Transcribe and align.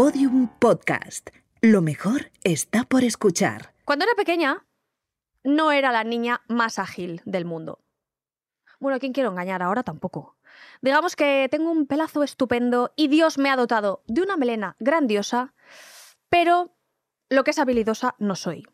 Podium 0.00 0.48
Podcast. 0.58 1.28
Lo 1.60 1.82
mejor 1.82 2.32
está 2.42 2.84
por 2.84 3.04
escuchar. 3.04 3.74
Cuando 3.84 4.06
era 4.06 4.14
pequeña, 4.14 4.64
no 5.44 5.72
era 5.72 5.92
la 5.92 6.04
niña 6.04 6.40
más 6.48 6.78
ágil 6.78 7.20
del 7.26 7.44
mundo. 7.44 7.84
Bueno, 8.78 8.96
¿a 8.96 8.98
quién 8.98 9.12
quiero 9.12 9.28
engañar? 9.28 9.62
Ahora 9.62 9.82
tampoco. 9.82 10.38
Digamos 10.80 11.16
que 11.16 11.48
tengo 11.50 11.70
un 11.70 11.86
pelazo 11.86 12.22
estupendo 12.22 12.94
y 12.96 13.08
Dios 13.08 13.36
me 13.36 13.50
ha 13.50 13.56
dotado 13.56 14.02
de 14.06 14.22
una 14.22 14.38
melena 14.38 14.74
grandiosa, 14.78 15.52
pero 16.30 16.74
lo 17.28 17.44
que 17.44 17.50
es 17.50 17.58
habilidosa 17.58 18.14
no 18.18 18.36
soy. 18.36 18.66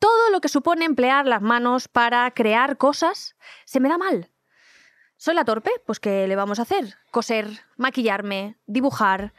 Todo 0.00 0.28
lo 0.28 0.42
que 0.42 0.50
supone 0.50 0.84
emplear 0.84 1.26
las 1.26 1.40
manos 1.40 1.88
para 1.88 2.30
crear 2.32 2.76
cosas 2.76 3.36
se 3.64 3.80
me 3.80 3.88
da 3.88 3.96
mal. 3.96 4.30
¿Soy 5.16 5.34
la 5.34 5.46
torpe? 5.46 5.70
Pues 5.86 5.98
¿qué 5.98 6.28
le 6.28 6.36
vamos 6.36 6.58
a 6.58 6.62
hacer? 6.62 6.98
Coser, 7.10 7.46
maquillarme, 7.78 8.58
dibujar, 8.66 9.32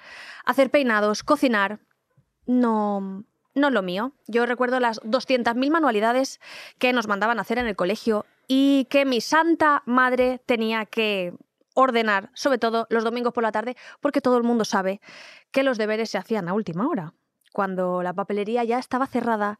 hacer 0.45 0.69
peinados, 0.69 1.23
cocinar. 1.23 1.79
No, 2.45 3.23
no 3.53 3.69
lo 3.69 3.81
mío. 3.81 4.13
Yo 4.27 4.45
recuerdo 4.45 4.79
las 4.79 5.01
200.000 5.01 5.69
manualidades 5.69 6.39
que 6.77 6.93
nos 6.93 7.07
mandaban 7.07 7.39
hacer 7.39 7.57
en 7.57 7.67
el 7.67 7.75
colegio 7.75 8.25
y 8.47 8.85
que 8.89 9.05
mi 9.05 9.21
santa 9.21 9.83
madre 9.85 10.41
tenía 10.45 10.85
que 10.85 11.33
ordenar, 11.73 12.29
sobre 12.33 12.57
todo 12.57 12.87
los 12.89 13.03
domingos 13.03 13.33
por 13.33 13.43
la 13.43 13.51
tarde, 13.51 13.77
porque 14.01 14.21
todo 14.21 14.37
el 14.37 14.43
mundo 14.43 14.65
sabe 14.65 14.99
que 15.51 15.63
los 15.63 15.77
deberes 15.77 16.09
se 16.09 16.17
hacían 16.17 16.49
a 16.49 16.53
última 16.53 16.87
hora 16.87 17.13
cuando 17.51 18.01
la 18.01 18.13
papelería 18.13 18.63
ya 18.63 18.79
estaba 18.79 19.07
cerrada 19.07 19.59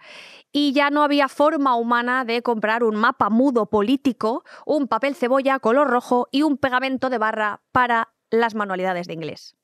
y 0.52 0.74
ya 0.74 0.90
no 0.90 1.04
había 1.04 1.28
forma 1.28 1.76
humana 1.76 2.26
de 2.26 2.42
comprar 2.42 2.84
un 2.84 2.96
mapa 2.96 3.30
mudo 3.30 3.68
político, 3.68 4.44
un 4.66 4.88
papel 4.88 5.16
cebolla 5.16 5.60
color 5.60 5.90
rojo 5.90 6.28
y 6.32 6.44
un 6.44 6.58
pegamento 6.58 7.10
de 7.10 7.18
barra 7.18 7.62
para 7.72 8.14
las 8.30 8.56
manualidades 8.56 9.08
de 9.08 9.14
inglés. 9.14 9.56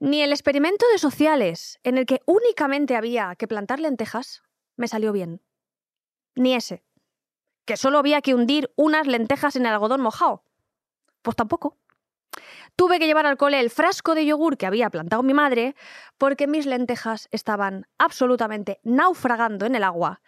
Ni 0.00 0.22
el 0.22 0.32
experimento 0.32 0.86
de 0.92 0.98
sociales, 0.98 1.80
en 1.82 1.98
el 1.98 2.06
que 2.06 2.20
únicamente 2.24 2.94
había 2.94 3.34
que 3.36 3.48
plantar 3.48 3.80
lentejas, 3.80 4.42
me 4.76 4.86
salió 4.86 5.12
bien. 5.12 5.42
Ni 6.36 6.54
ese, 6.54 6.84
que 7.64 7.76
solo 7.76 7.98
había 7.98 8.22
que 8.22 8.34
hundir 8.34 8.72
unas 8.76 9.06
lentejas 9.06 9.56
en 9.56 9.66
el 9.66 9.72
algodón 9.72 10.00
mojado. 10.00 10.44
Pues 11.22 11.36
tampoco. 11.36 11.76
Tuve 12.76 13.00
que 13.00 13.06
llevar 13.06 13.26
al 13.26 13.36
cole 13.36 13.58
el 13.58 13.70
frasco 13.70 14.14
de 14.14 14.24
yogur 14.24 14.56
que 14.56 14.66
había 14.66 14.88
plantado 14.88 15.24
mi 15.24 15.34
madre 15.34 15.74
porque 16.16 16.46
mis 16.46 16.64
lentejas 16.64 17.28
estaban 17.32 17.86
absolutamente 17.98 18.78
naufragando 18.84 19.66
en 19.66 19.74
el 19.74 19.82
agua 19.82 20.22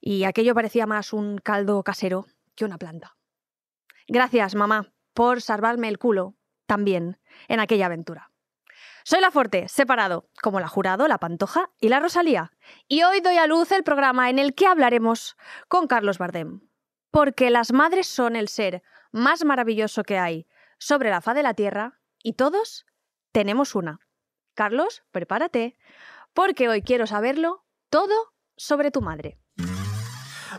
y 0.00 0.24
aquello 0.24 0.54
parecía 0.54 0.84
más 0.84 1.14
un 1.14 1.38
caldo 1.38 1.82
casero 1.82 2.26
que 2.54 2.66
una 2.66 2.76
planta. 2.76 3.16
Gracias, 4.06 4.54
mamá, 4.54 4.92
por 5.14 5.40
salvarme 5.40 5.88
el 5.88 5.98
culo 5.98 6.34
también 6.66 7.18
en 7.48 7.60
aquella 7.60 7.86
aventura. 7.86 8.33
Soy 9.06 9.20
la 9.20 9.30
Forte, 9.30 9.68
separado, 9.68 10.30
como 10.42 10.60
la 10.60 10.68
Jurado, 10.68 11.06
la 11.08 11.18
Pantoja 11.18 11.70
y 11.78 11.90
la 11.90 12.00
Rosalía. 12.00 12.52
Y 12.88 13.02
hoy 13.02 13.20
doy 13.20 13.36
a 13.36 13.46
luz 13.46 13.70
el 13.70 13.84
programa 13.84 14.30
en 14.30 14.38
el 14.38 14.54
que 14.54 14.66
hablaremos 14.66 15.36
con 15.68 15.86
Carlos 15.86 16.16
Bardem. 16.16 16.62
Porque 17.10 17.50
las 17.50 17.74
madres 17.74 18.06
son 18.06 18.34
el 18.34 18.48
ser 18.48 18.82
más 19.12 19.44
maravilloso 19.44 20.04
que 20.04 20.18
hay, 20.18 20.46
sobre 20.78 21.10
la 21.10 21.20
faz 21.20 21.34
de 21.34 21.42
la 21.42 21.52
Tierra 21.52 22.00
y 22.22 22.32
todos 22.32 22.86
tenemos 23.30 23.74
una. 23.74 24.00
Carlos, 24.54 25.02
prepárate, 25.10 25.76
porque 26.32 26.70
hoy 26.70 26.80
quiero 26.80 27.06
saberlo 27.06 27.66
todo 27.90 28.32
sobre 28.56 28.90
tu 28.90 29.02
madre. 29.02 29.38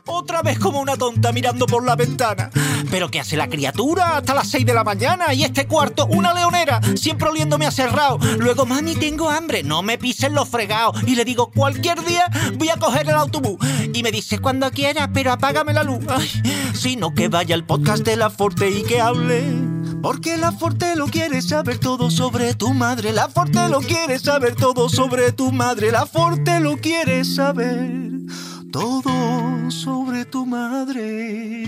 Otra 0.06 0.42
vez 0.42 0.60
como 0.60 0.80
una 0.80 0.98
tonta 0.98 1.32
mirando 1.32 1.66
por 1.66 1.84
la 1.84 1.96
ventana. 1.96 2.50
¿Pero 2.92 3.10
qué 3.10 3.20
hace 3.20 3.38
la 3.38 3.50
criatura 3.50 4.18
hasta 4.18 4.34
las 4.34 4.50
6 4.50 4.66
de 4.66 4.74
la 4.74 4.84
mañana? 4.84 5.34
Y 5.34 5.44
este 5.44 5.68
cuarto, 5.68 6.06
una 6.08 6.34
leonera, 6.34 6.82
siempre 6.96 7.30
oliéndome 7.30 7.66
a 7.66 7.72
cerrado. 7.72 8.20
Luego, 8.38 8.66
mami, 8.66 8.96
tengo 8.96 9.30
hambre, 9.30 9.64
no 9.64 9.82
me 9.82 9.98
pisen 9.98 10.34
los 10.34 10.50
fregados. 10.50 11.02
Y 11.08 11.16
le 11.16 11.26
digo, 11.26 11.52
cualquier 11.52 12.04
día 12.04 12.30
voy 12.58 12.70
a 12.70 12.78
coger 12.78 13.10
el 13.10 13.16
autobús. 13.16 13.58
Y 13.94 14.04
me 14.04 14.12
dice, 14.12 14.40
cuando 14.40 14.70
quiera, 14.72 15.12
pero 15.12 15.32
apágame 15.32 15.74
la 15.74 15.84
luz. 15.84 16.04
Ay, 16.08 16.30
sino 16.74 17.14
que 17.14 17.28
vaya 17.28 17.56
al 17.56 17.66
podcast 17.66 18.04
de 18.04 18.16
la 18.16 18.30
Forte 18.30 18.70
y 18.70 18.84
que 18.84 19.02
hable. 19.02 19.44
Porque 20.02 20.38
la 20.38 20.52
Forte 20.52 20.96
lo 20.96 21.08
quiere 21.08 21.42
saber 21.42 21.80
todo 21.80 22.12
sobre 22.12 22.54
tu 22.54 22.74
madre. 22.74 23.12
La 23.12 23.30
Forte 23.30 23.68
lo 23.70 23.80
quiere 23.80 24.20
saber 24.20 24.56
todo 24.56 24.90
sobre 24.90 25.32
tu 25.32 25.52
madre. 25.52 25.92
La 25.92 26.06
Forte 26.06 26.60
lo 26.60 26.78
quiere 26.78 27.26
saber 27.26 28.15
todo 28.76 29.72
sobre 29.72 30.26
tu 30.26 30.46
madre. 30.46 31.64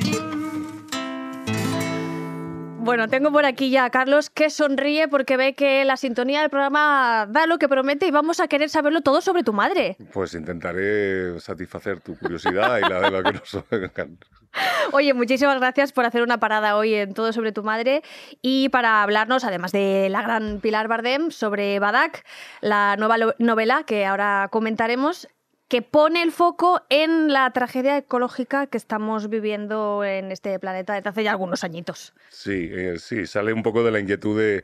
Bueno, 2.80 3.08
tengo 3.08 3.32
por 3.32 3.46
aquí 3.46 3.70
ya 3.70 3.86
a 3.86 3.90
Carlos 3.90 4.30
que 4.30 4.50
sonríe 4.50 5.08
porque 5.08 5.38
ve 5.38 5.56
que 5.56 5.86
la 5.86 5.96
sintonía 5.96 6.42
del 6.42 6.50
programa 6.50 7.26
da 7.30 7.48
lo 7.48 7.60
que 7.60 7.70
promete 7.70 8.08
y 8.08 8.12
vamos 8.12 8.42
a 8.42 8.50
querer 8.50 8.70
saberlo 8.70 9.00
todo 9.00 9.22
sobre 9.22 9.44
tu 9.44 9.54
madre. 9.54 9.96
Pues 10.12 10.34
intentaré 10.34 11.40
satisfacer 11.40 12.02
tu 12.02 12.18
curiosidad 12.18 12.78
y 12.80 12.82
la 12.82 13.00
de 13.00 13.12
la 13.12 13.24
que 13.24 13.32
nos 13.32 13.58
Oye, 14.92 15.14
muchísimas 15.14 15.60
gracias 15.60 15.94
por 15.94 16.04
hacer 16.04 16.24
una 16.24 16.40
parada 16.42 16.76
hoy 16.76 16.94
en 16.94 17.14
Todo 17.14 17.32
sobre 17.32 17.54
tu 17.54 17.64
madre 17.64 18.02
y 18.42 18.68
para 18.68 19.04
hablarnos, 19.04 19.46
además 19.46 19.72
de 19.72 20.10
la 20.10 20.24
gran 20.24 20.60
Pilar 20.60 20.90
Bardem, 20.90 21.32
sobre 21.32 21.80
Badak, 21.80 22.26
la 22.60 22.98
nueva 22.98 23.16
novela 23.40 23.84
que 23.84 24.06
ahora 24.06 24.50
comentaremos 24.52 25.30
que 25.68 25.82
pone 25.82 26.24
el 26.24 26.32
foco 26.32 26.82
en 26.90 27.32
la 27.32 27.52
tragedia 27.52 27.98
ecológica 27.98 28.68
que 28.68 28.78
estamos 28.78 29.30
viviendo 29.30 30.04
en 30.04 30.32
este 30.32 30.58
planeta 30.60 30.94
desde 30.94 31.10
hace 31.10 31.24
ya 31.24 31.32
algunos 31.32 31.64
añitos. 31.64 32.14
Sí, 32.30 32.70
eh, 32.72 32.96
sí, 33.00 33.26
sale 33.26 33.52
un 33.52 33.64
poco 33.64 33.84
de 33.84 33.92
la 33.92 34.00
inquietud 34.00 34.40
de, 34.40 34.64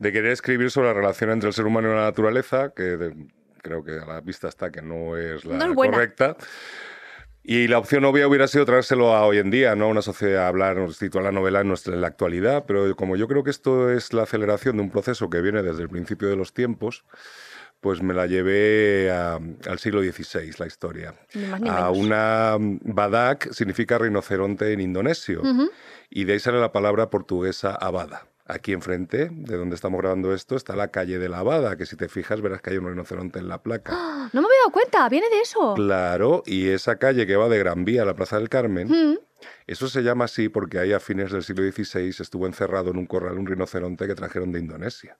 querer 0.00 0.26
escribir 0.26 0.70
sobre 0.70 0.88
la 0.88 0.94
relación 0.94 1.30
entre 1.30 1.48
el 1.48 1.54
ser 1.54 1.66
humano 1.66 1.90
y 1.90 1.94
la 1.94 2.04
naturaleza, 2.04 2.72
que 2.74 3.12
creo 3.62 3.82
que 3.82 3.98
a 3.98 4.06
la 4.06 4.20
vista 4.20 4.48
está 4.48 4.70
que 4.70 4.82
no 4.82 5.16
es 5.16 5.44
la 5.44 5.74
correcta. 5.74 6.36
Y 7.48 7.68
la 7.68 7.78
opción 7.78 8.04
obvia 8.04 8.26
hubiera 8.26 8.48
sido 8.48 8.64
traérselo 8.64 9.14
a 9.14 9.24
hoy 9.24 9.38
en 9.38 9.50
día, 9.50 9.76
¿no? 9.76 9.88
Una 9.88 10.02
sociedad, 10.02 10.48
hablar, 10.48 10.92
situar 10.92 11.22
la 11.22 11.30
novela 11.30 11.60
en, 11.60 11.68
nuestra, 11.68 11.94
en 11.94 12.00
la 12.00 12.08
actualidad, 12.08 12.64
pero 12.66 12.96
como 12.96 13.14
yo 13.14 13.28
creo 13.28 13.44
que 13.44 13.50
esto 13.50 13.88
es 13.88 14.12
la 14.12 14.24
aceleración 14.24 14.76
de 14.76 14.82
un 14.82 14.90
proceso 14.90 15.30
que 15.30 15.40
viene 15.40 15.62
desde 15.62 15.82
el 15.82 15.88
principio 15.88 16.28
de 16.28 16.34
los 16.34 16.52
tiempos, 16.52 17.04
pues 17.80 18.02
me 18.02 18.14
la 18.14 18.26
llevé 18.26 19.10
al 19.10 19.78
siglo 19.78 20.02
XVI, 20.02 20.52
la 20.58 20.66
historia. 20.66 21.14
a 21.68 21.90
una 21.90 22.56
badak 22.58 23.52
significa 23.52 23.98
rinoceronte 23.98 24.72
en 24.72 24.80
indonesio. 24.80 25.42
Y 26.10 26.24
de 26.24 26.34
ahí 26.34 26.40
sale 26.40 26.60
la 26.60 26.72
palabra 26.72 27.10
portuguesa 27.10 27.74
abada. 27.74 28.26
Aquí 28.48 28.72
enfrente, 28.72 29.28
de 29.32 29.56
donde 29.56 29.74
estamos 29.74 30.00
grabando 30.00 30.32
esto, 30.32 30.54
está 30.54 30.76
la 30.76 30.92
calle 30.92 31.18
de 31.18 31.28
la 31.28 31.40
Abada, 31.40 31.76
que 31.76 31.84
si 31.84 31.96
te 31.96 32.08
fijas 32.08 32.40
verás 32.40 32.62
que 32.62 32.70
hay 32.70 32.76
un 32.76 32.86
rinoceronte 32.86 33.40
en 33.40 33.48
la 33.48 33.60
placa. 33.60 33.92
No 34.32 34.40
me 34.40 34.46
había 34.46 34.58
dado 34.62 34.72
cuenta, 34.72 35.08
viene 35.08 35.28
de 35.30 35.40
eso. 35.40 35.74
Claro, 35.74 36.42
y 36.46 36.68
esa 36.68 36.96
calle 36.96 37.26
que 37.26 37.36
va 37.36 37.48
de 37.48 37.58
Gran 37.58 37.84
Vía 37.84 38.02
a 38.02 38.04
la 38.04 38.14
Plaza 38.14 38.38
del 38.38 38.48
Carmen, 38.48 39.18
eso 39.66 39.88
se 39.88 40.02
llama 40.02 40.24
así 40.26 40.48
porque 40.48 40.78
ahí 40.78 40.92
a 40.92 41.00
fines 41.00 41.30
del 41.32 41.42
siglo 41.42 41.62
XVI 41.70 42.08
estuvo 42.08 42.46
encerrado 42.46 42.90
en 42.90 42.98
un 42.98 43.06
corral 43.06 43.38
un 43.38 43.46
rinoceronte 43.46 44.06
que 44.06 44.14
trajeron 44.14 44.52
de 44.52 44.60
Indonesia. 44.60 45.18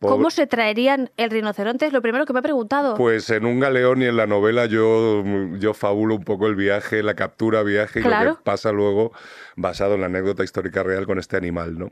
¿Cómo 0.00 0.30
se 0.30 0.46
traerían 0.46 1.10
el 1.16 1.30
rinoceronte? 1.30 1.86
Es 1.86 1.92
lo 1.92 2.02
primero 2.02 2.26
que 2.26 2.32
me 2.34 2.40
he 2.40 2.42
preguntado. 2.42 2.94
Pues 2.96 3.30
en 3.30 3.46
un 3.46 3.60
galeón 3.60 4.02
y 4.02 4.04
en 4.04 4.16
la 4.16 4.26
novela 4.26 4.66
yo, 4.66 5.24
yo 5.58 5.72
fabulo 5.72 6.14
un 6.14 6.24
poco 6.24 6.46
el 6.46 6.54
viaje, 6.54 7.02
la 7.02 7.14
captura 7.14 7.62
viaje 7.62 8.00
y 8.00 8.02
lo 8.02 8.36
que 8.36 8.42
pasa 8.42 8.72
luego 8.72 9.12
basado 9.56 9.94
en 9.94 10.00
la 10.02 10.06
anécdota 10.06 10.44
histórica 10.44 10.82
real 10.82 11.06
con 11.06 11.18
este 11.18 11.36
animal, 11.38 11.78
¿no? 11.78 11.90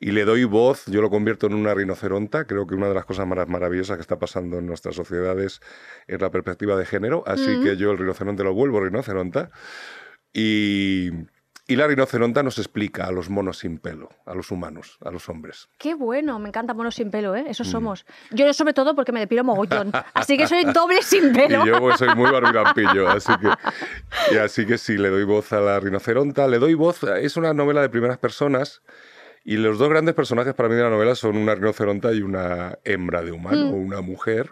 Y 0.00 0.10
le 0.10 0.24
doy 0.24 0.44
voz, 0.44 0.84
yo 0.86 1.00
lo 1.00 1.08
convierto 1.08 1.46
en 1.46 1.54
una 1.54 1.74
rinoceronta, 1.74 2.44
creo 2.44 2.66
que 2.66 2.74
una 2.74 2.88
de 2.88 2.94
las 2.94 3.06
cosas 3.06 3.26
más 3.26 3.48
maravillosas 3.48 3.96
que 3.96 4.02
está 4.02 4.18
pasando 4.18 4.58
en 4.58 4.66
nuestras 4.66 4.94
sociedades 4.94 5.60
es 6.06 6.20
la 6.20 6.30
perspectiva 6.30 6.76
de 6.76 6.84
género, 6.84 7.24
así 7.26 7.60
que 7.62 7.76
yo 7.76 7.90
el 7.90 7.98
rinoceronte 7.98 8.44
lo 8.44 8.52
vuelvo 8.52 8.80
rinoceronta 8.80 9.50
y 10.32 11.10
y 11.68 11.76
la 11.76 11.86
rinoceronta 11.86 12.42
nos 12.42 12.58
explica 12.58 13.06
a 13.06 13.10
los 13.10 13.28
monos 13.28 13.58
sin 13.58 13.78
pelo, 13.78 14.08
a 14.24 14.34
los 14.34 14.50
humanos, 14.50 14.98
a 15.04 15.10
los 15.10 15.28
hombres. 15.28 15.68
Qué 15.78 15.94
bueno, 15.94 16.38
me 16.38 16.48
encanta 16.48 16.74
monos 16.74 16.94
sin 16.94 17.10
pelo, 17.10 17.34
¿eh? 17.34 17.44
Esos 17.48 17.68
mm. 17.68 17.70
somos. 17.70 18.06
Yo 18.30 18.52
sobre 18.54 18.72
todo 18.72 18.94
porque 18.94 19.10
me 19.10 19.20
depilo 19.20 19.42
mogollón, 19.42 19.90
así 20.14 20.36
que 20.36 20.46
soy 20.46 20.64
doble 20.64 21.02
sin 21.02 21.32
pelo. 21.32 21.64
Y 21.64 21.68
yo 21.68 21.80
pues, 21.80 21.98
soy 21.98 22.14
muy 22.14 22.30
barbilampillo, 22.30 23.08
así 23.10 23.32
que, 23.38 24.34
y 24.34 24.38
así 24.38 24.64
que 24.64 24.78
sí, 24.78 24.96
le 24.96 25.10
doy 25.10 25.24
voz 25.24 25.52
a 25.52 25.60
la 25.60 25.80
rinoceronta, 25.80 26.46
le 26.46 26.58
doy 26.58 26.74
voz, 26.74 27.02
es 27.02 27.36
una 27.36 27.52
novela 27.52 27.80
de 27.80 27.88
primeras 27.88 28.18
personas 28.18 28.82
y 29.44 29.56
los 29.56 29.78
dos 29.78 29.88
grandes 29.88 30.14
personajes 30.14 30.54
para 30.54 30.68
mí 30.68 30.76
de 30.76 30.82
la 30.82 30.90
novela 30.90 31.14
son 31.14 31.36
una 31.36 31.54
rinoceronta 31.54 32.12
y 32.12 32.22
una 32.22 32.78
hembra 32.84 33.22
de 33.22 33.32
humano, 33.32 33.66
mm. 33.66 33.74
una 33.74 34.00
mujer, 34.02 34.50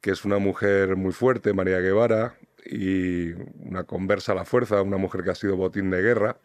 que 0.00 0.10
es 0.10 0.24
una 0.24 0.38
mujer 0.38 0.96
muy 0.96 1.12
fuerte, 1.12 1.52
María 1.52 1.80
Guevara, 1.80 2.34
y 2.64 3.32
una 3.58 3.84
conversa 3.84 4.32
a 4.32 4.34
la 4.34 4.44
fuerza, 4.44 4.82
una 4.82 4.96
mujer 4.96 5.22
que 5.22 5.30
ha 5.30 5.34
sido 5.34 5.56
botín 5.56 5.90
de 5.90 6.02
guerra, 6.02 6.38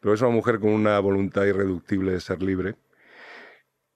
pero 0.00 0.14
es 0.14 0.20
una 0.20 0.30
mujer 0.30 0.60
con 0.60 0.70
una 0.70 0.98
voluntad 1.00 1.44
irreductible 1.44 2.12
de 2.12 2.20
ser 2.20 2.42
libre 2.42 2.76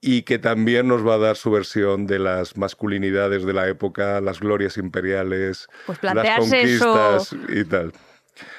y 0.05 0.23
que 0.23 0.37
también 0.37 0.89
nos 0.89 1.07
va 1.07 1.13
a 1.13 1.17
dar 1.17 1.37
su 1.37 1.49
versión 1.49 2.07
de 2.07 2.19
las 2.19 2.57
masculinidades 2.57 3.45
de 3.45 3.53
la 3.53 3.69
época, 3.69 4.19
las 4.19 4.41
glorias 4.41 4.77
imperiales, 4.77 5.69
pues 5.85 6.03
las 6.03 6.39
conquistas 6.39 7.33
y 7.47 7.63
tal. 7.63 7.93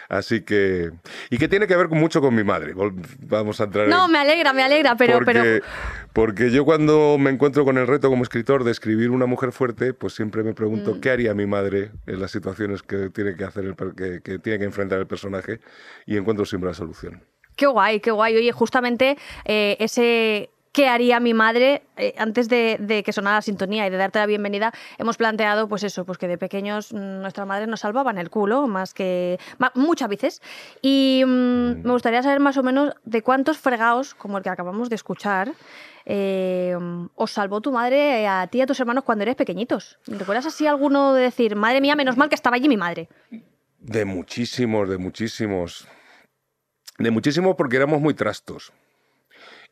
Así 0.08 0.42
que. 0.42 0.90
Y 1.30 1.38
que 1.38 1.48
tiene 1.48 1.66
que 1.66 1.76
ver 1.76 1.88
mucho 1.88 2.20
con 2.20 2.34
mi 2.34 2.44
madre. 2.44 2.74
Vamos 3.20 3.60
a 3.60 3.64
entrar. 3.64 3.88
No, 3.88 4.08
me 4.08 4.18
alegra, 4.18 4.52
me 4.52 4.62
alegra, 4.62 4.96
pero. 4.96 5.18
Porque, 5.18 5.60
Porque 6.12 6.50
yo 6.50 6.64
cuando 6.64 7.16
me 7.18 7.30
encuentro 7.30 7.64
con 7.64 7.76
el 7.78 7.86
reto 7.86 8.08
como 8.10 8.22
escritor 8.22 8.64
de 8.64 8.70
escribir 8.70 9.10
una 9.10 9.26
mujer 9.26 9.52
fuerte, 9.52 9.94
pues 9.94 10.14
siempre 10.14 10.42
me 10.42 10.54
pregunto 10.54 10.94
Mm. 10.94 11.00
qué 11.00 11.10
haría 11.10 11.34
mi 11.34 11.46
madre 11.46 11.90
en 12.06 12.20
las 12.20 12.30
situaciones 12.30 12.82
que 12.82 13.10
tiene 13.10 13.36
que 13.36 13.44
hacer 13.44 13.64
el 13.64 13.74
que 14.22 14.38
tiene 14.38 14.58
que 14.58 14.64
enfrentar 14.64 14.98
el 14.98 15.06
personaje 15.06 15.60
y 16.06 16.16
encuentro 16.16 16.44
siempre 16.44 16.68
la 16.70 16.74
solución. 16.74 17.22
Qué 17.56 17.66
guay, 17.66 18.00
qué 18.00 18.10
guay. 18.10 18.36
Oye, 18.36 18.50
justamente 18.52 19.16
eh, 19.44 19.76
ese 19.78 20.50
qué 20.74 20.88
haría 20.88 21.20
mi 21.20 21.32
madre 21.34 21.84
eh, 21.96 22.14
antes 22.18 22.48
de, 22.48 22.76
de 22.80 23.02
que 23.04 23.12
sonara 23.12 23.36
la 23.36 23.42
sintonía 23.42 23.86
y 23.86 23.90
de 23.90 23.96
darte 23.96 24.18
la 24.18 24.26
bienvenida, 24.26 24.72
hemos 24.98 25.16
planteado, 25.16 25.68
pues 25.68 25.84
eso, 25.84 26.04
pues 26.04 26.18
que 26.18 26.26
de 26.28 26.36
pequeños 26.36 26.92
mm, 26.92 27.20
nuestras 27.22 27.46
madres 27.46 27.68
nos 27.68 27.80
salvaban 27.80 28.18
el 28.18 28.28
culo, 28.28 28.66
más 28.66 28.92
que 28.92 29.38
ma- 29.58 29.70
muchas 29.76 30.08
veces. 30.08 30.42
Y 30.82 31.22
mm, 31.24 31.82
me 31.86 31.92
gustaría 31.92 32.22
saber 32.22 32.40
más 32.40 32.56
o 32.56 32.62
menos 32.64 32.92
de 33.04 33.22
cuántos 33.22 33.56
fregados, 33.56 34.14
como 34.14 34.36
el 34.36 34.42
que 34.42 34.50
acabamos 34.50 34.90
de 34.90 34.96
escuchar, 34.96 35.52
eh, 36.06 36.76
os 37.14 37.30
salvó 37.30 37.60
tu 37.60 37.70
madre 37.72 38.22
eh, 38.22 38.26
a 38.26 38.46
ti 38.48 38.58
y 38.58 38.60
a 38.62 38.66
tus 38.66 38.80
hermanos 38.80 39.04
cuando 39.04 39.22
eres 39.22 39.36
pequeñitos. 39.36 39.98
¿Recuerdas 40.08 40.46
así 40.46 40.66
alguno 40.66 41.14
de 41.14 41.22
decir, 41.22 41.54
madre 41.56 41.80
mía, 41.80 41.94
menos 41.94 42.16
mal 42.16 42.28
que 42.28 42.34
estaba 42.34 42.56
allí 42.56 42.68
mi 42.68 42.76
madre? 42.76 43.08
De 43.78 44.04
muchísimos, 44.04 44.88
de 44.88 44.98
muchísimos. 44.98 45.86
De 46.98 47.10
muchísimos 47.12 47.54
porque 47.56 47.76
éramos 47.76 48.00
muy 48.00 48.14
trastos. 48.14 48.72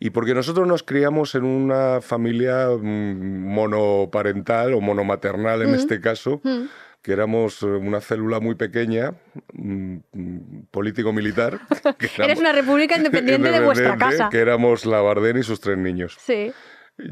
Y 0.05 0.11
porque 0.11 0.35
nosotros 0.35 0.67
nos 0.67 0.83
criamos 0.83 1.37
en 1.37 1.45
una 1.45 2.01
familia 2.01 2.67
mm, 2.71 3.47
monoparental 3.55 4.75
o 4.75 4.81
monomaternal 4.81 5.63
en 5.63 5.71
Mm. 5.71 5.75
este 5.75 6.01
caso, 6.01 6.41
Mm. 6.43 6.63
que 7.03 7.13
éramos 7.13 7.63
eh, 7.63 7.67
una 7.67 8.01
célula 8.01 8.41
muy 8.41 8.57
pequeña, 8.57 9.15
mm, 9.53 9.97
político-militar. 10.73 11.61
Eres 12.19 12.41
una 12.41 12.53
república 12.53 12.97
independiente 12.97 13.53
de 13.53 13.61
vuestra 13.61 13.97
casa. 13.97 14.29
Que 14.29 14.39
éramos 14.41 14.87
la 14.87 15.01
Bardén 15.01 15.39
y 15.39 15.45
sus 15.45 15.61
tres 15.61 15.79
niños. 15.79 16.17
Sí. 16.21 16.53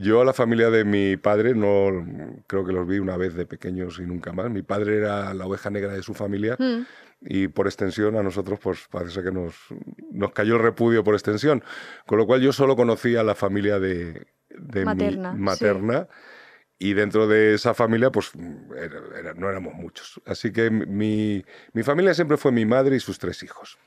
Yo 0.01 0.21
a 0.21 0.25
la 0.25 0.33
familia 0.33 0.71
de 0.71 0.85
mi 0.85 1.17
padre 1.17 1.55
no 1.55 1.91
creo 2.49 2.65
que 2.67 2.73
los 2.73 2.87
vi 2.89 2.99
una 2.99 3.17
vez 3.17 3.35
de 3.35 3.47
pequeños 3.47 3.99
y 3.99 4.03
nunca 4.03 4.33
más. 4.33 4.51
Mi 4.51 4.63
padre 4.63 4.97
era 4.99 5.33
la 5.33 5.47
oveja 5.47 5.71
negra 5.71 5.93
de 5.93 6.03
su 6.03 6.13
familia 6.15 6.57
Mm. 6.59 6.83
Y 7.23 7.49
por 7.49 7.67
extensión 7.67 8.17
a 8.17 8.23
nosotros 8.23 8.59
pues 8.63 8.87
parece 8.91 9.23
que 9.23 9.31
nos, 9.31 9.55
nos 10.11 10.33
cayó 10.33 10.57
el 10.57 10.63
repudio 10.63 11.05
por 11.05 11.15
extensión. 11.15 11.63
Con 12.07 12.19
lo 12.19 12.27
cual 12.27 12.41
yo 12.41 12.53
solo 12.53 12.77
conocía 12.77 13.21
a 13.21 13.25
la 13.25 13.35
familia 13.35 13.79
de, 13.79 14.27
de 14.49 14.81
mi- 14.81 14.85
Materna, 14.87 15.33
sí. 15.33 15.39
materna 15.39 16.09
y 16.79 16.95
dentro 16.95 17.29
de 17.29 17.53
esa 17.55 17.75
familia 17.75 18.11
pues 18.11 18.33
era- 18.75 19.19
era- 19.19 19.35
no 19.35 19.51
éramos 19.51 19.75
muchos. 19.75 20.21
Así 20.25 20.51
que 20.51 20.71
mi, 20.71 21.45
mi 21.75 21.83
familia 21.83 22.15
siempre 22.15 22.39
fue 22.39 22.53
mi 22.53 22.65
madre 22.65 22.97
y 22.97 23.01
sus 23.01 23.19
tres 23.19 23.43
hijos. 23.43 23.79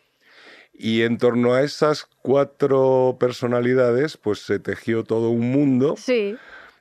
Y 0.75 1.01
en 1.01 1.17
torno 1.17 1.53
a 1.53 1.61
esas 1.63 2.05
cuatro 2.21 3.17
personalidades 3.19 4.17
pues 4.17 4.39
se 4.45 4.59
tejió 4.59 5.03
todo 5.03 5.29
un 5.31 5.51
mundo 5.51 5.95
Sí. 5.97 6.37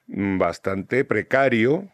bastante 0.07 1.05
precario, 1.05 1.89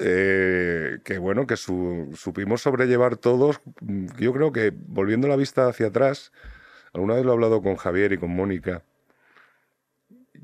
eh, 0.00 0.98
que 1.04 1.18
bueno, 1.18 1.46
que 1.46 1.56
su- 1.56 2.12
supimos 2.16 2.62
sobrellevar 2.62 3.16
todos. 3.16 3.60
Mm, 3.80 4.06
Yo 4.18 4.32
creo 4.32 4.52
que 4.52 4.72
volviendo 4.74 5.28
la 5.28 5.36
vista 5.36 5.68
hacia 5.68 5.86
atrás, 5.88 6.32
alguna 6.92 7.14
vez 7.14 7.24
lo 7.24 7.30
he 7.30 7.34
hablado 7.34 7.62
con 7.62 7.76
Javier 7.76 8.12
y 8.12 8.18
con 8.18 8.30
Mónica, 8.34 8.82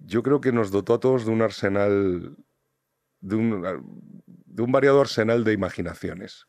yo 0.05 0.23
creo 0.23 0.41
que 0.41 0.53
nos 0.53 0.71
dotó 0.71 0.95
a 0.95 1.01
todos 1.01 1.25
de 1.27 1.31
un 1.33 1.43
arsenal, 1.43 2.37
de 3.21 3.37
un, 3.37 3.63
de 4.47 4.63
un 4.63 4.73
variado 4.73 5.01
arsenal 5.01 5.45
de 5.45 5.53
imaginaciones. 5.53 6.47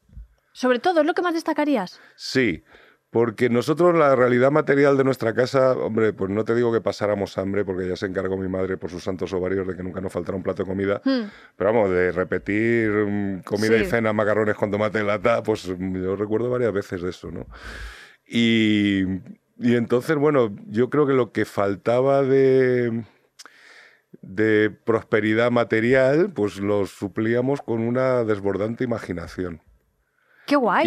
Sobre 0.53 0.79
todo, 0.79 1.01
¿es 1.01 1.05
lo 1.07 1.13
que 1.13 1.21
más 1.21 1.33
destacarías? 1.33 1.99
Sí, 2.15 2.63
porque 3.11 3.49
nosotros 3.49 3.93
la 3.93 4.15
realidad 4.15 4.51
material 4.51 4.95
de 4.95 5.03
nuestra 5.03 5.33
casa, 5.33 5.73
hombre, 5.73 6.13
pues 6.13 6.31
no 6.31 6.45
te 6.45 6.55
digo 6.55 6.71
que 6.71 6.79
pasáramos 6.79 7.37
hambre, 7.37 7.65
porque 7.65 7.85
ya 7.87 7.97
se 7.97 8.05
encargó 8.05 8.37
mi 8.37 8.47
madre 8.47 8.77
por 8.77 8.89
sus 8.89 9.03
santos 9.03 9.33
ovarios 9.33 9.67
de 9.67 9.75
que 9.75 9.83
nunca 9.83 9.99
nos 9.99 10.13
faltara 10.13 10.37
un 10.37 10.43
plato 10.43 10.63
de 10.63 10.69
comida, 10.69 11.01
Hmm. 11.03 11.23
pero 11.57 11.73
vamos, 11.73 11.89
de 11.91 12.13
repetir 12.13 12.89
mm, 12.89 13.41
comida 13.43 13.77
y 13.77 13.85
cena, 13.85 14.13
macarrones 14.13 14.55
con 14.55 14.71
tomate 14.71 14.99
en 14.99 15.07
lata, 15.07 15.43
pues 15.43 15.67
mm, 15.67 16.01
yo 16.01 16.15
recuerdo 16.15 16.49
varias 16.49 16.71
veces 16.71 17.01
de 17.01 17.09
eso, 17.09 17.31
¿no? 17.31 17.47
Y, 18.25 19.03
y 19.59 19.75
entonces, 19.75 20.15
bueno, 20.15 20.55
yo 20.67 20.89
creo 20.89 21.05
que 21.05 21.13
lo 21.13 21.33
que 21.33 21.43
faltaba 21.43 22.23
de, 22.23 23.03
de 24.21 24.69
prosperidad 24.85 25.51
material, 25.51 26.31
pues 26.33 26.59
lo 26.59 26.85
suplíamos 26.85 27.61
con 27.61 27.81
una 27.81 28.23
desbordante 28.23 28.85
imaginación. 28.85 29.61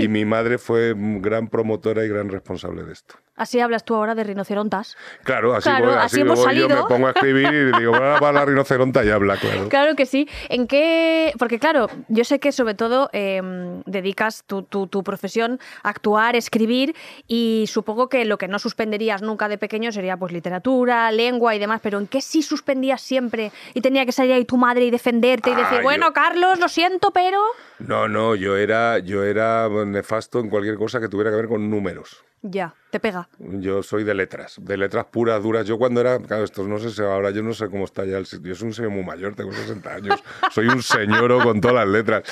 Y 0.03 0.09
mi 0.09 0.25
madre 0.25 0.59
fue 0.59 0.95
gran 0.97 1.49
promotora 1.49 2.05
y 2.05 2.09
gran 2.09 2.29
responsable 2.29 2.85
de 2.85 2.93
esto. 2.93 3.15
Así 3.37 3.59
hablas 3.61 3.85
tú 3.85 3.95
ahora 3.97 4.15
de 4.15 4.23
rinocerontas. 4.23 4.97
Claro, 5.25 5.55
así, 5.55 5.69
Claro, 5.69 5.87
voy, 5.87 5.95
así 5.95 6.05
así 6.07 6.21
hemos 6.21 6.37
voy, 6.39 6.55
yo 6.57 6.69
salido. 6.69 6.83
me 6.83 6.89
pongo 6.89 7.09
a 7.09 7.11
escribir 7.11 7.53
y 7.53 7.79
digo, 7.81 7.93
va 7.93 8.21
para 8.21 8.33
la 8.33 8.45
rinoceronta 8.45 9.05
y 9.05 9.11
habla, 9.11 9.37
claro. 9.37 9.69
Claro 9.69 9.97
que 9.97 10.07
sí. 10.07 10.29
¿En 10.49 10.67
qué...? 10.69 11.33
Porque 11.39 11.59
claro, 11.59 11.89
yo 12.09 12.23
sé 12.25 12.39
que 12.39 12.53
sobre 12.53 12.75
todo 12.75 13.11
eh, 13.13 13.43
dedicas 13.87 14.45
tu, 14.47 14.63
tu- 14.63 14.87
tu 14.87 15.03
profesión 15.03 15.59
a 15.83 15.89
actuar, 15.89 16.37
escribir 16.37 16.95
y 17.27 17.65
supongo 17.67 18.09
que 18.09 18.25
lo 18.25 18.39
que 18.39 18.47
no 18.47 18.59
suspenderías 18.61 19.21
nunca 19.23 19.49
de 19.49 19.59
pequeño 19.59 19.91
sería 19.91 20.17
pues 20.17 20.33
literatura, 20.33 21.11
lengua 21.11 21.55
y 21.55 21.59
demás, 21.59 21.81
pero 21.83 21.99
¿en 21.99 22.07
qué 22.07 22.21
sí 22.21 22.41
suspendías 22.43 23.01
siempre 23.01 23.51
y 23.75 23.81
tenía 23.81 24.07
que 24.07 24.13
salir 24.13 24.33
ahí 24.35 24.45
tu 24.45 24.57
madre 24.57 24.85
y 24.85 24.91
defenderte 24.93 25.51
y 25.51 25.55
Ah, 25.55 25.57
decir, 25.57 25.79
yo- 25.79 25.83
bueno, 25.83 26.13
Carlos, 26.13 26.61
lo 26.61 26.69
siento, 26.69 27.11
pero... 27.11 27.41
No, 27.81 28.07
no, 28.09 28.37
yo 28.37 28.57
era, 28.57 29.01
yo 29.01 29.25
era 29.25 29.69
nefasto 29.69 30.39
en 30.39 30.49
cualquier 30.49 30.77
cosa 30.77 31.01
que 31.01 31.09
tuviera 31.09 31.31
que 31.31 31.37
ver 31.37 31.49
con 31.49 31.69
números. 31.69 32.23
Ya, 32.47 32.75
te 32.91 33.01
pega. 33.01 33.27
Yo 33.39 33.83
soy 33.83 34.05
de 34.05 34.13
letras, 34.13 34.57
de 34.61 34.77
letras 34.77 35.07
puras, 35.07 35.43
duras. 35.43 35.67
Yo 35.67 35.79
cuando 35.79 36.03
era, 36.03 36.19
claro, 36.19 36.45
esto 36.45 36.63
no 36.69 36.79
sé 36.79 37.03
ahora 37.03 37.31
yo 37.31 37.43
no 37.43 37.55
sé 37.55 37.71
cómo 37.71 37.87
está 37.87 38.05
ya 38.05 38.19
el 38.19 38.27
sitio. 38.27 38.49
Yo 38.51 38.55
soy 38.55 38.69
un 38.69 38.75
señor 38.75 38.91
muy 38.91 39.03
mayor, 39.03 39.35
tengo 39.35 39.51
60 39.51 39.95
años. 39.95 40.23
Soy 40.51 40.67
un 40.67 40.83
señoro 40.83 41.43
con 41.43 41.63
todas 41.63 41.77
las 41.77 41.89
letras. 41.89 42.25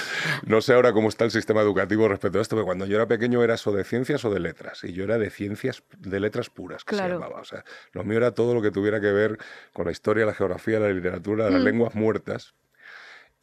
No 0.45 0.61
sé 0.61 0.75
ahora 0.75 0.93
cómo 0.93 1.09
está 1.09 1.25
el 1.25 1.31
sistema 1.31 1.63
educativo 1.63 2.07
respecto 2.09 2.39
a 2.39 2.43
esto, 2.43 2.57
pero 2.57 2.67
cuando 2.67 2.85
yo 2.85 2.97
era 2.97 3.07
pequeño 3.07 3.43
era 3.43 3.55
eso 3.55 3.73
de 3.73 3.85
ciencias 3.85 4.23
o 4.27 4.31
de 4.35 4.41
letras. 4.41 4.85
Y 4.85 4.93
yo 4.93 5.05
era 5.05 5.17
de 5.17 5.31
ciencias, 5.31 5.83
de 5.99 6.21
letras 6.21 6.51
puras, 6.51 6.85
que 6.85 6.95
Claro. 6.95 7.15
se 7.17 7.21
llamaba. 7.23 7.41
O 7.41 7.45
sea, 7.45 7.65
lo 7.93 8.05
mío 8.05 8.19
era 8.19 8.33
todo 8.33 8.53
lo 8.53 8.61
que 8.61 8.71
tuviera 8.71 9.01
que 9.01 9.13
ver 9.13 9.39
con 9.73 9.87
la 9.87 9.93
historia, 9.93 10.27
la 10.27 10.35
geografía, 10.35 10.79
la 10.79 10.91
literatura, 10.91 11.49
las 11.49 11.63
Mm. 11.63 11.65
lenguas 11.65 11.95
muertas. 11.95 12.53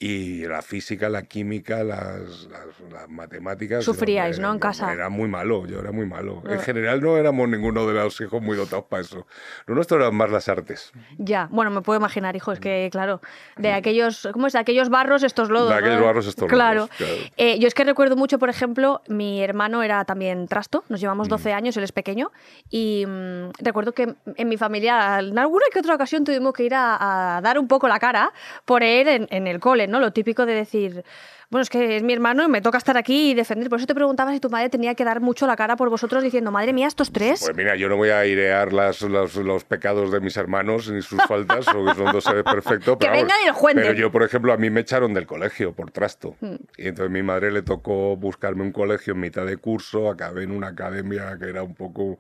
Y 0.02 0.46
la 0.48 0.62
física, 0.62 1.10
la 1.10 1.24
química, 1.24 1.84
las, 1.84 2.48
las- 2.50 2.80
las 2.90 3.10
matemáticas. 3.10 3.84
Sufríais, 3.84 4.38
era- 4.40 4.48
¿no? 4.48 4.54
En 4.54 4.60
casa. 4.60 4.94
Era 4.94 5.10
muy 5.10 5.28
malo, 5.28 5.66
yo 5.68 5.80
era 5.82 5.92
muy 5.92 6.06
malo. 6.06 6.42
En 6.46 6.54
Ah. 6.58 6.60
general 6.60 7.02
no 7.02 7.18
éramos 7.18 7.50
ninguno 7.50 7.86
de 7.86 7.94
los 7.96 8.22
hijos 8.22 8.42
muy 8.42 8.56
dotados 8.56 8.86
para 8.86 9.02
eso. 9.02 9.28
Lo 9.66 9.76
nuestro 9.76 9.98
eran 9.98 10.16
más 10.16 10.32
las 10.32 10.48
artes. 10.48 10.94
Ya, 11.18 11.50
bueno, 11.52 11.70
me 11.70 11.82
puedo 11.82 12.00
imaginar, 12.00 12.34
hijo, 12.38 12.54
es 12.54 12.62
que, 12.62 12.88
claro, 12.94 13.20
de 13.58 13.74
aquellos, 13.74 14.30
¿cómo 14.32 14.48
es? 14.48 14.54
De 14.54 14.60
aquellos 14.60 14.88
barros, 14.88 15.22
estos 15.24 15.50
lodos. 15.50 15.68
De 15.70 15.76
aquellos 15.76 16.00
¿no? 16.00 16.06
barros, 16.06 16.28
estos 16.28 16.48
claro. 16.48 16.76
lodos, 16.84 16.96
claro. 16.96 17.14
Eh, 17.36 17.60
yo 17.60 17.68
es 17.68 17.74
que 17.74 17.84
recuerdo 17.84 18.16
mucho, 18.16 18.40
por 18.40 18.50
ejemplo, 18.50 19.02
mi 19.10 19.44
hermano 19.44 19.84
era 19.84 20.06
también 20.06 20.48
trasto, 20.48 20.86
nos 20.88 21.02
llevamos 21.02 21.28
Mm. 21.28 21.32
12 21.32 21.52
años, 21.54 21.76
él 21.76 21.84
es 21.84 21.92
pequeño, 21.92 22.32
y 22.70 23.04
mm, 23.06 23.50
recuerdo 23.60 23.92
que 23.92 24.16
en 24.38 24.48
mi 24.48 24.56
familia, 24.56 25.20
en 25.20 25.38
alguna 25.38 25.66
que 25.74 25.80
otra 25.80 25.96
ocasión 25.96 26.24
tuvimos 26.24 26.54
que 26.54 26.64
ir 26.64 26.74
a, 26.74 27.36
a 27.36 27.42
dar 27.42 27.60
un 27.60 27.68
poco 27.68 27.90
la 27.90 28.00
cara 28.00 28.32
por 28.64 28.82
él 28.82 29.10
en, 29.10 29.28
en 29.30 29.46
el 29.48 29.60
cole, 29.60 29.89
¿no? 29.90 30.00
Lo 30.00 30.14
típico 30.14 30.46
de 30.46 30.54
decir, 30.54 31.04
bueno, 31.50 31.64
es 31.64 31.70
que 31.70 31.98
es 31.98 32.04
mi 32.04 32.14
hermano 32.14 32.44
y 32.44 32.48
me 32.48 32.62
toca 32.62 32.78
estar 32.78 32.96
aquí 32.96 33.32
y 33.32 33.34
defender. 33.34 33.70
Por 33.70 33.80
eso 33.80 33.88
te 33.88 33.96
preguntaba 33.96 34.32
si 34.32 34.40
tu 34.40 34.52
madre 34.52 34.70
tenía 34.70 34.94
que 34.94 35.04
dar 35.04 35.20
mucho 35.20 35.48
la 35.48 35.56
cara 35.56 35.76
por 35.76 35.90
vosotros 35.90 36.22
diciendo, 36.22 36.52
madre 36.52 36.74
mía, 36.74 36.88
estos 36.88 37.12
tres. 37.12 37.42
Pues 37.44 37.58
mira, 37.58 37.76
yo 37.76 37.90
no 37.90 37.98
voy 37.98 38.10
a 38.10 38.20
airear 38.20 38.72
las, 38.72 39.02
los, 39.02 39.36
los 39.36 39.64
pecados 39.64 40.12
de 40.12 40.20
mis 40.20 40.38
hermanos 40.38 40.92
ni 40.92 41.02
sus 41.02 41.20
faltas, 41.24 41.66
porque 41.74 41.96
son 41.96 42.12
dos 42.12 42.24
seres 42.24 42.44
perfectos. 42.44 42.98
Que 42.98 43.08
pero 43.08 43.14
vengan 43.14 43.38
y 43.44 43.48
lo. 43.48 43.56
Pero 43.60 43.94
yo, 43.94 44.12
por 44.12 44.22
ejemplo, 44.22 44.54
a 44.54 44.58
mí 44.58 44.70
me 44.70 44.82
echaron 44.82 45.14
del 45.14 45.26
colegio 45.26 45.74
por 45.74 45.90
trasto. 45.90 46.36
Hmm. 46.40 46.56
Y 46.78 46.88
entonces 46.88 47.08
a 47.08 47.14
mi 47.14 47.24
madre 47.24 47.52
le 47.52 47.64
tocó 47.64 48.16
buscarme 48.16 48.62
un 48.62 48.72
colegio 48.72 49.14
en 49.14 49.20
mitad 49.20 49.46
de 49.46 49.58
curso, 49.58 50.10
acabé 50.10 50.44
en 50.44 50.52
una 50.52 50.68
academia 50.68 51.36
que 51.40 51.50
era 51.50 51.64
un 51.64 51.74
poco 51.74 52.20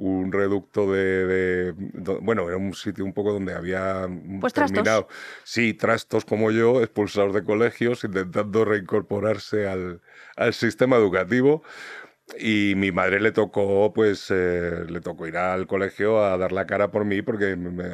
un 0.00 0.30
reducto 0.32 0.92
de, 0.92 1.74
bueno, 2.22 2.46
era 2.48 2.56
un 2.56 2.72
sitio 2.74 3.04
un 3.04 3.12
poco 3.12 3.32
donde 3.32 3.52
había 3.54 4.08
Pues 4.40 4.52
trastos. 4.52 4.74
terminado, 4.74 5.08
sí, 5.44 5.74
trastos 5.74 6.24
como 6.24 6.50
yo, 6.52 6.80
expulsados 6.82 7.34
de 7.34 7.42
colegios, 7.42 8.04
intentando 8.04 8.64
reincorporarse 8.64 9.66
al, 9.66 10.00
al 10.36 10.54
sistema 10.54 10.96
educativo. 10.96 11.62
Y 12.38 12.74
mi 12.76 12.92
madre 12.92 13.20
le 13.20 13.32
tocó, 13.32 13.90
pues, 13.94 14.26
eh, 14.30 14.84
le 14.88 15.00
tocó 15.00 15.26
ir 15.26 15.36
al 15.38 15.66
colegio 15.66 16.22
a 16.22 16.36
dar 16.36 16.52
la 16.52 16.66
cara 16.66 16.90
por 16.90 17.04
mí 17.06 17.22
porque 17.22 17.56
me- 17.56 17.84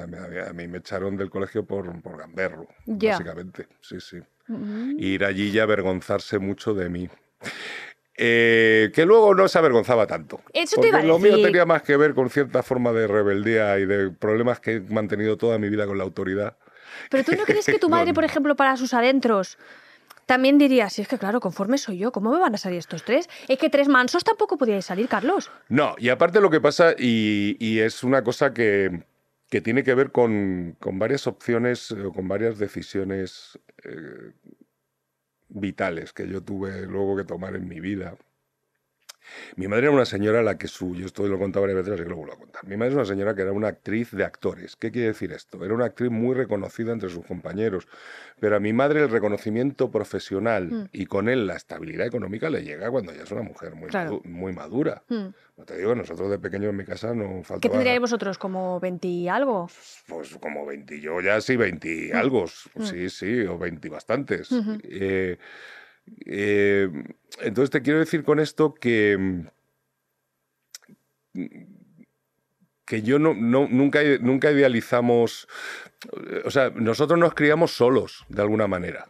a 0.40 0.52
mí 0.52 0.66
me 0.66 0.78
echaron 0.78 1.16
del 1.16 1.30
colegio 1.30 1.64
por, 1.64 2.02
por 2.02 2.18
gamberro, 2.18 2.66
Ya. 2.84 3.12
básicamente. 3.12 3.68
Sí, 3.80 4.00
sí. 4.00 4.18
Mm. 4.48 4.96
Ir 4.98 5.24
allí 5.24 5.50
y 5.50 5.58
avergonzarse 5.60 6.38
mucho 6.40 6.74
de 6.74 6.88
mí. 6.90 7.08
Eh, 8.16 8.92
que 8.94 9.04
luego 9.04 9.34
no 9.34 9.48
se 9.48 9.58
avergonzaba 9.58 10.06
tanto. 10.06 10.40
Eso 10.52 10.76
te 10.76 10.76
porque 10.76 10.88
iba 10.88 10.98
a 11.00 11.02
lo 11.02 11.18
mío 11.18 11.40
tenía 11.42 11.66
más 11.66 11.82
que 11.82 11.96
ver 11.96 12.14
con 12.14 12.30
cierta 12.30 12.62
forma 12.62 12.92
de 12.92 13.08
rebeldía 13.08 13.78
y 13.80 13.86
de 13.86 14.10
problemas 14.10 14.60
que 14.60 14.74
he 14.74 14.80
mantenido 14.80 15.36
toda 15.36 15.58
mi 15.58 15.68
vida 15.68 15.86
con 15.86 15.98
la 15.98 16.04
autoridad. 16.04 16.56
Pero 17.10 17.24
tú 17.24 17.32
no 17.32 17.44
crees 17.44 17.66
que 17.66 17.78
tu 17.78 17.88
madre, 17.90 18.14
por 18.14 18.24
ejemplo, 18.24 18.54
para 18.54 18.76
sus 18.76 18.94
adentros, 18.94 19.58
también 20.26 20.58
diría, 20.58 20.90
si 20.90 21.02
es 21.02 21.08
que 21.08 21.18
claro, 21.18 21.40
conforme 21.40 21.76
soy 21.76 21.98
yo, 21.98 22.12
¿cómo 22.12 22.30
me 22.30 22.38
van 22.38 22.54
a 22.54 22.58
salir 22.58 22.78
estos 22.78 23.04
tres? 23.04 23.28
Es 23.48 23.58
que 23.58 23.68
tres 23.68 23.88
mansos 23.88 24.22
tampoco 24.22 24.56
podíais 24.56 24.84
salir, 24.84 25.08
Carlos. 25.08 25.50
No, 25.68 25.96
y 25.98 26.08
aparte 26.08 26.40
lo 26.40 26.50
que 26.50 26.60
pasa, 26.60 26.94
y, 26.96 27.56
y 27.58 27.80
es 27.80 28.04
una 28.04 28.22
cosa 28.22 28.54
que, 28.54 29.02
que 29.54 29.60
tiene 29.60 29.84
que 29.84 29.94
ver 29.94 30.10
con, 30.10 30.76
varias 30.80 31.28
opciones 31.28 31.92
o 31.92 32.12
con 32.12 32.26
varias 32.26 32.58
decisiones 32.58 33.58
eh, 33.84 34.32
vitales 35.48 36.12
que 36.12 36.28
yo 36.28 36.42
tuve 36.42 36.86
luego 36.86 37.16
que 37.16 37.24
tomar 37.24 37.56
en 37.56 37.68
mi 37.68 37.80
vida. 37.80 38.16
Mi 39.56 39.68
madre 39.68 39.84
era 39.86 39.92
una 39.92 40.04
señora 40.04 40.40
a 40.40 40.42
la 40.42 40.58
que 40.58 40.68
su, 40.68 40.94
yo 40.94 41.06
esto 41.06 41.26
lo 41.26 41.38
contado 41.38 41.62
varias 41.62 41.78
veces, 41.78 41.94
así 41.94 42.02
que 42.02 42.08
lo 42.08 42.16
vuelvo 42.16 42.34
a 42.34 42.38
contar. 42.38 42.66
Mi 42.66 42.76
madre 42.76 42.90
es 42.90 42.96
una 42.96 43.04
señora 43.04 43.34
que 43.34 43.42
era 43.42 43.52
una 43.52 43.68
actriz 43.68 44.10
de 44.12 44.24
actores. 44.24 44.76
¿Qué 44.76 44.90
quiere 44.90 45.08
decir 45.08 45.32
esto? 45.32 45.64
Era 45.64 45.74
una 45.74 45.86
actriz 45.86 46.10
muy 46.10 46.34
reconocida 46.34 46.92
entre 46.92 47.08
sus 47.08 47.24
compañeros, 47.26 47.86
pero 48.40 48.56
a 48.56 48.60
mi 48.60 48.72
madre 48.72 49.02
el 49.02 49.10
reconocimiento 49.10 49.90
profesional 49.90 50.70
mm. 50.70 50.88
y 50.92 51.06
con 51.06 51.28
él 51.28 51.46
la 51.46 51.56
estabilidad 51.56 52.06
económica 52.06 52.50
le 52.50 52.62
llega 52.62 52.90
cuando 52.90 53.12
ya 53.14 53.22
es 53.22 53.30
una 53.30 53.42
mujer 53.42 53.74
muy, 53.74 53.90
muy 54.24 54.52
madura. 54.52 55.02
Mm. 55.08 55.26
No 55.56 55.64
te 55.64 55.76
digo, 55.78 55.94
nosotros 55.94 56.30
de 56.30 56.38
pequeños 56.38 56.70
en 56.70 56.76
mi 56.76 56.84
casa 56.84 57.14
no 57.14 57.42
faltaba... 57.44 57.60
¿Qué 57.60 57.68
tendríais 57.68 58.00
vosotros? 58.00 58.38
¿Como 58.38 58.80
20 58.80 59.30
algo? 59.30 59.68
Pues 60.08 60.36
como 60.40 60.66
20, 60.66 61.00
yo 61.00 61.20
ya 61.20 61.40
sí, 61.40 61.56
20 61.56 62.10
mm. 62.12 62.16
algo. 62.16 62.46
Sí, 62.80 63.08
sí, 63.08 63.42
o 63.42 63.56
20 63.56 63.88
bastantes. 63.88 64.48
Eh, 64.82 65.38
entonces 66.06 67.70
te 67.70 67.82
quiero 67.82 67.98
decir 67.98 68.24
con 68.24 68.40
esto 68.40 68.74
que, 68.74 69.44
que 72.84 73.02
yo 73.02 73.18
no, 73.18 73.34
nunca, 73.34 74.00
nunca 74.20 74.50
idealizamos, 74.50 75.48
o 76.44 76.50
sea, 76.50 76.70
nosotros 76.70 77.18
nos 77.18 77.34
criamos 77.34 77.72
solos, 77.72 78.24
de 78.28 78.42
alguna 78.42 78.66
manera. 78.66 79.08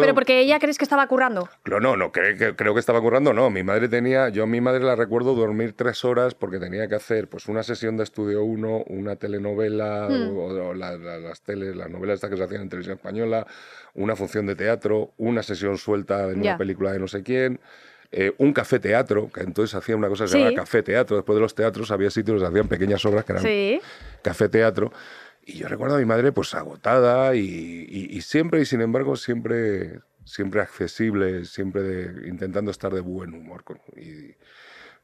Pero 0.00 0.14
porque 0.14 0.40
ella 0.40 0.58
crees 0.58 0.78
que 0.78 0.84
estaba 0.84 1.06
currando. 1.06 1.48
No, 1.66 1.78
no, 1.78 1.96
no 1.96 2.10
creo 2.10 2.38
que, 2.38 2.56
creo 2.56 2.72
que 2.72 2.80
estaba 2.80 3.00
currando, 3.02 3.34
no. 3.34 3.50
Mi 3.50 3.62
madre 3.62 3.88
tenía, 3.88 4.30
yo 4.30 4.44
a 4.44 4.46
mi 4.46 4.62
madre 4.62 4.82
la 4.82 4.96
recuerdo 4.96 5.34
dormir 5.34 5.74
tres 5.76 6.04
horas 6.06 6.34
porque 6.34 6.58
tenía 6.58 6.88
que 6.88 6.94
hacer 6.94 7.28
pues 7.28 7.46
una 7.46 7.62
sesión 7.62 7.98
de 7.98 8.04
estudio 8.04 8.42
1, 8.42 8.84
una 8.86 9.16
telenovela, 9.16 10.08
hmm. 10.08 10.36
o, 10.36 10.74
las 10.74 11.42
teles, 11.42 11.76
las 11.76 11.90
novelas 11.90 12.14
estas 12.14 12.30
que 12.30 12.36
se 12.36 12.44
hacían 12.44 12.62
en 12.62 12.68
televisión 12.70 12.96
española, 12.96 13.46
una 13.94 14.16
función 14.16 14.46
de 14.46 14.56
teatro, 14.56 15.12
una 15.18 15.42
sesión 15.42 15.76
suelta 15.76 16.30
en 16.30 16.40
una 16.40 16.56
película 16.56 16.92
de 16.92 16.98
no 16.98 17.08
sé 17.08 17.22
quién. 17.22 17.60
Eh, 18.12 18.32
un 18.38 18.52
café 18.52 18.80
teatro, 18.80 19.30
que 19.32 19.42
entonces 19.42 19.72
hacía 19.76 19.94
una 19.96 20.08
cosa 20.08 20.24
que 20.24 20.30
se 20.30 20.38
llamaba 20.38 20.56
café 20.56 20.82
teatro. 20.82 21.16
Después 21.16 21.36
de 21.36 21.42
los 21.42 21.54
teatros 21.54 21.90
había 21.92 22.10
sitios 22.10 22.40
donde 22.40 22.48
hacían 22.48 22.68
pequeñas 22.68 23.04
obras 23.04 23.24
que 23.24 23.32
eran 23.34 23.80
café 24.22 24.48
teatro. 24.48 24.92
Y 25.50 25.58
yo 25.58 25.68
recuerdo 25.68 25.96
a 25.96 25.98
mi 25.98 26.04
madre 26.04 26.30
pues 26.30 26.54
agotada 26.54 27.34
y, 27.34 28.20
siempre, 28.22 28.60
y 28.60 28.64
sin 28.64 28.82
embargo, 28.82 29.16
siempre, 29.16 30.00
siempre 30.24 30.60
accesible, 30.60 31.44
siempre 31.44 32.28
intentando 32.28 32.70
estar 32.70 32.92
de 32.94 33.00
buen 33.00 33.34
humor. 33.34 33.64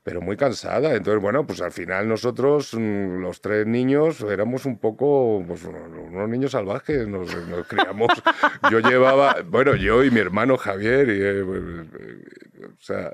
pero 0.04 0.20
muy 0.20 0.36
cansada. 0.36 0.94
Entonces, 0.94 1.20
bueno, 1.20 1.44
pues 1.44 1.60
al 1.60 1.72
final 1.72 2.08
nosotros, 2.08 2.74
mm, 2.74 3.20
los 3.22 3.40
tres 3.40 3.66
niños, 3.66 4.20
éramos 4.20 4.64
un 4.64 4.78
poco 4.78 5.42
pues, 5.48 5.64
unos 5.64 6.28
niños 6.28 6.52
salvajes, 6.52 7.08
nos, 7.08 7.28
criamos. 7.66 8.08
yo 8.70 8.78
llevaba, 8.78 9.38
bueno, 9.44 9.74
yo 9.74 10.04
y 10.04 10.12
mi 10.12 10.20
hermano 10.20 10.56
Javier, 10.58 11.08
y, 11.08 11.22
eh, 11.22 11.40
eh, 11.40 12.66
o 12.68 12.80
sea, 12.80 13.10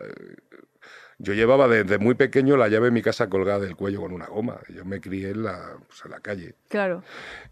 yo 1.23 1.35
llevaba 1.35 1.69
desde 1.69 1.99
muy 1.99 2.17
pequeño 2.17 2.57
la 2.57 2.67
llave 2.67 2.87
de 2.87 2.91
mi 2.91 3.01
casa 3.01 3.29
colgada 3.29 3.61
del 3.61 3.77
cuello 3.77 4.01
con 4.01 4.11
una 4.11 4.27
goma. 4.27 4.59
Yo 4.75 4.85
me 4.85 5.01
crié 5.01 5.31
en 5.31 5.45
la, 5.45 5.77
pues, 5.87 6.03
en 6.05 6.11
la 6.11 6.19
calle. 6.19 6.57
Claro. 6.67 7.05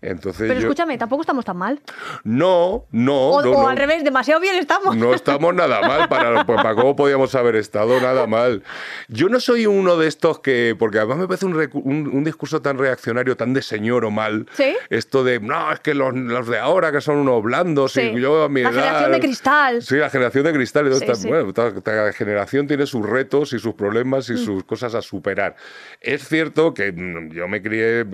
Entonces 0.03 0.49
Pero 0.49 0.59
escúchame, 0.59 0.99
tampoco 0.99 1.23
estamos 1.23 1.45
tan 1.45 1.57
mal. 1.57 1.81
No, 2.25 2.87
no. 2.91 3.29
O, 3.29 3.69
al 3.69 3.77
revés, 3.77 4.03
demasiado 4.03 4.41
bien 4.41 4.57
estamos. 4.57 4.97
No 4.97 5.15
estamos 5.15 5.55
nada 5.55 5.83
mal. 5.83 6.09
Para, 6.09 6.45
pues, 6.47 6.57
para 6.57 6.75
cómo 6.75 6.97
podíamos 6.97 7.33
haber 7.37 7.55
estado, 7.55 8.01
nada 8.01 8.27
mal. 8.27 8.65
Yo 9.07 9.29
no 9.29 9.39
soy 9.39 9.67
uno 9.67 9.97
de 9.97 10.09
estos 10.09 10.41
que. 10.41 10.75
Porque 10.77 10.99
además 10.99 11.19
me 11.19 11.29
parece 11.29 11.47
un, 11.47 11.55
un, 11.85 12.25
discurso 12.25 12.61
tan 12.61 12.77
reaccionario, 12.77 13.37
tan 13.37 13.55
de 13.55 13.63
señor 13.63 14.05
o 14.05 14.11
mal. 14.11 14.49
¿Sí? 14.53 14.75
Esto 14.89 15.23
de. 15.23 15.39
No, 15.39 15.73
es 15.73 15.79
que 15.79 15.95
los, 15.95 16.13
los 16.13 16.49
de 16.49 16.59
ahora 16.59 16.91
que 16.91 17.01
son 17.01 17.19
unos 17.19 17.41
blandos. 17.41 17.93
Sí. 17.93 18.01
Y 18.01 18.21
yo 18.21 18.43
a 18.43 18.49
mi 18.49 18.63
la 18.63 18.73
generación 18.73 19.13
de 19.13 19.21
cristal. 19.21 19.83
Sí, 19.83 19.95
la 19.95 20.11
generación 20.11 20.43
de 20.43 20.53
cristal. 20.55 20.93
Sí, 21.15 21.29
bueno, 21.29 21.55
cada 21.55 22.13
generación 22.13 22.67
tiene 22.67 22.85
sus 22.87 23.09
retos 23.09 23.53
y 23.53 23.60
sus 23.61 23.75
problemas 23.75 24.29
y 24.31 24.35
mm. 24.35 24.39
sus 24.39 24.65
cosas 24.65 24.95
a 24.95 25.03
superar. 25.03 25.57
Es 26.01 26.29
cierto 26.29 26.75
que 26.75 26.93
mm, 26.93 27.31
yo 27.31 27.49
me 27.49 27.63
crié, 27.63 28.05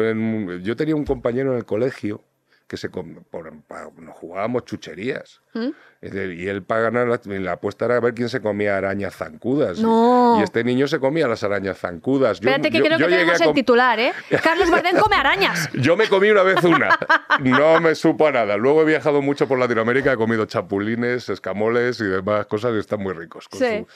yo 0.62 0.76
tenía 0.76 0.94
un 0.94 1.04
compañero 1.04 1.52
en 1.52 1.58
el 1.58 1.64
colegio 1.64 2.22
que 2.66 2.76
se 2.76 2.88
por, 2.88 3.52
nos 4.00 4.16
jugábamos 4.16 4.64
chucherías. 4.64 5.40
¿Mm? 5.54 5.68
Y 6.02 6.46
él 6.48 6.62
para 6.62 6.82
ganar 6.82 7.20
la, 7.24 7.52
apuesta 7.52 7.84
era 7.84 7.96
a 7.96 8.00
ver 8.00 8.14
quién 8.14 8.28
se 8.28 8.40
comía 8.40 8.76
arañas 8.76 9.14
zancudas. 9.14 9.78
Y 9.78 10.42
este 10.42 10.64
niño 10.64 10.88
se 10.88 10.98
comía 10.98 11.28
las 11.28 11.42
arañas 11.42 11.78
zancudas. 11.78 12.32
Espérate 12.32 12.70
que 12.70 12.80
creo 12.80 12.98
que 12.98 13.04
tenemos 13.04 13.40
el 13.40 13.54
titular, 13.54 13.98
¿eh? 13.98 14.12
Carlos 14.42 14.70
Bardem 14.70 14.96
come 14.98 15.16
arañas. 15.16 15.70
Yo 15.74 15.96
me 15.96 16.08
comí 16.08 16.28
una 16.28 16.42
vez 16.42 16.62
una. 16.64 16.98
No 17.40 17.80
me 17.80 17.94
supo 17.94 18.26
a 18.26 18.32
nada. 18.32 18.56
Luego 18.56 18.82
he 18.82 18.84
viajado 18.84 19.22
mucho 19.22 19.48
por 19.48 19.58
Latinoamérica, 19.58 20.12
he 20.12 20.16
comido 20.16 20.44
chapulines, 20.46 21.28
escamoles 21.28 22.00
y 22.00 22.04
demás 22.04 22.46
cosas 22.46 22.72
y 22.74 22.78
están 22.78 23.00
muy 23.00 23.14
ricos. 23.14 23.48
Con 23.48 23.60
sí 23.60 23.86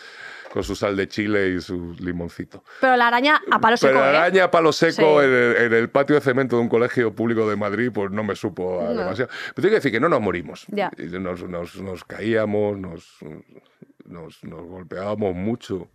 con 0.51 0.65
su 0.65 0.75
sal 0.75 0.97
de 0.97 1.09
chile 1.09 1.49
y 1.51 1.61
su 1.61 1.95
limoncito. 1.99 2.65
Pero 2.81 2.97
la 2.97 3.07
araña 3.07 3.41
a 3.51 3.61
palo 3.61 3.77
seco. 3.77 3.93
Pero 3.93 4.05
la 4.05 4.13
¿eh? 4.13 4.17
araña 4.17 4.45
a 4.45 4.51
palo 4.51 4.73
seco 4.73 5.23
en, 5.23 5.73
el, 5.73 5.89
patio 5.91 6.17
de 6.17 6.21
cemento 6.21 6.57
de 6.57 6.63
un 6.63 6.69
colegio 6.69 7.15
público 7.15 7.49
de 7.49 7.57
Madrid, 7.57 7.91
pues 7.93 8.11
no 8.11 8.25
me 8.25 8.35
supo 8.35 8.85
demasiado. 8.89 9.31
Pero 9.55 9.55
tengo 9.55 9.69
que 9.69 9.77
decir 9.77 9.93
que 9.93 10.01
no 10.01 10.09
nos 10.09 10.21
morimos. 10.21 10.67
Nos, 10.69 12.05
caíamos, 12.05 12.79
nos, 12.79 13.19
nos, 14.05 14.43
golpeábamos 14.43 15.35
mucho. 15.35 15.89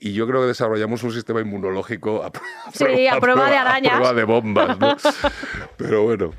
Y 0.00 0.12
yo 0.12 0.28
creo 0.28 0.42
que 0.42 0.48
desarrollamos 0.48 1.02
un 1.02 1.12
sistema 1.12 1.40
inmunológico 1.40 2.22
a, 2.22 2.30
prueba, 2.30 3.50
de 3.50 3.56
arañas. 3.56 3.94
A 3.94 3.96
prueba 3.96 4.14
de 4.14 4.24
bombas, 4.24 4.78
¿no? 4.78 4.96
Pero 5.76 6.04
bueno. 6.04 6.32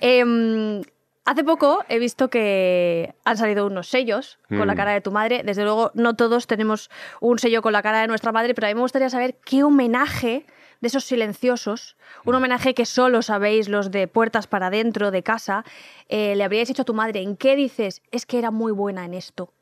Eh, 0.00 0.82
Hace 1.24 1.44
poco 1.44 1.84
he 1.88 2.00
visto 2.00 2.30
que 2.30 3.14
han 3.24 3.36
salido 3.36 3.66
unos 3.66 3.88
sellos 3.88 4.38
con 4.48 4.66
la 4.66 4.74
mm. 4.74 4.76
cara 4.76 4.92
de 4.92 5.00
tu 5.00 5.12
madre. 5.12 5.42
Desde 5.44 5.62
luego, 5.62 5.92
no 5.94 6.16
todos 6.16 6.48
tenemos 6.48 6.90
un 7.20 7.38
sello 7.38 7.62
con 7.62 7.72
la 7.72 7.82
cara 7.82 8.00
de 8.00 8.08
nuestra 8.08 8.32
madre, 8.32 8.54
pero 8.54 8.66
a 8.66 8.70
mí 8.70 8.74
me 8.74 8.80
gustaría 8.80 9.08
saber 9.08 9.36
qué 9.44 9.62
homenaje 9.62 10.46
de 10.80 10.88
esos 10.88 11.04
silenciosos, 11.04 11.96
un 12.24 12.34
mm. 12.34 12.36
homenaje 12.36 12.74
que 12.74 12.86
solo 12.86 13.22
sabéis 13.22 13.68
los 13.68 13.92
de 13.92 14.08
puertas 14.08 14.48
para 14.48 14.66
adentro 14.66 15.12
de 15.12 15.22
casa, 15.22 15.64
eh, 16.08 16.34
le 16.34 16.42
habríais 16.42 16.68
hecho 16.70 16.82
a 16.82 16.84
tu 16.84 16.94
madre. 16.94 17.22
¿En 17.22 17.36
qué 17.36 17.54
dices? 17.54 18.02
Es 18.10 18.26
que 18.26 18.38
era 18.38 18.50
muy 18.50 18.72
buena 18.72 19.04
en 19.04 19.14
esto. 19.14 19.52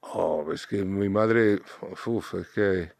Oh, 0.00 0.46
es 0.50 0.66
que 0.66 0.82
mi 0.82 1.10
madre. 1.10 1.60
Uf, 2.06 2.34
es 2.34 2.48
que. 2.48 2.92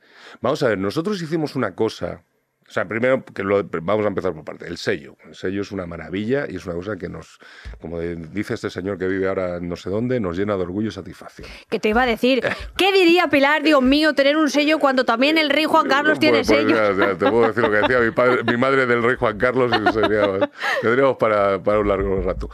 Vamos 0.42 0.62
a 0.62 0.68
ver, 0.68 0.78
nosotros 0.78 1.22
hicimos 1.22 1.56
una 1.56 1.74
cosa 1.74 2.22
o 2.70 2.72
sea, 2.72 2.84
primero, 2.84 3.24
que 3.24 3.42
vamos 3.82 4.04
a 4.04 4.08
empezar 4.08 4.32
por 4.32 4.44
parte. 4.44 4.68
El 4.68 4.78
sello. 4.78 5.16
El 5.26 5.34
sello 5.34 5.62
es 5.62 5.72
una 5.72 5.86
maravilla 5.86 6.46
y 6.48 6.54
es 6.54 6.66
una 6.66 6.76
cosa 6.76 6.96
que 6.96 7.08
nos, 7.08 7.40
como 7.80 7.98
dice 7.98 8.54
este 8.54 8.70
señor 8.70 8.96
que 8.96 9.08
vive 9.08 9.26
ahora 9.26 9.58
no 9.58 9.74
sé 9.74 9.90
dónde, 9.90 10.20
nos 10.20 10.38
llena 10.38 10.56
de 10.56 10.62
orgullo 10.62 10.86
y 10.86 10.92
satisfacción. 10.92 11.48
¿Qué 11.68 11.80
te 11.80 11.88
iba 11.88 12.02
a 12.02 12.06
decir? 12.06 12.44
¿Qué 12.76 12.92
diría 12.92 13.26
Pilar, 13.26 13.64
Dios 13.64 13.82
mío, 13.82 14.14
tener 14.14 14.36
un 14.36 14.48
sello 14.48 14.78
cuando 14.78 15.04
también 15.04 15.36
el 15.36 15.50
rey 15.50 15.64
Juan 15.64 15.88
Carlos 15.88 16.20
tiene 16.20 16.44
pues, 16.44 16.64
pues 16.64 16.96
sello? 16.96 17.16
te 17.16 17.28
puedo 17.28 17.48
decir 17.48 17.64
lo 17.64 17.70
que 17.72 17.76
decía 17.78 17.98
mi, 17.98 18.52
mi 18.52 18.56
madre 18.56 18.86
del 18.86 19.02
rey 19.02 19.16
Juan 19.16 19.36
Carlos 19.36 19.72
y 19.72 19.92
sería, 19.92 20.48
tendríamos 20.80 21.16
para, 21.16 21.60
para 21.60 21.80
un 21.80 21.88
largo 21.88 22.22
rato. 22.22 22.50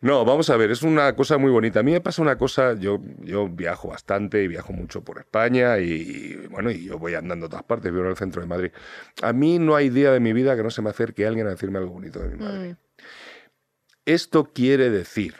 No, 0.00 0.24
vamos 0.24 0.48
a 0.50 0.56
ver, 0.56 0.70
es 0.70 0.82
una 0.82 1.16
cosa 1.16 1.38
muy 1.38 1.50
bonita. 1.50 1.80
A 1.80 1.82
mí 1.82 1.90
me 1.90 2.00
pasa 2.00 2.22
una 2.22 2.38
cosa, 2.38 2.74
yo, 2.74 3.00
yo 3.20 3.48
viajo 3.48 3.88
bastante 3.88 4.44
y 4.44 4.48
viajo 4.48 4.72
mucho 4.72 5.02
por 5.02 5.18
España 5.18 5.78
y, 5.78 6.46
bueno, 6.50 6.70
y 6.70 6.84
yo 6.84 6.98
voy 6.98 7.14
andando 7.14 7.46
a 7.46 7.48
todas 7.48 7.64
partes, 7.64 7.90
vivo 7.90 8.04
en 8.04 8.10
el 8.10 8.16
centro 8.16 8.40
de 8.40 8.46
Madrid. 8.46 8.70
A 9.22 9.32
mí 9.32 9.58
no 9.58 9.74
hay 9.74 9.90
día 9.90 10.12
de 10.12 10.20
mi 10.20 10.32
vida 10.32 10.54
que 10.54 10.62
no 10.62 10.70
se 10.70 10.82
me 10.82 10.90
acerque 10.90 11.26
alguien 11.26 11.48
a 11.48 11.50
decirme 11.50 11.78
algo 11.78 11.94
bonito 11.94 12.20
de 12.20 12.28
mi 12.28 12.36
madre. 12.36 12.72
Mm. 12.74 12.76
Esto 14.06 14.44
quiere 14.52 14.88
decir 14.88 15.34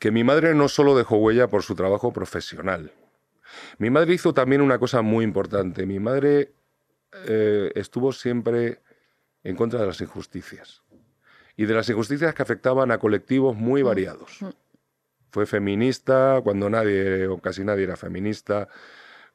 que 0.00 0.10
mi 0.10 0.24
madre 0.24 0.52
no 0.54 0.68
solo 0.68 0.96
dejó 0.96 1.18
huella 1.18 1.46
por 1.46 1.62
su 1.62 1.76
trabajo 1.76 2.12
profesional. 2.12 2.92
Mi 3.78 3.90
madre 3.90 4.14
hizo 4.14 4.34
también 4.34 4.60
una 4.60 4.80
cosa 4.80 5.02
muy 5.02 5.24
importante. 5.24 5.86
Mi 5.86 6.00
madre 6.00 6.52
eh, 7.26 7.70
estuvo 7.76 8.12
siempre 8.12 8.80
en 9.44 9.54
contra 9.54 9.80
de 9.80 9.86
las 9.86 10.00
injusticias 10.00 10.82
y 11.60 11.66
de 11.66 11.74
las 11.74 11.90
injusticias 11.90 12.34
que 12.34 12.42
afectaban 12.42 12.90
a 12.90 12.96
colectivos 12.96 13.54
muy 13.54 13.82
mm. 13.82 13.86
variados. 13.86 14.40
Mm. 14.40 14.48
Fue 15.30 15.44
feminista 15.44 16.40
cuando 16.42 16.70
nadie 16.70 17.26
o 17.26 17.36
casi 17.36 17.64
nadie 17.64 17.84
era 17.84 17.96
feminista. 17.96 18.66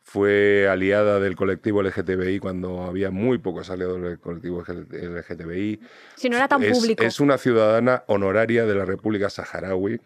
Fue 0.02 0.68
aliada 0.68 1.20
del 1.20 1.36
colectivo 1.36 1.84
LGTBI 1.84 2.40
cuando 2.40 2.82
había 2.82 3.12
muy 3.12 3.38
pocos 3.38 3.70
aliados 3.70 4.02
del 4.02 4.20
colectivo 4.20 4.64
LGTBI. 4.64 5.80
Si 6.16 6.28
no 6.28 6.38
era 6.38 6.48
tan 6.48 6.64
público. 6.64 7.04
Es 7.04 7.20
una 7.20 7.38
ciudadana 7.38 8.04
honoraria 8.08 8.66
de 8.66 8.74
la 8.74 8.86
República 8.86 9.30
Saharaui, 9.30 10.02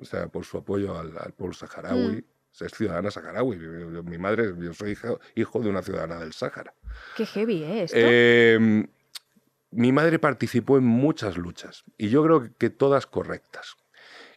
o 0.00 0.04
sea, 0.04 0.28
por 0.28 0.44
su 0.44 0.58
apoyo 0.58 0.96
al, 0.96 1.32
pueblo 1.32 1.54
saharaui. 1.54 2.22
Mm. 2.22 2.64
Es 2.64 2.72
ciudadana 2.72 3.10
saharaui. 3.10 3.58
Mi 4.04 4.18
madre, 4.18 4.54
yo 4.60 4.72
soy 4.74 4.92
hijo, 4.92 5.18
hijo 5.34 5.58
de 5.58 5.70
una 5.70 5.82
ciudadana 5.82 6.20
del 6.20 6.34
Sáhara. 6.34 6.72
Qué 7.16 7.26
heavy 7.26 7.64
¿eh? 7.64 7.82
esto. 7.82 7.96
Eh, 7.98 8.86
mi 9.74 9.92
madre 9.92 10.18
participó 10.18 10.78
en 10.78 10.84
muchas 10.84 11.36
luchas 11.36 11.84
y 11.98 12.08
yo 12.08 12.22
creo 12.22 12.50
que 12.58 12.70
todas 12.70 13.06
correctas. 13.06 13.76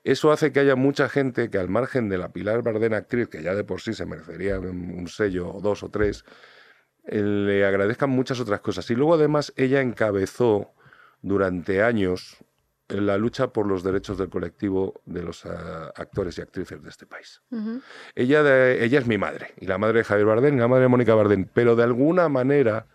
Eso 0.04 0.32
hace 0.32 0.52
que 0.52 0.62
haya 0.62 0.76
mucha 0.76 1.10
gente 1.10 1.50
que 1.50 1.58
al 1.58 1.70
margen 1.70 2.10
de 2.10 2.18
la 2.18 2.32
Pilar 2.32 2.64
Bardena 2.64 2.98
actriz, 2.98 3.28
que 3.28 3.44
ya 3.44 3.54
de 3.54 3.64
por 3.64 3.82
sí 3.82 3.94
se 3.94 4.06
merecería 4.06 4.60
un 4.60 5.08
sello 5.08 5.54
o 5.54 5.62
dos 5.62 5.84
o 5.84 5.90
tres, 5.90 6.24
le 7.06 7.66
agradezcan 7.66 8.10
muchas 8.10 8.40
otras 8.40 8.62
cosas. 8.62 8.90
Y 8.90 8.96
luego 8.96 9.16
además 9.16 9.54
ella 9.58 9.82
encabezó 9.82 10.74
durante 11.22 11.84
años 11.84 12.38
la 12.88 13.18
lucha 13.18 13.48
por 13.48 13.68
los 13.68 13.84
derechos 13.84 14.18
del 14.18 14.30
colectivo 14.30 15.02
de 15.06 15.24
los 15.24 15.46
ah, 15.46 15.92
actores 15.96 16.38
y 16.38 16.42
actrices 16.42 16.82
de 16.82 16.90
este 16.90 17.06
país. 17.06 17.42
ella, 18.16 18.72
ella 18.72 19.00
es 19.00 19.08
mi 19.08 19.18
madre, 19.18 19.54
y 19.60 19.66
la 19.66 19.78
madre 19.78 20.00
de 20.00 20.04
Javier 20.06 20.26
Bardem, 20.26 20.56
y 20.56 20.60
la 20.60 20.70
madre 20.70 20.84
de 20.84 20.88
Mónica 20.88 21.14
Bardem, 21.14 21.48
pero 21.54 21.76
de 21.76 21.84
alguna 21.84 22.30
manera 22.30 22.88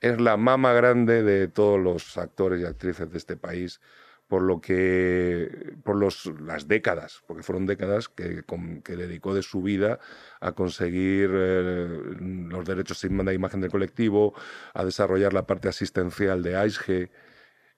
es 0.00 0.20
la 0.20 0.36
mama 0.36 0.72
grande 0.72 1.22
de 1.22 1.48
todos 1.48 1.80
los 1.80 2.16
actores 2.18 2.60
y 2.60 2.64
actrices 2.64 3.10
de 3.10 3.18
este 3.18 3.36
país 3.36 3.80
por 4.28 4.42
lo 4.42 4.60
que 4.60 5.74
por 5.82 5.96
los, 5.96 6.26
las 6.40 6.68
décadas, 6.68 7.22
porque 7.26 7.42
fueron 7.42 7.64
décadas 7.64 8.08
que, 8.08 8.44
que 8.84 8.96
dedicó 8.96 9.34
de 9.34 9.42
su 9.42 9.62
vida 9.62 9.98
a 10.40 10.52
conseguir 10.52 11.30
eh, 11.32 11.88
los 12.20 12.64
derechos 12.66 13.00
de 13.00 13.34
imagen 13.34 13.62
del 13.62 13.70
colectivo, 13.70 14.34
a 14.74 14.84
desarrollar 14.84 15.32
la 15.32 15.46
parte 15.46 15.68
asistencial 15.68 16.42
de 16.42 16.56
AISGE, 16.56 17.10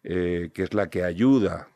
eh, 0.02 0.50
que 0.52 0.62
es 0.64 0.74
la 0.74 0.90
que 0.90 1.04
ayuda 1.04 1.68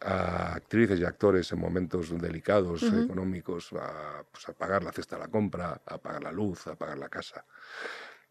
a 0.00 0.54
actrices 0.54 0.98
y 1.00 1.04
actores 1.04 1.50
en 1.52 1.58
momentos 1.58 2.10
delicados 2.20 2.82
económicos 2.82 3.72
a, 3.72 4.24
pues, 4.30 4.48
a, 4.48 4.52
pagar 4.52 4.84
la 4.84 4.92
cesta 4.92 5.16
de 5.16 5.22
la 5.22 5.28
compra, 5.28 5.80
a 5.86 5.98
pagar 5.98 6.22
la 6.22 6.32
luz, 6.32 6.66
a 6.66 6.76
pagar 6.76 6.98
la 6.98 7.08
casa. 7.08 7.44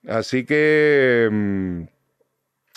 Así 0.08 0.46
que 0.46 1.30
mm, 1.32 1.82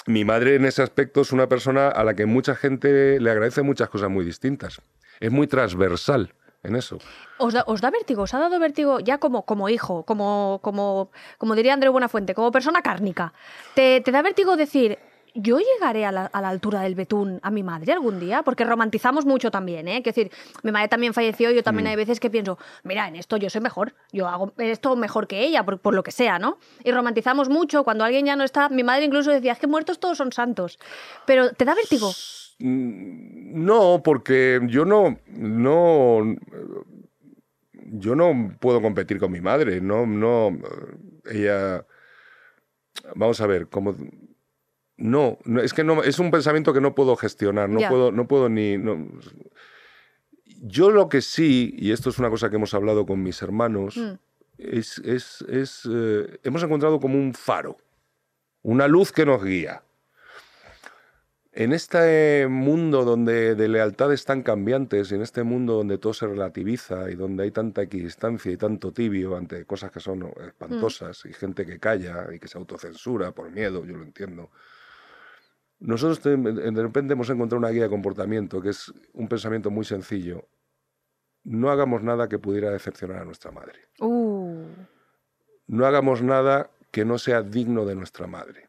mi 0.07 0.25
madre 0.25 0.55
en 0.57 0.65
ese 0.65 0.83
aspecto 0.83 1.21
es 1.21 1.33
una 1.33 1.49
persona 1.49 1.89
a 1.89 2.05
la 2.05 2.15
que 2.15 2.27
mucha 2.27 2.55
gente 2.55 3.21
le 3.21 3.31
agradece 3.31 3.63
muchas 3.63 3.89
cosas 3.89 4.11
muy 4.11 4.25
distintas. 4.25 4.81
Es 5.21 5.31
muy 5.31 5.47
transversal 5.47 6.33
en 6.63 6.77
eso. 6.77 6.99
¿Os 7.39 7.53
da, 7.81 7.91
vértigo? 7.91 8.23
¿Os 8.23 8.35
ha 8.35 8.39
dado 8.39 8.59
vértigo 8.59 9.01
ya 9.01 9.19
como, 9.19 9.45
como 9.45 9.69
hijo, 9.69 10.05
como, 10.05 10.61
como, 10.63 11.11
como 11.39 11.55
diría 11.55 11.75
André 11.75 11.89
Buenafuente, 11.89 12.35
como 12.35 12.51
persona 12.51 12.83
cárnica? 12.83 13.33
¿Te, 13.75 14.01
¿Te 14.01 14.11
da 14.11 14.23
vértigo 14.23 14.57
decir, 14.57 14.99
yo 15.35 15.59
llegaré 15.59 16.05
a 16.05 16.13
la, 16.13 16.27
altura 16.27 16.81
del 16.83 16.95
betún 16.95 17.41
a 17.43 17.51
mi 17.51 17.63
madre 17.63 17.93
algún 17.93 18.21
día, 18.21 18.43
porque 18.43 18.65
romantizamos 18.65 19.27
mucho 19.27 19.51
también, 19.51 19.89
¿eh? 19.89 19.99
Es 19.99 20.05
decir, 20.05 20.31
mi 20.63 20.73
madre 20.73 20.89
también 20.89 21.15
falleció 21.15 21.51
y 21.51 21.55
yo 21.55 21.63
también 21.63 21.87
mm. 21.87 21.91
hay 21.91 21.97
veces 21.97 22.21
que 22.21 22.31
pienso, 22.31 22.59
mira, 22.85 23.09
en 23.09 23.17
esto 23.17 23.37
yo 23.37 23.51
soy 23.51 23.61
mejor, 23.61 23.95
yo 24.13 24.29
hago 24.29 24.53
esto 24.59 24.97
mejor 24.97 25.27
que 25.27 25.45
ella, 25.45 25.65
por, 25.65 25.95
lo 25.95 26.03
que 26.03 26.11
sea, 26.11 26.39
¿no? 26.39 26.59
Y 26.85 26.93
romantizamos 26.93 27.49
mucho, 27.49 27.85
cuando 27.85 28.05
alguien 28.05 28.27
ya 28.27 28.37
no 28.37 28.45
está, 28.45 28.69
mi 28.69 28.83
madre 28.83 29.05
incluso 29.05 29.31
decía, 29.31 29.53
es 29.53 29.59
que 29.59 29.67
muertos 29.67 30.01
todos 30.01 30.19
son 30.19 30.33
santos, 30.33 30.79
pero 31.27 31.53
¿te 31.53 31.65
da 31.65 31.75
vértigo? 31.75 32.11
Mm, 32.59 33.65
no, 33.65 34.03
porque 34.03 34.61
yo 34.69 34.85
no, 34.85 35.19
no, 35.27 36.37
yo 37.73 38.15
no 38.15 38.57
puedo 38.61 38.83
competir 38.83 39.19
con 39.19 39.33
mi 39.33 39.41
madre, 39.41 39.81
no, 39.81 40.07
no, 40.07 40.57
ella, 41.31 41.87
vamos 43.15 43.41
a 43.41 43.47
ver, 43.47 43.69
como 43.69 43.95
no, 44.99 45.39
es 45.63 45.73
que 45.73 45.85
no, 45.85 46.03
es 46.03 46.19
un 46.19 46.33
pensamiento 46.33 46.75
que 46.75 46.81
no 46.81 46.95
puedo 46.95 47.15
gestionar, 47.15 47.69
no, 47.69 47.89
puedo, 47.89 48.13
no 48.13 48.27
puedo 48.27 48.49
ni... 48.49 48.77
Yo 50.61 50.91
lo 50.91 51.09
que 51.09 51.23
sí, 51.23 51.73
y 51.79 51.93
esto 51.93 52.11
es 52.11 52.19
una 52.19 52.31
cosa 52.31 52.51
que 52.51 52.57
hemos 52.57 52.75
hablado 52.75 53.07
con 53.07 53.23
mis 53.23 53.41
hermanos, 53.41 53.97
mm. 53.97 54.15
es, 54.59 54.99
es, 54.99 55.89
eh, 55.89 56.41
hemos 56.43 56.65
encontrado 56.65 56.99
como 56.99 57.17
un 57.17 57.33
faro, 57.33 57.79
una 58.63 58.89
luz 58.89 59.13
que 59.13 59.25
nos 59.25 59.43
guía. 59.43 59.83
En 61.53 61.73
este 61.73 62.49
mundo 62.49 63.05
donde 63.05 63.55
de 63.55 63.69
lealtades 63.69 64.25
tan 64.25 64.43
cambiantes 64.43 65.11
y 65.11 65.15
en 65.15 65.23
este 65.23 65.45
mundo 65.45 65.75
donde 65.75 65.99
todo 65.99 66.13
se 66.13 66.27
relativiza 66.27 67.11
y 67.11 67.15
donde 67.15 67.45
hay 67.45 67.51
tanta 67.53 67.83
equidistancia 67.83 68.51
y 68.51 68.57
tanto 68.57 68.93
tibio 68.93 69.37
ante 69.37 69.65
cosas 69.65 69.91
que 69.93 70.01
son 70.01 70.33
espantosas 70.47 71.25
y 71.25 71.33
gente 71.33 71.65
que 71.65 71.79
calla 71.79 72.27
y 72.33 72.39
que 72.39 72.49
se 72.49 72.59
autocensura 72.59 73.33
por 73.33 73.51
miedo, 73.51 73.85
yo 73.85 73.97
lo 73.97 74.05
entiendo, 74.05 74.51
nosotros 75.81 76.23
de 76.23 76.83
repente 76.83 77.13
hemos 77.13 77.31
encontrado 77.31 77.59
una 77.59 77.71
guía 77.71 77.85
de 77.85 77.89
comportamiento 77.89 78.61
que 78.61 78.71
es 78.71 78.93
un 79.13 79.29
pensamiento 79.29 79.71
muy 79.71 79.85
sencillo. 79.85 80.49
No 81.45 81.71
hagamos 81.71 82.03
nada 82.03 82.29
que 82.29 82.39
pudiera 82.39 82.71
decepcionar 82.71 83.19
a 83.23 83.25
nuestra 83.25 83.51
madre. 83.53 83.89
Uh. 84.01 84.65
No 85.67 85.87
hagamos 85.87 86.23
nada 86.23 86.71
que 86.91 87.05
no 87.05 87.19
sea 87.19 87.43
digno 87.43 87.85
de 87.85 87.95
nuestra 87.95 88.27
madre. 88.27 88.69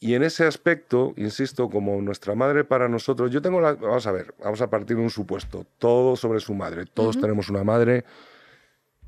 Y 0.00 0.14
en 0.14 0.22
ese 0.22 0.46
aspecto, 0.46 1.12
insisto, 1.16 1.68
como 1.68 2.00
nuestra 2.00 2.36
madre 2.36 2.62
para 2.62 2.88
nosotros, 2.88 3.32
yo 3.32 3.42
tengo 3.42 3.60
la... 3.60 3.72
Vamos 3.72 4.06
a 4.06 4.12
ver, 4.12 4.32
vamos 4.38 4.60
a 4.60 4.70
partir 4.70 4.96
de 4.96 5.02
un 5.02 5.10
supuesto, 5.10 5.66
todo 5.78 6.14
sobre 6.14 6.38
su 6.38 6.54
madre. 6.54 6.86
Todos 6.86 7.20
tenemos 7.20 7.50
una 7.50 7.64
madre, 7.64 8.04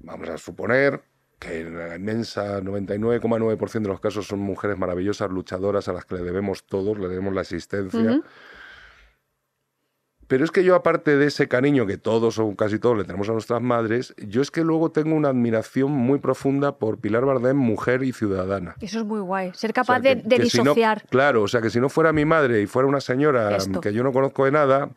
vamos 0.01 0.29
a 0.29 0.37
suponer, 0.37 1.01
que 1.41 1.61
en 1.63 1.77
la 1.77 1.97
inmensa 1.97 2.61
99,9% 2.61 3.81
de 3.81 3.89
los 3.89 3.99
casos 3.99 4.27
son 4.27 4.41
mujeres 4.41 4.79
maravillosas, 4.79 5.31
luchadoras, 5.31 5.89
a 5.89 5.95
las 5.95 6.05
que 6.05 6.17
le 6.17 6.23
debemos 6.23 6.65
todos, 6.65 6.99
le 6.99 7.09
debemos 7.09 7.35
la 7.35 7.41
existencia. 7.41 8.21
Pero 10.31 10.45
es 10.45 10.53
que 10.53 10.63
yo, 10.63 10.77
aparte 10.77 11.17
de 11.17 11.27
ese 11.27 11.49
cariño 11.49 11.87
que 11.87 11.99
todos 11.99 12.39
o 12.39 12.55
casi 12.55 12.79
todos 12.79 12.97
le 12.97 13.03
tenemos 13.03 13.29
a 13.31 13.33
nuestras 13.33 13.61
madres, 13.61 14.15
yo 14.19 14.43
es 14.43 14.53
que 14.53 14.63
luego 14.63 14.93
tengo 14.93 15.17
una 15.17 15.31
admiración 15.31 15.91
muy 15.91 16.21
profunda 16.21 16.79
por 16.79 17.01
Pilar 17.01 17.25
Bardem, 17.25 17.57
mujer 17.57 18.05
y 18.05 18.13
ciudadana. 18.13 18.77
Eso 18.81 19.01
es 19.01 19.05
muy 19.07 19.19
guay, 19.19 19.51
ser 19.55 19.73
capaz 19.73 19.99
de, 19.99 20.17
disociar. 20.17 21.05
claro, 21.09 21.43
o 21.43 21.49
sea, 21.49 21.61
que 21.61 21.71
si 21.71 21.81
no 21.81 21.89
fuera 21.89 22.13
mi 22.13 22.25
madre 22.25 22.63
y 22.63 22.67
fuera 22.67 22.87
una 22.87 23.01
señora 23.01 23.59
que 23.83 23.93
yo 23.93 24.05
no 24.05 24.13
conozco 24.13 24.45
de 24.45 24.53
nada, 24.53 24.91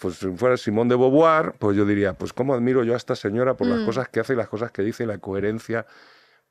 pues 0.00 0.16
si 0.16 0.30
fuera 0.30 0.56
Simón 0.56 0.88
de 0.88 0.96
Beauvoir, 0.96 1.54
pues 1.58 1.76
yo 1.76 1.84
diría, 1.84 2.14
pues 2.14 2.32
cómo 2.32 2.54
admiro 2.54 2.84
yo 2.84 2.94
a 2.94 2.96
esta 2.96 3.16
señora 3.16 3.56
por 3.56 3.66
las 3.66 3.80
mm. 3.80 3.86
cosas 3.86 4.08
que 4.08 4.20
hace 4.20 4.34
y 4.34 4.36
las 4.36 4.48
cosas 4.48 4.70
que 4.72 4.82
dice 4.82 5.04
y 5.04 5.06
la 5.06 5.18
coherencia 5.18 5.86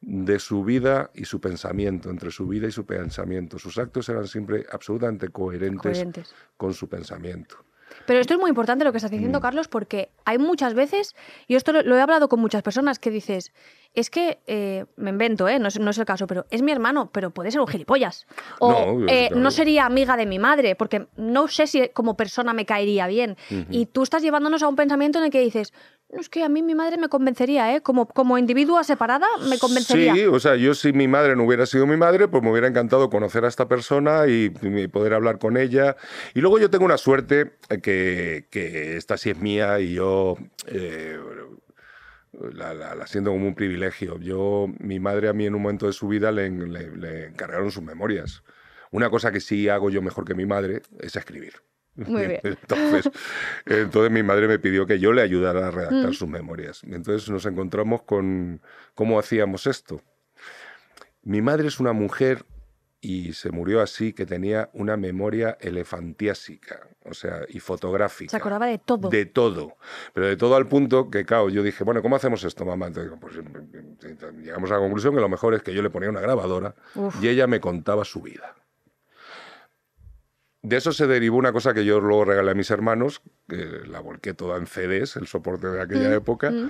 de 0.01 0.39
su 0.39 0.63
vida 0.63 1.11
y 1.13 1.25
su 1.25 1.39
pensamiento, 1.39 2.09
entre 2.09 2.31
su 2.31 2.47
vida 2.47 2.67
y 2.67 2.71
su 2.71 2.85
pensamiento. 2.85 3.59
Sus 3.59 3.77
actos 3.77 4.09
eran 4.09 4.27
siempre 4.27 4.65
absolutamente 4.71 5.29
coherentes. 5.29 6.33
con 6.57 6.73
su 6.73 6.89
pensamiento. 6.89 7.63
Pero 8.05 8.19
esto 8.19 8.33
es 8.33 8.39
muy 8.39 8.49
importante 8.49 8.83
lo 8.83 8.91
que 8.91 8.97
estás 8.97 9.11
diciendo, 9.11 9.39
mm. 9.39 9.41
Carlos, 9.41 9.67
porque 9.67 10.09
hay 10.25 10.37
muchas 10.37 10.73
veces, 10.73 11.15
y 11.47 11.55
esto 11.55 11.71
lo, 11.71 11.95
he 11.95 12.01
hablado 12.01 12.29
con 12.29 12.39
muchas 12.39 12.63
personas, 12.63 12.99
que 12.99 13.09
dices, 13.09 13.51
es 13.93 14.09
que 14.09 14.39
eh, 14.47 14.85
me 14.95 15.09
invento, 15.09 15.47
¿eh? 15.47 15.59
no, 15.59 15.67
es, 15.67 15.79
no, 15.79 15.91
es, 15.91 15.97
el 15.97 16.05
caso, 16.05 16.27
pero 16.27 16.45
es 16.49 16.61
mi 16.61 16.71
hermano, 16.71 17.09
pero 17.11 17.31
puede 17.31 17.51
ser 17.51 17.61
un 17.61 17.67
gilipollas. 17.67 18.25
O 18.59 18.71
no, 18.71 19.07
eh, 19.07 19.29
no, 19.35 19.51
sería 19.51 19.85
amiga 19.85 20.15
de 20.17 20.25
mi 20.25 20.39
madre, 20.39 20.75
porque 20.75 21.07
no 21.17 21.47
sé 21.47 21.67
si 21.67 21.89
como 21.89 22.15
persona 22.15 22.53
me 22.53 22.65
caería 22.65 23.07
bien. 23.07 23.37
Y 23.69 23.87
tú 23.87 24.03
estás 24.03 24.21
llevándonos 24.21 24.63
a 24.63 24.67
un 24.67 24.75
pensamiento 24.75 25.19
en 25.19 25.25
el 25.25 25.31
que 25.31 25.41
dices, 25.41 25.73
es 26.19 26.29
que 26.29 26.43
a 26.43 26.49
mí 26.49 26.61
mi 26.61 26.75
madre 26.75 26.97
me 26.97 27.09
convencería, 27.09 27.75
¿eh? 27.75 27.81
Como, 27.81 28.05
como 28.05 28.37
individua 28.37 28.83
separada, 28.83 29.25
me 29.49 29.57
convencería. 29.57 30.13
Sí, 30.13 30.25
o 30.25 30.39
sea, 30.39 30.55
yo 30.55 30.73
si 30.73 30.91
mi 30.91 31.07
madre 31.07 31.35
no 31.35 31.45
hubiera 31.45 31.65
sido 31.65 31.87
mi 31.87 31.97
madre, 31.97 32.27
pues 32.27 32.43
me 32.43 32.51
hubiera 32.51 32.67
encantado 32.67 33.09
conocer 33.09 33.45
a 33.45 33.47
esta 33.47 33.67
persona 33.67 34.27
y, 34.27 34.49
poder 34.89 35.13
hablar 35.13 35.39
con 35.39 35.57
ella. 35.57 35.95
Y 36.33 36.41
luego 36.41 36.59
yo 36.59 36.69
tengo 36.69 36.85
una 36.85 36.97
suerte 36.97 37.53
que, 37.81 38.47
que 38.49 38.97
esta 38.97 39.17
sí 39.17 39.29
es 39.29 39.37
mía 39.37 39.79
y 39.79 39.93
yo 39.93 40.35
eh, 40.67 41.17
la, 42.53 43.07
siento 43.07 43.31
como 43.31 43.47
un 43.47 43.55
privilegio. 43.55 44.19
Yo, 44.19 44.67
mi 44.79 44.99
madre 44.99 45.29
a 45.29 45.33
mí 45.33 45.45
en 45.45 45.55
un 45.55 45.61
momento 45.61 45.87
de 45.87 45.93
su 45.93 46.07
vida 46.07 46.31
le, 46.31 46.49
le 46.49 47.27
encargaron 47.27 47.71
sus 47.71 47.83
memorias. 47.83 48.43
Una 48.91 49.09
cosa 49.09 49.31
que 49.31 49.39
sí 49.39 49.69
hago 49.69 49.89
yo 49.89 50.01
mejor 50.01 50.25
que 50.25 50.35
mi 50.35 50.45
madre 50.45 50.81
es 50.99 51.15
escribir. 51.15 51.53
Muy 51.95 52.27
bien. 52.27 52.39
Entonces, 52.43 53.11
entonces 53.65 54.11
mi 54.11 54.23
madre 54.23 54.47
me 54.47 54.59
pidió 54.59 54.85
que 54.87 54.99
yo 54.99 55.11
le 55.11 55.21
ayudara 55.21 55.67
a 55.67 55.71
redactar 55.71 56.09
mm. 56.09 56.13
sus 56.13 56.27
memorias. 56.27 56.83
Entonces 56.83 57.29
nos 57.29 57.45
encontramos 57.45 58.03
con 58.03 58.61
cómo 58.95 59.19
hacíamos 59.19 59.67
esto. 59.67 60.01
Mi 61.23 61.41
madre 61.41 61.67
es 61.67 61.79
una 61.79 61.93
mujer 61.93 62.45
y 63.01 63.33
se 63.33 63.51
murió 63.51 63.81
así 63.81 64.13
que 64.13 64.27
tenía 64.27 64.69
una 64.73 64.95
memoria 64.95 65.57
elefantiásica, 65.59 66.87
o 67.03 67.15
sea, 67.15 67.41
y 67.49 67.59
fotográfica. 67.59 68.29
Se 68.29 68.37
acordaba 68.37 68.67
de 68.67 68.77
todo. 68.77 69.09
De 69.09 69.25
todo. 69.25 69.75
Pero 70.13 70.27
de 70.27 70.37
todo 70.37 70.55
al 70.55 70.67
punto 70.67 71.09
que, 71.09 71.25
claro, 71.25 71.49
yo 71.49 71.63
dije, 71.63 71.83
bueno, 71.83 72.03
¿cómo 72.03 72.15
hacemos 72.15 72.43
esto, 72.43 72.63
mamá? 72.63 72.87
Entonces, 72.87 73.11
pues, 73.19 73.35
llegamos 74.37 74.69
a 74.69 74.75
la 74.75 74.79
conclusión 74.79 75.15
que 75.15 75.21
lo 75.21 75.29
mejor 75.29 75.55
es 75.55 75.63
que 75.63 75.73
yo 75.73 75.81
le 75.81 75.89
ponía 75.89 76.09
una 76.09 76.21
grabadora 76.21 76.75
y 77.21 77.27
ella 77.27 77.47
me 77.47 77.59
contaba 77.59 78.05
su 78.05 78.21
vida. 78.21 78.55
De 80.63 80.77
eso 80.77 80.91
se 80.91 81.07
derivó 81.07 81.37
una 81.37 81.51
cosa 81.51 81.73
que 81.73 81.83
yo 81.83 81.99
luego 81.99 82.25
regalé 82.25 82.51
a 82.51 82.53
mis 82.53 82.69
hermanos, 82.69 83.21
que 83.49 83.81
la 83.87 83.99
volqué 83.99 84.33
toda 84.33 84.57
en 84.57 84.67
CDs, 84.67 85.15
el 85.15 85.27
soporte 85.27 85.67
de 85.67 85.81
aquella 85.81 86.09
mm, 86.09 86.13
época. 86.13 86.51
Mm. 86.51 86.69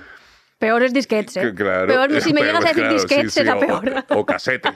Peores 0.58 0.94
disquetes, 0.94 1.36
¿eh? 1.36 1.52
Claro, 1.54 2.20
si 2.20 2.32
me 2.32 2.42
llegas 2.42 2.64
a 2.64 2.68
decir 2.68 2.88
disquetes, 2.88 3.34
será 3.34 3.58
peor. 3.58 4.04
O, 4.10 4.24
casetes. 4.24 4.72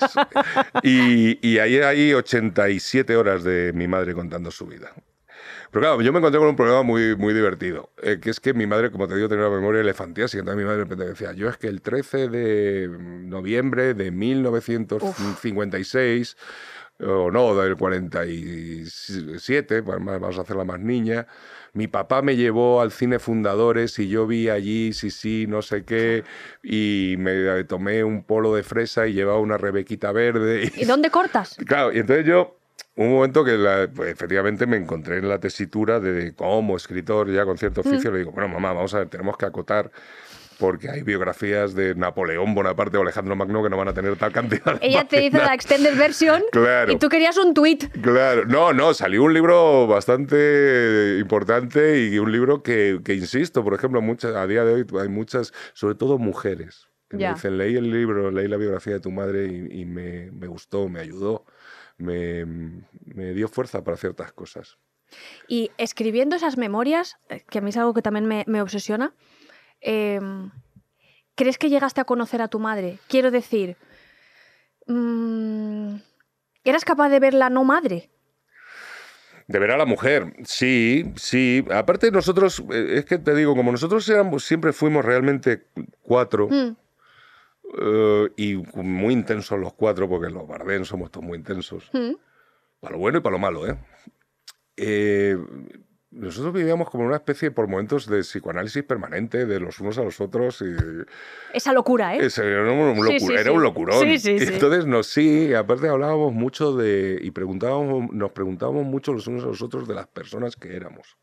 y, 0.83 1.59
ahí 1.59 1.79
hay 1.79 2.13
87 2.13 3.17
horas 3.17 3.45
de 3.45 3.73
mi 3.73 3.87
madre 3.87 4.13
contando 4.13 4.51
su 4.51 4.67
vida. 4.67 4.93
Pero 5.71 5.81
claro, 5.81 6.03
yo 6.03 6.13
me 6.13 6.19
encontré 6.19 6.41
con 6.41 6.49
un 6.49 6.57
problema 6.57 6.83
muy, 6.83 7.15
muy 7.17 7.33
divertido, 7.35 7.93
eh, 8.03 8.19
que 8.21 8.31
es 8.31 8.41
que 8.41 8.53
mi 8.53 8.67
madre, 8.67 8.91
como 8.91 9.07
te 9.07 9.15
digo, 9.15 9.29
tenía 9.29 9.47
una 9.47 9.55
memoria 9.57 9.81
elefantiásica. 9.81 10.41
Entonces 10.41 10.59
mi 10.59 10.65
madre 10.65 10.79
de 10.79 10.85
repente 10.85 11.05
decía, 11.07 11.33
yo 11.33 11.49
es 11.49 11.57
que 11.57 11.69
el 11.69 11.83
13 11.83 12.29
de 12.29 12.89
noviembre 12.89 13.95
de 13.95 14.11
1956 14.11 16.37
o 17.01 17.31
no, 17.31 17.55
del 17.57 17.77
47, 17.77 19.83
vamos 19.83 20.39
a 20.39 20.43
hacerla 20.43 20.65
más 20.65 20.81
niña. 20.81 21.27
Mi 21.73 21.89
papá 21.89 22.23
me 22.23 22.37
llevó 22.37 22.81
al 22.81 22.91
cine 22.91 23.19
Fundadores 23.19 23.99
y 23.99 24.09
yo 24.09 24.27
vi 24.27 24.49
allí, 24.49 24.95
sí, 24.95 25.11
sí, 25.11 25.47
no 25.47 25.61
sé 25.61 25.85
qué, 25.85 26.25
y 26.63 27.17
me 27.19 27.65
tomé 27.65 28.03
un 28.03 28.25
polo 28.25 28.55
de 28.55 28.63
fresa 28.63 29.07
y 29.07 29.13
llevaba 29.13 29.41
una 29.41 29.59
rebequita 29.59 30.11
verde. 30.13 30.73
¿Y 30.77 30.87
dónde 30.87 31.11
cortas? 31.11 31.57
Claro, 31.67 31.93
y 31.93 31.99
entonces 31.99 32.25
yo 32.25 32.57
un 32.97 33.13
momento 33.13 33.45
que 33.45 33.89
pues, 33.95 34.11
efectivamente 34.11 34.67
me 34.67 34.79
encontré 34.79 35.19
en 35.19 35.29
la 35.29 35.39
tesitura 35.39 36.01
de, 36.01 36.35
como 36.35 36.77
escritor 36.77 37.31
ya 37.31 37.45
con 37.45 37.59
cierto 37.59 37.83
oficio, 37.83 38.11
mm. 38.11 38.15
le 38.15 38.19
digo, 38.21 38.33
bueno, 38.33 38.49
mamá, 38.49 38.73
vamos 38.73 38.95
a 38.95 39.01
ver, 39.01 39.09
tenemos 39.09 39.37
que 39.37 39.45
acotar 39.45 39.91
porque 40.59 40.91
hay 40.91 41.03
biografías 41.03 41.75
de 41.75 41.95
Napoleón 41.95 42.55
Bonaparte 42.55 42.97
o 42.97 43.03
Alejandro 43.03 43.37
Magno 43.37 43.63
que 43.63 43.71
no 43.71 43.77
van 43.77 43.89
a 43.89 43.95
tener 43.95 44.17
tal 44.17 44.33
cantidad. 44.33 44.79
Ella 44.81 45.07
te 45.07 45.25
hizo 45.25 45.39
la 45.39 45.55
extended 45.55 45.97
version 45.97 46.43
claro, 46.53 46.93
y 46.93 46.97
tú 46.97 47.09
querías 47.09 47.37
un 47.37 47.55
tweet. 47.55 47.79
Claro, 48.03 48.47
no, 48.47 48.73
no, 48.73 48.95
salió 48.95 49.23
un 49.23 49.35
libro 49.35 49.87
bastante 49.87 51.19
importante 51.21 52.07
y 52.07 52.19
un 52.19 52.33
libro 52.33 52.63
que, 52.63 53.01
que 53.05 53.15
insisto, 53.15 53.63
por 53.63 53.75
ejemplo, 53.75 54.01
muchas, 54.01 54.35
a 54.35 54.47
día 54.47 54.65
de 54.65 54.75
hoy 54.75 54.87
hay 55.01 55.09
muchas, 55.09 55.53
sobre 55.75 55.95
todo 55.95 56.19
mujeres, 56.19 56.89
que 57.09 57.17
me 57.17 57.29
dicen, 57.29 57.59
leí 57.59 57.77
el 57.77 57.91
libro, 57.91 58.31
leí 58.31 58.49
la 58.49 58.57
biografía 58.57 58.95
de 58.95 59.01
tu 59.01 59.11
madre 59.11 59.47
y, 59.47 59.85
me, 59.85 60.31
me, 60.33 60.47
gustó, 60.47 60.89
me 60.89 61.01
ayudó, 61.01 61.45
me, 61.99 62.45
me 63.05 63.33
dio 63.33 63.49
fuerza 63.49 63.85
para 63.85 63.97
ciertas 63.97 64.33
cosas. 64.33 64.79
Y 65.47 65.71
escribiendo 65.79 66.35
esas 66.35 66.57
memorias, 66.57 67.17
eh, 67.29 67.45
que 67.49 67.59
a 67.59 67.61
mí 67.61 67.71
es 67.71 67.77
algo 67.77 67.95
que 67.95 68.03
también 68.03 68.27
me, 68.27 68.45
me 68.49 68.61
obsesiona, 68.61 69.15
Em, 69.89 70.51
¿crees 71.37 71.59
que 71.59 71.69
llegaste 71.69 72.01
a 72.01 72.05
conocer 72.05 72.43
a 72.43 72.49
tu 72.49 72.59
madre? 72.59 72.99
Quiero 73.07 73.31
decir, 73.31 73.77
mm, 74.89 75.95
¿eras 76.65 76.85
capaz 76.85 77.09
de 77.09 77.21
verla 77.21 77.51
no 77.51 77.63
madre? 77.63 78.11
De 79.47 79.61
ver 79.61 79.71
a 79.71 79.77
la 79.77 79.87
mujer, 79.87 80.35
sí, 80.43 81.13
sí. 81.15 81.65
Aparte 81.71 82.11
nosotros, 82.11 82.65
eh, 82.73 82.95
es 82.99 83.05
que 83.05 83.19
te 83.19 83.33
digo, 83.37 83.55
como 83.55 83.71
nosotros 83.71 84.09
éramos, 84.09 84.45
siempre 84.45 84.73
fuimos 84.73 85.05
realmente 85.05 85.69
cuatro, 86.03 86.49
mm. 86.49 86.77
eh, 87.81 88.29
y 88.37 88.57
muy 88.75 89.15
intensos 89.15 89.57
los 89.57 89.73
cuatro, 89.75 90.09
porque 90.09 90.33
los 90.33 90.49
Bardén 90.49 90.85
somos 90.85 91.13
todos 91.13 91.25
muy 91.25 91.39
intensos. 91.39 91.89
Mm. 91.93 92.15
Para 92.81 92.95
lo 92.95 92.99
bueno 92.99 93.19
y 93.19 93.21
para 93.21 93.35
lo 93.35 93.39
malo, 93.39 93.69
¿eh? 93.69 93.79
eh 94.79 95.39
nosotros 96.17 96.55
vivíamos 96.55 96.89
como 96.89 97.05
una 97.05 97.17
especie, 97.17 97.51
por 97.51 97.69
momentos, 97.69 98.07
de 98.07 98.21
psicoanálisis 98.21 98.83
permanente 98.83 99.45
de 99.45 99.61
los 99.61 99.79
unos 99.81 99.99
a 99.99 100.03
los 100.03 100.21
otros. 100.21 100.63
Y... 100.63 100.75
Esa 101.53 101.73
locura, 101.73 102.17
¿eh? 102.17 102.29
era, 102.37 102.73
un, 102.73 103.33
era 103.33 103.53
un 103.53 103.63
locurón. 103.63 104.03
entonces, 104.07 104.87
no, 104.87 105.03
sí, 105.03 105.53
aparte 105.53 105.89
hablábamos 105.89 106.33
mucho 106.33 106.75
de. 106.75 107.19
y 107.21 107.31
preguntábamos, 107.31 108.11
nos 108.13 108.33
preguntábamos 108.33 108.87
mucho 108.87 109.13
los 109.13 109.27
unos 109.27 109.45
a 109.45 109.49
los 109.49 109.63
otros 109.63 109.87
de 109.87 109.95
las 109.95 110.07
personas 110.07 110.57
que 110.57 110.75
éramos. 110.75 111.17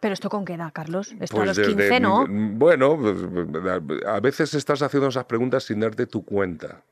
¿Pero 0.00 0.14
esto 0.14 0.30
con 0.30 0.46
qué 0.46 0.54
edad, 0.54 0.72
Carlos? 0.72 1.14
Esto 1.20 1.36
a 1.36 1.44
pues 1.44 1.58
los 1.58 1.68
15, 1.68 2.00
¿no? 2.00 2.26
Bueno, 2.26 2.98
pues, 2.98 3.18
a 4.06 4.18
veces 4.20 4.54
estás 4.54 4.80
haciendo 4.80 5.08
esas 5.08 5.26
preguntas 5.26 5.64
sin 5.64 5.80
darte 5.80 6.06
tu 6.06 6.24
cuenta. 6.24 6.82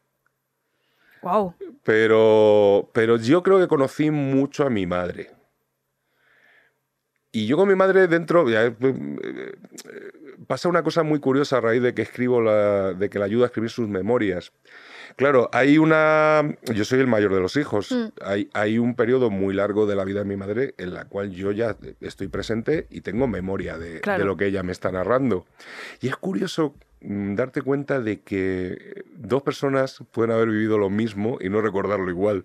Wow. 1.22 1.54
Pero, 1.82 2.90
pero 2.92 3.16
yo 3.16 3.42
creo 3.42 3.58
que 3.58 3.66
conocí 3.66 4.10
mucho 4.10 4.66
a 4.66 4.70
mi 4.70 4.86
madre. 4.86 5.37
Y 7.30 7.46
yo 7.46 7.56
con 7.56 7.68
mi 7.68 7.74
madre 7.74 8.08
dentro, 8.08 8.48
eh, 8.48 8.74
eh, 8.80 9.52
pasa 10.46 10.68
una 10.68 10.82
cosa 10.82 11.02
muy 11.02 11.20
curiosa 11.20 11.58
a 11.58 11.60
raíz 11.60 11.82
de 11.82 11.92
que 11.92 12.02
escribo, 12.02 12.40
la, 12.40 12.94
de 12.94 13.10
que 13.10 13.18
la 13.18 13.26
ayuda 13.26 13.44
a 13.44 13.46
escribir 13.46 13.70
sus 13.70 13.86
memorias. 13.86 14.52
Claro, 15.16 15.50
hay 15.52 15.78
una. 15.78 16.56
Yo 16.72 16.84
soy 16.84 17.00
el 17.00 17.06
mayor 17.06 17.34
de 17.34 17.40
los 17.40 17.56
hijos. 17.56 17.92
Mm. 17.92 18.06
Hay, 18.22 18.50
hay, 18.54 18.78
un 18.78 18.94
periodo 18.94 19.30
muy 19.30 19.54
largo 19.54 19.86
de 19.86 19.96
la 19.96 20.04
vida 20.04 20.20
de 20.20 20.24
mi 20.24 20.36
madre 20.36 20.74
en 20.78 20.94
la 20.94 21.04
cual 21.04 21.30
yo 21.30 21.52
ya 21.52 21.76
estoy 22.00 22.28
presente 22.28 22.86
y 22.88 23.02
tengo 23.02 23.26
memoria 23.26 23.76
de, 23.78 24.00
de 24.00 24.24
lo 24.24 24.36
que 24.36 24.46
ella 24.46 24.62
me 24.62 24.72
está 24.72 24.90
narrando. 24.90 25.44
Y 26.00 26.08
es 26.08 26.16
curioso 26.16 26.76
mm, 27.00 27.34
darte 27.34 27.60
cuenta 27.60 28.00
de 28.00 28.20
que 28.20 29.04
dos 29.16 29.42
personas 29.42 30.02
pueden 30.12 30.30
haber 30.30 30.48
vivido 30.48 30.78
lo 30.78 30.88
mismo 30.88 31.36
y 31.40 31.50
no 31.50 31.60
recordarlo 31.60 32.10
igual. 32.10 32.44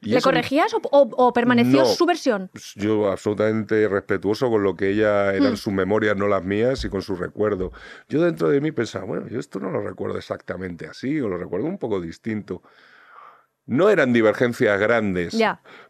¿Le 0.00 0.20
corregías 0.20 0.72
o, 0.74 1.32
permaneció 1.32 1.84
su 1.84 2.06
versión? 2.06 2.48
Pues 2.52 2.72
yo 2.76 3.10
absolutamente 3.10 3.88
respetuoso 3.88 4.50
con 4.50 4.62
lo 4.62 4.76
que 4.76 4.90
ella 4.90 5.34
eran 5.34 5.54
mm. 5.54 5.56
sus 5.56 5.72
memorias, 5.72 6.16
no 6.16 6.28
las 6.28 6.44
mías, 6.44 6.84
y 6.84 6.88
con 6.88 7.02
su 7.02 7.16
recuerdo. 7.16 7.72
Yo 8.08 8.22
dentro 8.22 8.48
de 8.48 8.60
mí 8.60 8.72
pensaba, 8.72 9.04
bueno, 9.04 9.28
yo 9.28 9.38
esto 9.38 9.60
no 9.60 9.70
lo 9.70 9.80
recuerdo 9.80 10.18
exactamente 10.18 10.86
así, 10.86 11.20
o 11.20 11.28
lo 11.28 11.38
recuerdo 11.38 11.66
un 11.66 11.78
poco 11.78 12.00
distinto. 12.00 12.62
No 13.66 13.90
eran 13.90 14.12
divergencias 14.12 14.78
grandes, 14.78 15.36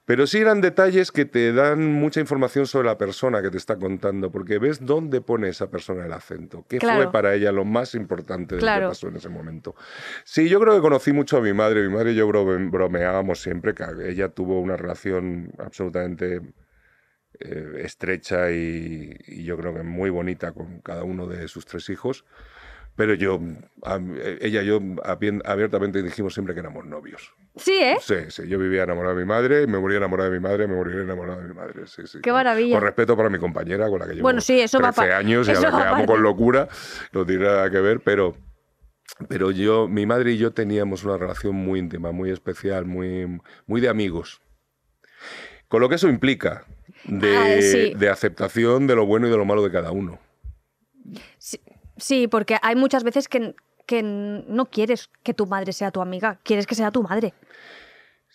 pero 0.06 0.26
sí 0.26 0.38
eran 0.38 0.62
detalles 0.62 1.12
que 1.12 1.26
te 1.26 1.52
dan 1.52 1.92
mucha 1.92 2.20
información 2.20 2.66
sobre 2.66 2.88
la 2.88 2.96
persona 2.96 3.42
que 3.42 3.50
te 3.50 3.58
está 3.58 3.76
contando, 3.76 4.32
porque 4.32 4.58
ves 4.58 4.86
dónde 4.86 5.20
pone 5.20 5.50
esa 5.50 5.70
persona 5.70 6.06
el 6.06 6.12
acento, 6.12 6.64
qué 6.68 6.80
fue 6.80 7.12
para 7.12 7.34
ella 7.34 7.52
lo 7.52 7.66
más 7.66 7.94
importante 7.94 8.56
de 8.56 8.62
lo 8.62 8.74
que 8.74 8.88
pasó 8.88 9.08
en 9.08 9.16
ese 9.16 9.28
momento. 9.28 9.74
Sí, 10.24 10.48
yo 10.48 10.58
creo 10.58 10.74
que 10.74 10.80
conocí 10.80 11.12
mucho 11.12 11.36
a 11.36 11.42
mi 11.42 11.52
madre, 11.52 11.86
mi 11.86 11.92
madre 11.92 12.12
y 12.12 12.14
yo 12.14 12.26
bromeábamos 12.26 13.42
siempre, 13.42 13.74
que 13.74 13.84
ella 14.08 14.30
tuvo 14.30 14.58
una 14.60 14.78
relación 14.78 15.52
absolutamente 15.58 16.40
eh, 17.38 17.72
estrecha 17.82 18.50
y 18.50 19.44
yo 19.44 19.58
creo 19.58 19.74
que 19.74 19.82
muy 19.82 20.08
bonita 20.08 20.52
con 20.52 20.80
cada 20.80 21.04
uno 21.04 21.26
de 21.26 21.46
sus 21.48 21.66
tres 21.66 21.90
hijos. 21.90 22.24
Pero 22.96 23.12
yo, 23.12 23.38
ella 24.40 24.62
y 24.62 24.66
yo 24.66 24.80
abiertamente 25.44 26.02
dijimos 26.02 26.32
siempre 26.32 26.54
que 26.54 26.60
éramos 26.60 26.86
novios. 26.86 27.34
Sí, 27.54 27.78
¿eh? 27.78 27.98
Sí, 28.00 28.14
sí. 28.30 28.48
Yo 28.48 28.58
vivía 28.58 28.84
enamorado 28.84 29.14
de 29.14 29.22
mi 29.22 29.28
madre, 29.28 29.66
me 29.66 29.78
moría 29.78 29.98
enamorado 29.98 30.30
de 30.30 30.38
mi 30.38 30.42
madre, 30.42 30.66
me 30.66 30.76
moría 30.76 31.02
enamorado 31.02 31.42
de 31.42 31.48
mi 31.48 31.54
madre. 31.54 31.86
Sí, 31.86 32.06
sí. 32.06 32.20
Qué 32.22 32.32
maravilla. 32.32 32.76
Con 32.76 32.84
respeto 32.84 33.14
para 33.14 33.28
mi 33.28 33.38
compañera, 33.38 33.88
con 33.90 33.98
la 33.98 34.06
que 34.06 34.14
llevo 34.14 34.22
bueno, 34.22 34.40
sí, 34.40 34.60
eso 34.60 34.78
13 34.78 35.12
años 35.12 35.46
y 35.46 35.50
a 35.50 35.60
la 35.60 35.70
que 35.70 35.82
amo 35.88 36.06
con 36.06 36.22
locura. 36.22 36.68
No 37.12 37.26
tiene 37.26 37.44
nada 37.44 37.70
que 37.70 37.80
ver, 37.80 38.00
pero, 38.00 38.34
pero 39.28 39.50
yo, 39.50 39.88
mi 39.88 40.06
madre 40.06 40.32
y 40.32 40.38
yo 40.38 40.52
teníamos 40.52 41.04
una 41.04 41.18
relación 41.18 41.54
muy 41.54 41.80
íntima, 41.80 42.12
muy 42.12 42.30
especial, 42.30 42.86
muy, 42.86 43.40
muy 43.66 43.82
de 43.82 43.90
amigos. 43.90 44.40
Con 45.68 45.82
lo 45.82 45.90
que 45.90 45.96
eso 45.96 46.08
implica 46.08 46.64
de, 47.04 47.94
de 47.94 48.08
aceptación 48.08 48.86
de 48.86 48.96
lo 48.96 49.04
bueno 49.04 49.26
y 49.26 49.30
de 49.30 49.36
lo 49.36 49.44
malo 49.44 49.62
de 49.62 49.70
cada 49.70 49.90
uno. 49.90 50.18
Sí. 51.36 51.60
Sí, 51.96 52.28
porque 52.28 52.58
hay 52.62 52.76
muchas 52.76 53.04
veces 53.04 53.28
que, 53.28 53.54
que 53.86 54.02
no 54.02 54.66
quieres 54.66 55.10
que 55.22 55.34
tu 55.34 55.46
madre 55.46 55.72
sea 55.72 55.90
tu 55.90 56.00
amiga, 56.00 56.38
quieres 56.42 56.66
que 56.66 56.74
sea 56.74 56.90
tu 56.90 57.02
madre. 57.02 57.34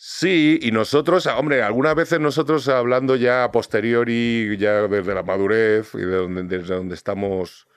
Sí, 0.04 0.58
y 0.62 0.72
nosotros, 0.72 1.28
hombre, 1.28 1.62
algunas 1.62 1.94
veces 1.94 2.20
nosotros 2.20 2.68
hablando 2.70 3.16
ya 3.16 3.44
a 3.44 3.52
posteriori, 3.52 4.58
ya 4.58 4.88
desde 4.88 5.14
la 5.14 5.22
madurez 5.22 5.94
y 5.94 6.00
de 6.00 6.16
donde, 6.16 6.44
desde 6.44 6.74
donde 6.74 6.96
estamos 6.96 7.68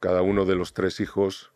cada 0.00 0.22
uno 0.22 0.44
de 0.44 0.56
los 0.56 0.74
tres 0.74 0.98
hijos, 0.98 1.52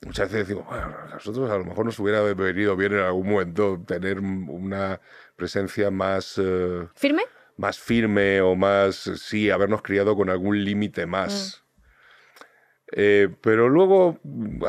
muchas 0.00 0.32
veces 0.32 0.48
decimos, 0.48 0.66
bueno, 0.66 0.96
a 1.04 1.14
nosotros 1.14 1.50
a 1.50 1.58
lo 1.58 1.64
mejor 1.66 1.84
nos 1.84 1.98
hubiera 1.98 2.22
venido 2.22 2.76
bien 2.76 2.94
en 2.94 3.00
algún 3.00 3.28
momento 3.28 3.78
tener 3.86 4.20
una 4.20 5.00
presencia 5.36 5.90
más... 5.90 6.38
Eh, 6.38 6.88
¿Firme? 6.94 7.24
Más 7.58 7.78
firme 7.78 8.40
o 8.40 8.54
más, 8.54 9.10
sí, 9.16 9.50
habernos 9.50 9.82
criado 9.82 10.16
con 10.16 10.30
algún 10.30 10.64
límite 10.64 11.04
más. 11.04 11.58
Mm. 11.58 11.61
Eh, 12.94 13.28
pero 13.40 13.70
luego, 13.70 14.18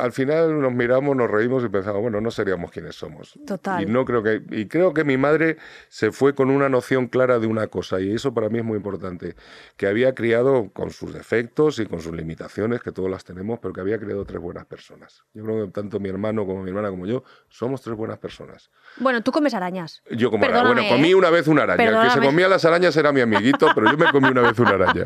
al 0.00 0.12
final, 0.12 0.60
nos 0.60 0.72
miramos, 0.72 1.14
nos 1.14 1.30
reímos 1.30 1.62
y 1.62 1.68
pensamos, 1.68 2.00
bueno, 2.00 2.20
no 2.20 2.30
seríamos 2.30 2.70
quienes 2.70 2.96
somos. 2.96 3.38
Total. 3.46 3.82
Y, 3.82 3.86
no 3.86 4.04
creo 4.06 4.22
que, 4.22 4.42
y 4.50 4.66
creo 4.66 4.94
que 4.94 5.04
mi 5.04 5.18
madre 5.18 5.58
se 5.88 6.10
fue 6.10 6.34
con 6.34 6.50
una 6.50 6.70
noción 6.70 7.08
clara 7.08 7.38
de 7.38 7.46
una 7.46 7.66
cosa, 7.66 8.00
y 8.00 8.14
eso 8.14 8.32
para 8.32 8.48
mí 8.48 8.58
es 8.58 8.64
muy 8.64 8.78
importante, 8.78 9.36
que 9.76 9.86
había 9.86 10.14
criado 10.14 10.70
con 10.72 10.90
sus 10.90 11.12
defectos 11.12 11.78
y 11.78 11.86
con 11.86 12.00
sus 12.00 12.14
limitaciones, 12.14 12.82
que 12.82 12.92
todos 12.92 13.10
las 13.10 13.24
tenemos, 13.24 13.58
pero 13.60 13.74
que 13.74 13.82
había 13.82 13.98
criado 13.98 14.24
tres 14.24 14.40
buenas 14.40 14.64
personas. 14.64 15.22
Yo 15.34 15.44
creo 15.44 15.66
que 15.66 15.72
tanto 15.72 16.00
mi 16.00 16.08
hermano 16.08 16.46
como 16.46 16.62
mi 16.62 16.70
hermana 16.70 16.88
como 16.88 17.06
yo 17.06 17.24
somos 17.48 17.82
tres 17.82 17.96
buenas 17.96 18.18
personas. 18.18 18.70
Bueno, 18.96 19.22
tú 19.22 19.32
comes 19.32 19.52
arañas. 19.52 20.02
Yo 20.10 20.30
como. 20.30 20.46
Bueno, 20.46 20.82
comí 20.88 21.10
¿eh? 21.10 21.14
una 21.14 21.30
vez 21.30 21.46
una 21.46 21.64
araña. 21.64 21.84
El 21.84 22.08
que 22.08 22.20
se 22.20 22.26
comía 22.26 22.48
las 22.48 22.64
arañas 22.64 22.96
era 22.96 23.12
mi 23.12 23.20
amiguito, 23.20 23.68
pero 23.74 23.90
yo 23.90 23.98
me 23.98 24.10
comí 24.10 24.28
una 24.28 24.42
vez 24.42 24.58
una 24.58 24.70
araña. 24.70 25.04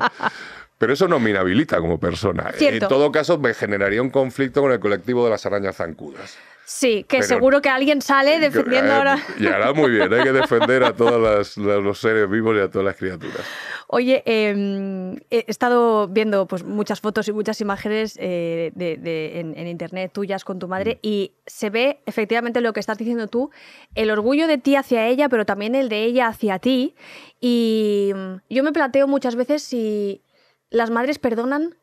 Pero 0.78 0.92
eso 0.92 1.08
no 1.08 1.18
me 1.18 1.30
inhabilita 1.30 1.80
como 1.80 1.98
persona. 1.98 2.52
En 2.58 2.78
todo 2.78 3.07
caso, 3.12 3.38
me 3.38 3.54
generaría 3.54 4.02
un 4.02 4.10
conflicto 4.10 4.62
con 4.62 4.72
el 4.72 4.80
colectivo 4.80 5.24
de 5.24 5.30
las 5.30 5.46
arañas 5.46 5.76
zancudas. 5.76 6.38
Sí, 6.64 7.04
que 7.08 7.22
seguro 7.22 7.62
que 7.62 7.70
alguien 7.70 8.02
sale 8.02 8.38
defendiendo 8.38 8.92
ahora. 8.92 9.18
Y 9.38 9.46
ahora 9.46 9.72
muy 9.72 9.90
bien, 9.90 10.12
hay 10.12 10.22
que 10.22 10.32
defender 10.32 10.84
a 10.84 10.92
todos 10.92 11.56
los 11.56 11.98
seres 11.98 12.28
vivos 12.28 12.54
y 12.56 12.60
a 12.60 12.68
todas 12.68 12.84
las 12.84 12.96
criaturas. 12.96 13.40
Oye, 13.86 14.22
em, 14.26 15.16
he 15.30 15.46
estado 15.46 16.08
viendo 16.08 16.46
pues, 16.46 16.64
muchas 16.64 17.00
fotos 17.00 17.26
y 17.26 17.32
muchas 17.32 17.62
imágenes 17.62 18.18
eh, 18.20 18.70
en, 18.76 19.66
internet 19.66 20.12
tuyas 20.12 20.44
con 20.44 20.58
tu 20.58 20.68
madre 20.68 20.96
mm. 20.96 20.98
y 21.00 21.32
se 21.46 21.70
ve 21.70 22.02
efectivamente 22.04 22.60
lo 22.60 22.74
que 22.74 22.80
estás 22.80 22.98
diciendo 22.98 23.28
tú, 23.28 23.50
el 23.94 24.10
orgullo 24.10 24.46
de 24.46 24.58
ti 24.58 24.76
hacia 24.76 25.06
ella, 25.06 25.30
pero 25.30 25.46
también 25.46 25.74
el 25.74 25.88
de 25.88 26.04
ella 26.04 26.28
hacia 26.28 26.58
ti. 26.58 26.94
Y 27.40 28.12
mm, 28.14 28.34
yo 28.50 28.62
me 28.62 28.72
planteo 28.72 29.08
muchas 29.08 29.36
veces 29.36 29.62
si 29.62 30.22
las 30.68 30.90
madres 30.90 31.18
perdonan 31.18 31.76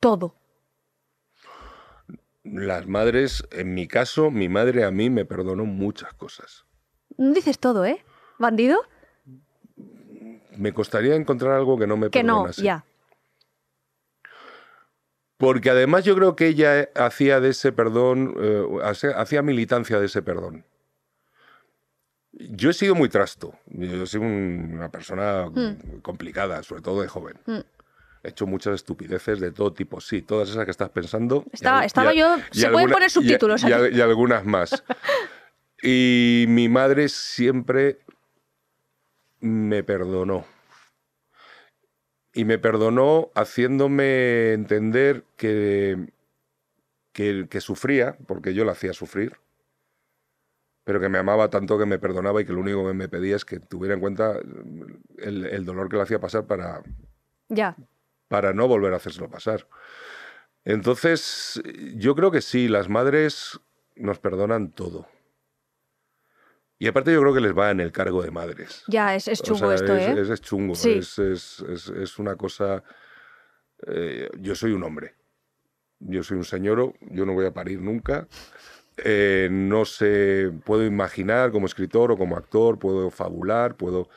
todo. 0.00 0.34
Las 2.52 2.86
madres, 2.86 3.44
en 3.50 3.74
mi 3.74 3.88
caso, 3.88 4.30
mi 4.30 4.48
madre 4.48 4.84
a 4.84 4.90
mí 4.90 5.10
me 5.10 5.24
perdonó 5.24 5.64
muchas 5.64 6.12
cosas. 6.14 6.64
Dices 7.16 7.58
todo, 7.58 7.84
¿eh? 7.84 8.04
¿Bandido? 8.38 8.78
Me 10.56 10.72
costaría 10.72 11.14
encontrar 11.16 11.52
algo 11.52 11.78
que 11.78 11.86
no 11.86 11.96
me 11.96 12.10
Que 12.10 12.22
no, 12.22 12.34
perdonase. 12.44 12.62
ya. 12.62 12.84
Porque 15.38 15.70
además 15.70 16.04
yo 16.04 16.14
creo 16.14 16.34
que 16.34 16.46
ella 16.48 16.88
hacía 16.94 17.40
de 17.40 17.50
ese 17.50 17.72
perdón, 17.72 18.34
eh, 18.40 18.64
hacía- 19.16 19.42
militancia 19.42 20.00
de 20.00 20.06
ese 20.06 20.22
perdón. 20.22 20.64
Yo 22.32 22.70
he 22.70 22.74
sido 22.74 22.94
muy 22.94 23.08
trasto. 23.08 23.54
Yo 23.66 24.02
he 24.02 24.06
sido 24.06 24.22
un- 24.22 24.70
una 24.74 24.90
persona 24.90 25.50
complicada, 26.02 26.62
sobre 26.62 26.82
todo 26.82 27.02
de 27.02 27.08
joven. 27.08 27.38
Mm. 27.46 27.58
He 28.26 28.30
hecho 28.30 28.46
muchas 28.46 28.74
estupideces 28.74 29.38
de 29.38 29.52
todo 29.52 29.72
tipo, 29.72 30.00
sí, 30.00 30.20
todas 30.20 30.50
esas 30.50 30.64
que 30.64 30.70
estás 30.72 30.90
pensando. 30.90 31.44
y 31.46 31.54
Estaba- 31.54 32.12
y 32.12 32.18
yo- 32.18 32.36
y 32.52 32.58
se 32.58 32.68
pueden 32.70 32.90
poner 32.90 33.08
subtítulos 33.10 33.62
Y, 33.62 33.72
aquí. 33.72 33.96
y 33.96 34.00
algunas 34.00 34.44
más. 34.44 34.82
y 35.82 36.44
mi 36.48 36.68
madre 36.68 37.08
siempre 37.08 37.98
me 39.40 39.84
perdonó. 39.84 40.44
Y 42.34 42.44
me 42.44 42.58
perdonó 42.58 43.30
haciéndome 43.34 44.52
entender 44.52 45.24
que, 45.36 46.08
que, 47.12 47.46
que 47.48 47.60
sufría, 47.60 48.18
porque 48.26 48.52
yo 48.54 48.64
la 48.64 48.72
hacía 48.72 48.92
sufrir, 48.92 49.36
pero 50.84 51.00
que 51.00 51.08
me 51.08 51.18
amaba 51.18 51.48
tanto 51.48 51.78
que 51.78 51.86
me 51.86 51.98
perdonaba 51.98 52.42
y 52.42 52.44
que 52.44 52.52
lo 52.52 52.60
único 52.60 52.86
que 52.86 52.92
me 52.94 53.08
pedía 53.08 53.36
es 53.36 53.44
que 53.44 53.58
tuviera 53.60 53.94
en 53.94 54.00
cuenta 54.00 54.36
el, 55.18 55.46
el 55.46 55.64
dolor 55.64 55.88
que 55.88 55.96
le 55.96 56.02
hacía 56.02 56.18
pasar 56.20 56.44
para, 56.46 56.82
Ya. 57.48 57.76
Para 58.28 58.52
no 58.52 58.66
volver 58.68 58.92
a 58.92 58.96
hacérselo 58.96 59.28
pasar. 59.30 59.66
Entonces, 60.64 61.62
yo 61.94 62.14
creo 62.14 62.30
que 62.30 62.40
sí, 62.40 62.68
las 62.68 62.88
madres 62.88 63.60
nos 63.94 64.18
perdonan 64.18 64.72
todo. 64.72 65.06
Y 66.78 66.88
aparte 66.88 67.12
yo 67.12 67.20
creo 67.22 67.32
que 67.32 67.40
les 67.40 67.56
va 67.56 67.70
en 67.70 67.80
el 67.80 67.92
cargo 67.92 68.22
de 68.22 68.30
madres. 68.30 68.84
Ya, 68.88 69.14
es, 69.14 69.28
es 69.28 69.40
O 69.40 69.44
chungo 69.44 69.58
sea, 69.68 69.74
esto, 69.74 69.96
es, 69.96 70.06
¿eh? 70.08 70.20
es- 70.22 70.28
es 70.30 70.40
chungo, 70.42 70.74
Sí. 70.74 70.98
es 70.98 72.18
una 72.18 72.36
cosa... 72.36 72.82
eh, 73.86 74.28
yo 74.38 74.54
soy 74.54 74.72
un 74.72 74.82
hombre, 74.84 75.14
yo 76.00 76.22
soy 76.22 76.36
un 76.38 76.44
señor, 76.44 76.94
yo 77.00 77.24
no 77.26 77.32
voy 77.34 77.46
a 77.46 77.52
parir 77.54 77.80
nunca. 77.80 78.26
Eh, 78.98 79.48
no 79.50 79.84
sé, 79.84 80.50
puedo 80.64 80.84
imaginar 80.84 81.50
como 81.52 81.66
escritor 81.66 82.10
o 82.12 82.16
como 82.18 82.36
actor, 82.36 82.78
puedo 82.78 83.10
fabular, 83.10 83.76
puedo... 83.76 84.08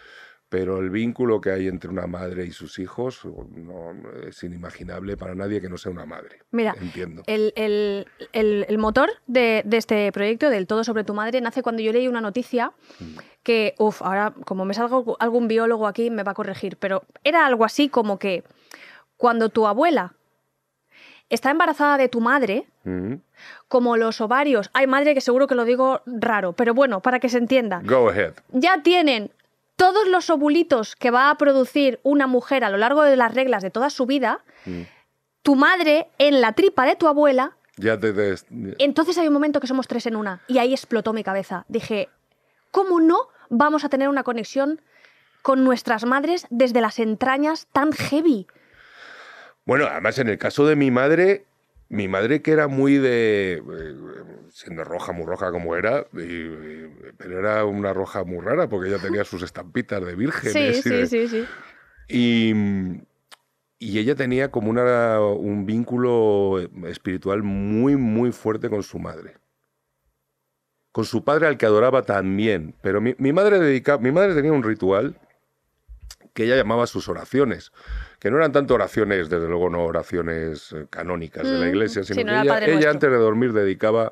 Pero 0.50 0.80
el 0.80 0.90
vínculo 0.90 1.40
que 1.42 1.52
hay 1.52 1.68
entre 1.68 1.92
una 1.92 2.08
madre 2.08 2.44
y 2.44 2.52
sus 2.52 2.80
hijos 2.80 3.24
no, 3.24 3.92
es 4.28 4.42
inimaginable 4.44 5.16
para 5.16 5.36
nadie 5.36 5.62
que 5.62 5.70
no 5.70 5.78
sea 5.78 5.92
una 5.92 6.08
madre. 6.08 6.40
Mira, 6.50 6.76
Entiendo. 6.82 7.22
El, 7.28 7.54
el- 7.56 8.08
el- 8.34 8.66
el 8.68 8.78
motor 8.80 9.12
de, 9.28 9.62
de 9.64 9.78
este 9.78 10.12
proyecto, 10.12 10.50
del 10.50 10.66
Todo 10.66 10.84
sobre 10.84 11.04
tu 11.04 11.14
madre, 11.14 11.40
nace 11.40 11.62
cuando 11.62 11.84
yo 11.84 11.94
leí 11.94 12.08
una 12.08 12.20
noticia 12.22 12.72
Mm. 13.00 13.18
que, 13.44 13.76
uff, 13.78 14.02
ahora 14.02 14.34
como 14.46 14.66
me 14.66 14.74
salga 14.74 14.98
algún 15.20 15.48
biólogo 15.48 15.86
aquí 15.86 16.10
me 16.10 16.24
va 16.24 16.32
a 16.32 16.36
corregir, 16.36 16.78
pero 16.78 17.04
era 17.24 17.46
algo 17.46 17.64
así 17.64 17.88
como 17.88 18.18
que 18.18 18.44
cuando 19.18 19.50
tu 19.50 19.68
abuela 19.68 20.16
está 21.30 21.52
embarazada 21.52 21.98
de 21.98 22.10
tu 22.10 22.22
madre, 22.22 22.66
Mm. 22.86 23.16
como 23.68 23.98
los 23.98 24.20
ovarios, 24.20 24.72
hay 24.74 24.88
madre 24.88 25.14
que 25.14 25.22
seguro 25.22 25.46
que 25.46 25.54
lo 25.54 25.64
digo 25.66 26.02
raro, 26.08 26.54
pero 26.54 26.74
bueno, 26.74 27.02
para 27.02 27.20
que 27.20 27.30
se 27.30 27.38
entienda, 27.38 27.82
Go 27.86 28.10
ahead. 28.10 28.34
ya 28.52 28.82
tienen 28.82 29.30
todos 29.80 30.08
los 30.10 30.30
ovulitos 30.30 30.96
que 30.98 31.10
va 31.10 31.30
a 31.30 31.38
producir 31.38 32.00
una 32.04 32.28
mujer 32.28 32.64
a 32.66 32.70
lo 32.70 32.78
largo 32.78 33.02
de 33.04 33.16
las 33.16 33.34
reglas 33.34 33.64
de 33.64 33.72
toda 33.72 33.90
su 33.90 34.06
vida, 34.06 34.44
Mm. 34.66 34.82
tu 35.42 35.56
madre 35.56 36.10
en 36.18 36.42
la 36.42 36.52
tripa 36.52 36.86
de 36.86 36.96
tu 36.98 37.08
abuela 37.08 37.56
Ya 37.78 37.98
te... 37.98 38.12
te- 38.12 38.36
entonces 38.78 39.18
hay 39.18 39.28
un 39.28 39.34
momento 39.34 39.62
que 39.62 39.68
somos 39.68 39.88
tres 39.88 40.06
en 40.06 40.18
una 40.18 40.42
y 40.48 40.58
ahí 40.58 40.74
explotó 40.74 41.14
mi 41.14 41.24
cabeza. 41.24 41.64
Dije, 41.70 42.10
¿cómo 42.72 43.00
no 43.00 43.30
vamos 43.50 43.86
a 43.86 43.90
tener 43.90 44.10
una 44.10 44.24
conexión 44.24 44.82
con 45.42 45.64
nuestras 45.64 46.04
madres 46.04 46.46
desde 46.50 46.82
las 46.82 47.00
entrañas 47.00 47.68
tan 47.72 47.94
heavy? 47.94 48.48
Bueno, 49.66 49.86
además 49.90 50.20
en 50.20 50.28
el 50.28 50.38
caso 50.38 50.66
de 50.68 50.76
mi 50.76 50.92
madre, 50.92 51.46
mi 51.90 52.08
madre 52.08 52.42
que 52.42 52.52
era 52.52 52.68
muy 52.68 52.98
de, 52.98 53.54
eh, 53.58 53.96
siendo 54.52 54.84
roja, 54.84 55.12
muy 55.12 55.26
roja 55.26 55.52
como 55.52 55.76
era, 55.76 56.06
y- 56.14 56.20
y- 56.22 56.90
pero 57.18 57.40
era 57.40 57.66
una 57.66 57.94
roja 57.94 58.24
muy 58.24 58.40
rara 58.46 58.70
porque 58.70 58.90
ella 58.90 59.00
tenía 59.00 59.24
sus 59.24 59.42
estampitas 59.44 60.04
de 60.06 60.16
Sí, 60.54 60.60
y 60.60 60.82
sí, 60.82 60.90
de- 60.90 61.08
sí, 61.08 61.28
sí. 61.28 61.48
Y, 62.08 62.54
y 63.80 64.00
ella 64.00 64.16
tenía 64.16 64.52
como 64.52 64.70
una, 64.70 65.20
un 65.22 65.66
vínculo 65.66 66.60
espiritual 66.88 67.44
muy, 67.44 67.96
muy 67.96 68.32
fuerte 68.32 68.70
con 68.70 68.84
su 68.84 69.00
madre. 69.00 69.36
Con 70.92 71.06
su 71.06 71.24
padre 71.24 71.48
al 71.48 71.58
que 71.58 71.66
adoraba 71.66 72.02
también. 72.02 72.76
Pero 72.82 73.00
mi, 73.00 73.16
mi 73.20 73.32
madre 73.32 73.60
dedica, 73.60 73.98
mi 74.00 74.12
madre 74.12 74.34
tenía 74.34 74.52
un 74.52 74.64
ritual 74.64 75.20
que 76.34 76.46
ella 76.46 76.56
llamaba 76.56 76.88
sus 76.88 77.08
oraciones, 77.10 77.72
que 78.20 78.30
no 78.30 78.38
eran 78.38 78.52
tanto 78.52 78.74
oraciones, 78.76 79.30
desde 79.30 79.48
luego 79.48 79.70
no 79.70 79.84
oraciones 79.86 80.72
eh, 80.74 80.86
canónicas 80.90 81.44
de 81.50 81.58
la 81.58 81.66
Mm, 81.66 81.70
iglesia, 81.70 82.04
sino 82.04 82.18
no 82.24 82.60
que 82.60 82.76
ella, 82.78 82.90
antes 82.92 83.10
de 83.10 83.18
dormir 83.18 83.54
dedicaba, 83.54 84.12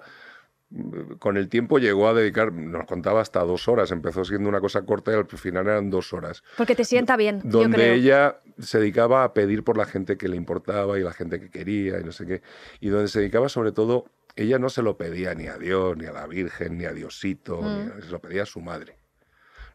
mm, 0.69 1.13
con 1.19 1.37
el 1.37 1.49
tiempo 1.49 1.77
llegó 1.79 2.07
a 2.07 2.13
dedicar, 2.13 2.51
nos 2.53 2.85
contaba 2.85 3.21
hasta 3.21 3.41
dos 3.41 3.67
horas, 3.67 3.91
empezó 3.91 4.23
siendo 4.25 4.47
una 4.49 4.59
cosa 4.61 4.81
corta 4.83 5.11
y 5.11 5.15
al 5.15 5.27
final 5.27 5.67
eran 5.67 5.89
dos 5.89 6.13
horas 6.13 6.43
Porque 6.57 6.75
te 6.75 6.83
sienta 6.85 7.17
bien, 7.17 7.41
yo 7.43 7.49
donde 7.61 7.77
creo. 7.77 7.93
ella 7.93 8.39
se 8.59 8.79
dedicaba 8.79 9.23
a 9.23 9.33
pedir 9.33 9.63
por 9.63 9.77
la 9.77 9.85
gente 9.85 10.17
que 10.17 10.27
le 10.27 10.35
importaba 10.37 10.97
y 10.97 11.03
la 11.03 11.13
gente 11.13 11.39
que 11.39 11.49
quería 11.49 11.99
y 11.99 12.03
no 12.03 12.11
sé 12.11 12.25
qué. 12.25 12.41
Y 12.79 12.89
donde 12.89 13.07
se 13.07 13.19
dedicaba 13.19 13.49
sobre 13.49 13.71
todo, 13.71 14.05
ella 14.35 14.59
no 14.59 14.69
se 14.69 14.81
lo 14.83 14.97
pedía 14.97 15.33
ni 15.33 15.47
a 15.47 15.57
Dios, 15.57 15.97
ni 15.97 16.05
a 16.05 16.11
la 16.11 16.27
Virgen, 16.27 16.77
ni 16.77 16.85
a 16.85 16.91
Diosito, 16.93 17.59
ni 17.61 17.85
Mm. 17.85 17.91
a- 17.97 18.01
se 18.01 18.09
lo 18.11 18.19
pedía 18.19 18.43
a 18.43 18.45
su 18.45 18.61
madre. 18.61 18.96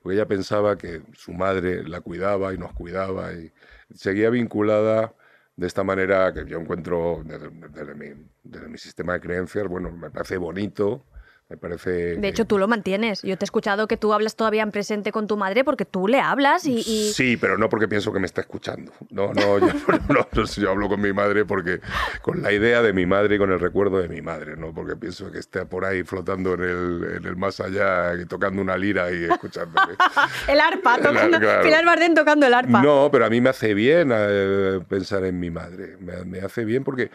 Porque 0.02 0.16
ella 0.16 0.26
pensaba 0.26 0.76
que 0.76 1.02
su 1.14 1.32
madre 1.32 1.86
la 1.88 2.00
cuidaba 2.00 2.52
y 2.52 2.58
nos 2.58 2.72
cuidaba 2.72 3.32
y 3.32 3.52
seguía 3.94 4.30
vinculada 4.30 5.14
de 5.56 5.66
esta 5.66 5.84
manera 5.84 6.32
que 6.32 6.46
yo 6.46 6.58
encuentro 6.58 7.22
desde, 7.24 7.50
desde 7.50 7.94
mi, 7.94 8.26
desde 8.42 8.68
mi 8.68 8.78
sistema 8.78 9.14
de 9.14 9.20
creencias, 9.20 9.66
bueno, 9.68 9.90
me 9.92 10.10
parece 10.10 10.38
bonito, 10.38 11.04
me 11.48 11.56
parece... 11.58 11.90
De 11.90 12.20
que- 12.20 12.28
hecho, 12.28 12.46
tú 12.46 12.56
lo 12.58 12.66
mantienes. 12.66 13.20
Yo 13.22 13.36
te 13.36 13.44
he 13.44 13.46
escuchado 13.46 13.86
que 13.86 13.98
tú 13.98 14.14
hablas 14.14 14.36
todavía 14.36 14.62
en 14.62 14.70
presente 14.70 15.12
con 15.12 15.26
tu 15.26 15.36
madre 15.36 15.64
porque 15.64 15.84
tú 15.84 16.08
le 16.08 16.18
hablas 16.18 16.64
y... 16.66 16.78
y- 16.78 17.12
Sí, 17.12 17.36
pero 17.36 17.58
no 17.58 17.68
porque 17.68 17.88
pienso 17.88 18.10
que 18.12 18.18
me 18.20 18.26
está 18.26 18.40
escuchando. 18.40 18.90
No, 19.10 19.32
no, 19.34 19.58
yo, 19.58 19.66
no, 20.08 20.26
no, 20.32 20.44
yo 20.44 20.70
hablo 20.70 20.88
con 20.88 21.00
mi 21.00 21.12
madre 21.12 21.44
porque 21.44 21.80
con 22.22 22.40
la 22.42 22.52
idea 22.52 22.80
de 22.80 22.92
mi 22.94 23.04
madre 23.04 23.34
y 23.34 23.38
con 23.38 23.52
el 23.52 23.60
recuerdo 23.60 23.98
de 23.98 24.08
mi 24.08 24.22
madre, 24.22 24.56
no 24.56 24.72
porque 24.72 24.96
pienso 24.96 25.30
que 25.30 25.38
esté 25.40 25.66
por 25.66 25.84
ahí 25.84 26.02
flotando 26.04 26.54
en 26.54 26.62
el, 26.62 27.14
en 27.18 27.26
el 27.26 27.36
más 27.36 27.60
allá 27.60 28.14
y 28.14 28.24
tocando 28.24 28.62
una 28.62 28.78
lira 28.78 29.10
y 29.12 29.24
escuchándome. 29.24 29.92
El 30.48 30.58
arpa, 30.60 30.96
tocando, 31.02 31.38
Claro. 31.38 31.62
Pilar 31.64 31.84
Bardem 31.84 32.14
tocando 32.14 32.46
el 32.46 32.54
arpa. 32.54 32.82
No, 32.82 33.10
pero 33.12 33.26
a 33.26 33.30
mí 33.30 33.40
me 33.40 33.50
hace 33.50 33.74
bien 33.74 34.10
eh, 34.14 34.80
pensar 34.88 35.24
en 35.24 35.38
mi 35.38 35.50
madre. 35.50 35.96
Me, 36.00 36.24
me 36.24 36.40
hace 36.40 36.64
bien 36.64 36.82
porque, 36.84 37.10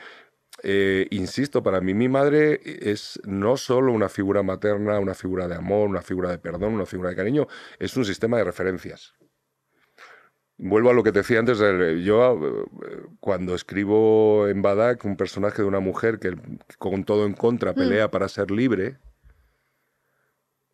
eh, 0.63 1.07
insisto, 1.11 1.61
para 1.63 1.81
mí 1.81 1.93
mi 1.93 2.09
madre 2.09 2.59
es 2.63 3.19
no 3.25 3.57
solo 3.57 3.91
una 3.93 4.09
figura 4.09 4.43
materna, 4.43 4.99
una 4.99 5.13
figura 5.13 5.47
de 5.47 5.55
amor, 5.55 5.87
una 5.87 6.01
figura 6.01 6.29
de 6.31 6.39
perdón, 6.39 6.73
una 6.73 6.85
figura 6.85 7.09
de 7.11 7.15
cariño, 7.15 7.47
es 7.79 7.95
un 7.95 8.05
sistema 8.05 8.37
de 8.37 8.43
referencias. 8.45 9.13
Vuelvo 10.59 10.89
a 10.89 10.93
lo 10.93 11.03
que 11.03 11.11
te 11.11 11.19
decía 11.19 11.37
antes. 11.39 11.59
eh, 11.61 12.01
Yo, 12.03 12.33
eh, 12.83 13.05
cuando 13.19 13.53
escribo 13.53 14.47
en 14.47 14.63
Badak 14.63 15.05
un 15.05 15.15
personaje 15.15 15.61
de 15.61 15.67
una 15.67 15.79
mujer 15.79 16.17
que 16.17 16.35
con 16.79 17.03
todo 17.03 17.25
en 17.27 17.33
contra 17.33 17.73
pelea 17.75 18.09
para 18.09 18.27
ser 18.27 18.49
libre, 18.49 18.97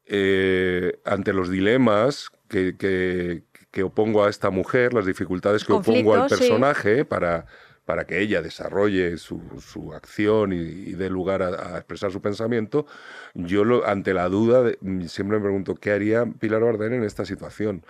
eh, 0.05 0.99
ante 1.05 1.33
los 1.33 1.49
dilemas 1.49 2.29
que, 2.49 2.75
que- 2.77 3.43
que 3.71 3.83
opongo 3.83 4.23
a 4.23 4.29
esta 4.29 4.51
mujer, 4.51 4.93
las 4.93 5.05
dificultades 5.07 5.63
que 5.65 5.73
opongo 5.73 6.13
al 6.13 6.29
sí. 6.29 6.35
personaje 6.35 7.05
para, 7.05 7.47
para 7.85 8.05
que 8.05 8.19
ella 8.21 8.41
desarrolle 8.41 9.17
su, 9.17 9.41
su 9.59 9.93
acción 9.93 10.53
y, 10.53 10.57
y 10.57 10.93
dé 10.93 11.09
lugar 11.09 11.41
a, 11.43 11.75
a 11.75 11.77
expresar 11.77 12.11
su 12.11 12.21
pensamiento, 12.21 12.85
yo 13.33 13.63
lo- 13.65 13.85
ante 13.85 14.13
la 14.13 14.29
duda 14.29 14.63
de- 14.63 14.77
mm, 14.81 15.03
siempre 15.07 15.37
me 15.37 15.43
pregunto, 15.43 15.75
¿qué 15.75 15.91
haría 15.91 16.25
Pilar 16.25 16.61
Bardem 16.63 16.93
en 16.93 17.03
esta 17.03 17.25
situación? 17.25 17.85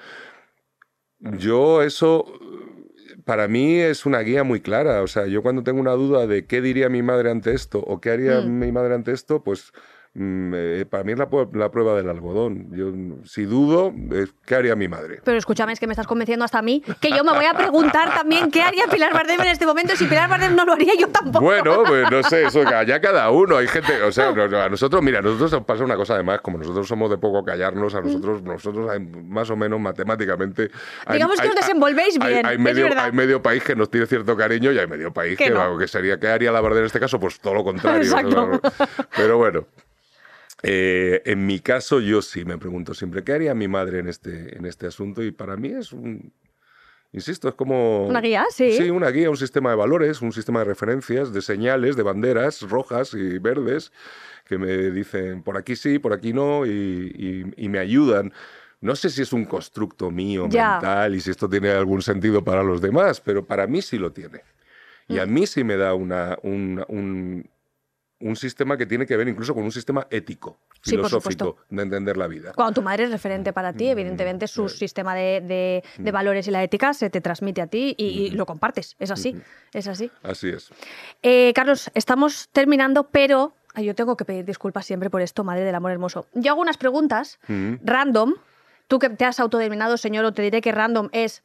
Yo 1.19 1.81
eso, 1.81 2.25
para 3.25 3.47
mí 3.47 3.79
es 3.79 4.05
una 4.05 4.19
guía 4.19 4.43
muy 4.43 4.61
clara. 4.61 5.01
O 5.03 5.07
sea, 5.07 5.25
yo 5.27 5.41
cuando 5.41 5.63
tengo 5.63 5.79
una 5.79 5.93
duda 5.93 6.27
de 6.27 6.45
qué 6.45 6.61
diría 6.61 6.89
mi 6.89 7.01
madre 7.01 7.31
ante 7.31 7.53
esto 7.53 7.79
o 7.79 8.01
qué 8.01 8.11
haría 8.11 8.41
Mm. 8.41 8.59
mi 8.59 8.71
madre 8.71 8.93
ante 8.95 9.11
esto, 9.13 9.43
pues 9.43 9.71
para 10.13 11.03
mí 11.03 11.13
es 11.13 11.17
la, 11.17 11.27
la 11.53 11.71
prueba 11.71 11.95
del 11.95 12.07
algodón. 12.07 12.67
Yo, 12.71 12.87
mm, 12.93 13.25
si 13.25 13.45
dudo, 13.45 13.91
qué 14.45 14.55
haría 14.55 14.75
mi 14.75 14.87
madre. 14.87 15.21
Pero 15.23 15.37
escúchame, 15.37 15.73
es 15.73 15.79
que 15.79 15.87
me 15.87 15.93
estás 15.93 16.05
convenciendo 16.05 16.45
hasta 16.45 16.59
a 16.59 16.61
mí 16.61 16.83
que 17.01 17.09
yo 17.09 17.23
me 17.23 17.31
voy 17.33 17.45
a 17.45 17.53
preguntar 17.55 18.13
también 18.13 18.51
qué 18.51 18.61
haría 18.61 18.85
Pilar 18.91 19.11
Bardem 19.13 19.41
en 19.41 19.47
este 19.47 19.65
momento. 19.65 19.95
Si 19.95 20.05
Pilar 20.05 20.29
Bardem 20.29 20.55
no 20.55 20.65
lo 20.65 20.73
haría, 20.73 20.93
yo 20.99 21.07
tampoco. 21.09 21.43
Bueno, 21.43 21.83
pues 21.87 22.11
no 22.11 22.21
sé, 22.23 22.45
eso 22.45 22.61
allá 22.67 23.01
cada 23.01 23.29
uno. 23.31 23.57
Hay 23.57 23.67
gente, 23.67 24.01
o 24.03 24.11
sea, 24.11 24.29
a 24.29 24.69
nosotros, 24.69 25.01
mira, 25.01 25.19
a 25.19 25.21
nosotros 25.23 25.51
nos 25.51 25.63
pasa 25.65 25.83
una 25.83 25.95
cosa 25.95 26.13
además, 26.13 26.41
como 26.41 26.59
nosotros 26.59 26.87
somos 26.87 27.09
de 27.09 27.17
poco 27.17 27.43
callarnos, 27.43 27.95
a 27.95 28.01
nosotros, 28.01 28.43
nosotros 28.43 28.89
hay 28.91 28.99
más 28.99 29.49
o 29.49 29.55
menos 29.55 29.79
matemáticamente. 29.79 30.69
hay- 31.05 31.15
Digamos 31.15 31.37
que 31.37 31.43
hay- 31.47 31.49
os 31.49 31.55
desenvolvéis 31.55 32.19
bien, 32.19 32.45
Hay, 32.45 32.57
medio, 32.59 32.87
hay 32.99 33.11
medio 33.11 33.41
país 33.41 33.63
que 33.63 33.75
nos 33.75 33.89
tiene 33.89 34.05
cierto 34.05 34.37
cariño 34.37 34.71
y 34.71 34.77
hay 34.77 34.85
medio 34.87 35.11
país 35.11 35.37
Que 35.37 35.45
que, 35.45 35.49
no. 35.49 35.77
que 35.77 35.87
sería, 35.87 36.19
¿qué 36.19 36.27
haría 36.27 36.51
la 36.51 36.61
Bardem 36.61 36.79
en 36.81 36.85
este 36.85 36.99
caso? 36.99 37.19
Pues 37.19 37.39
todo 37.39 37.55
lo 37.55 37.63
contrario. 37.63 38.03
Exacto. 38.03 38.61
Pero 39.15 39.37
bueno. 39.37 39.65
Eh, 40.63 41.21
en 41.25 41.45
mi 41.45 41.59
caso, 41.59 41.99
yo 41.99 42.21
sí 42.21 42.45
me 42.45 42.57
pregunto 42.57 42.93
siempre, 42.93 43.23
¿qué 43.23 43.33
haría 43.33 43.53
mi 43.53 43.67
madre 43.67 43.99
en 43.99 44.07
este, 44.07 44.57
en 44.57 44.65
este 44.65 44.87
asunto? 44.87 45.21
Y 45.21 45.31
para 45.31 45.57
mí 45.57 45.69
es 45.69 45.91
un, 45.91 46.31
Insisto, 47.13 47.47
es 47.47 47.53
como... 47.53 48.07
Una 48.07 48.21
guía, 48.21 48.45
sí. 48.49 48.73
Sí, 48.73 48.89
una 48.89 49.09
guía, 49.09 49.29
un 49.29 49.37
sistema 49.37 49.69
de 49.69 49.75
valores, 49.75 50.23
un 50.23 50.33
sistema 50.33 50.59
de 50.59 50.65
referencias, 50.65 51.31
de 51.31 51.43
señales, 51.43 51.95
de 51.95 52.01
banderas 52.01 52.61
rojas 52.61 53.13
y 53.13 53.37
verdes 53.37 53.91
que 54.45 54.57
me 54.57 54.91
dicen 54.91 55.43
por 55.43 55.55
aquí 55.55 55.75
sí, 55.75 55.99
por 55.99 56.11
aquí 56.11 56.33
no 56.33 56.65
y, 56.65 57.53
me 57.55 57.77
ayudan. 57.77 58.33
No 58.81 58.95
sé 58.95 59.11
si 59.11 59.21
es 59.21 59.31
un 59.31 59.45
constructo 59.45 60.09
mío 60.09 60.47
mental 60.47 61.15
y 61.15 61.21
si 61.21 61.29
esto 61.29 61.47
tiene 61.47 61.69
algún 61.69 62.01
sentido 62.01 62.43
para 62.43 62.63
los 62.63 62.81
demás, 62.81 63.21
pero 63.21 63.45
para 63.45 63.67
mí 63.67 63.81
sí 63.83 63.99
lo 63.99 64.11
tiene. 64.11 64.41
Y 65.07 65.19
a 65.19 65.25
mm. 65.25 65.33
mí 65.33 65.45
sí 65.45 65.63
me 65.63 65.77
da 65.77 65.93
una, 65.93 66.37
un, 66.41 66.83
un 66.87 67.49
sistema 68.35 68.77
que 68.77 68.85
tiene 68.85 69.05
que 69.05 69.17
ver 69.17 69.27
incluso 69.27 69.53
con 69.53 69.63
un 69.63 69.71
sistema 69.71 70.07
ético, 70.09 70.57
filosófico 70.81 71.57
de 71.69 71.83
entender 71.83 72.17
la 72.17 72.27
vida. 72.27 72.53
Cuando 72.55 72.73
tu 72.73 72.81
madre 72.81 73.03
es 73.03 73.11
referente 73.11 73.53
para 73.53 73.73
ti, 73.73 73.85
mm, 73.85 73.89
evidentemente 73.89 74.47
su 74.47 74.69
sistema 74.69 75.13
de, 75.15 75.83
mm. 75.97 76.09
valores 76.11 76.47
y 76.47 76.51
la 76.51 76.63
ética 76.63 76.93
se 76.93 77.09
te 77.09 77.21
transmite 77.21 77.61
a 77.61 77.67
ti 77.67 77.95
y, 77.97 78.31
lo 78.31 78.45
compartes. 78.45 78.95
Es 78.99 79.11
así, 79.11 79.35
es 79.73 79.87
así. 79.87 80.09
Así 80.23 80.49
es. 80.49 80.69
Eh, 81.21 81.51
Carlos, 81.53 81.91
estamos 81.93 82.49
terminando, 82.51 83.09
pero 83.09 83.53
yo 83.75 83.95
tengo 83.95 84.15
que 84.15 84.25
pedir 84.25 84.45
disculpas 84.45 84.85
siempre 84.85 85.09
por 85.09 85.21
esto, 85.21 85.43
madre 85.43 85.63
del 85.63 85.75
amor 85.75 85.91
hermoso. 85.91 86.27
Yo 86.33 86.51
hago 86.51 86.61
unas 86.61 86.77
preguntas 86.77 87.39
random. 87.47 88.35
Tú 88.87 88.99
que 88.99 89.09
te 89.09 89.25
has 89.25 89.39
autodeterminado, 89.39 89.97
señor, 89.97 90.25
o 90.25 90.33
te 90.33 90.41
diré 90.41 90.61
que 90.61 90.71
random 90.71 91.09
es 91.13 91.41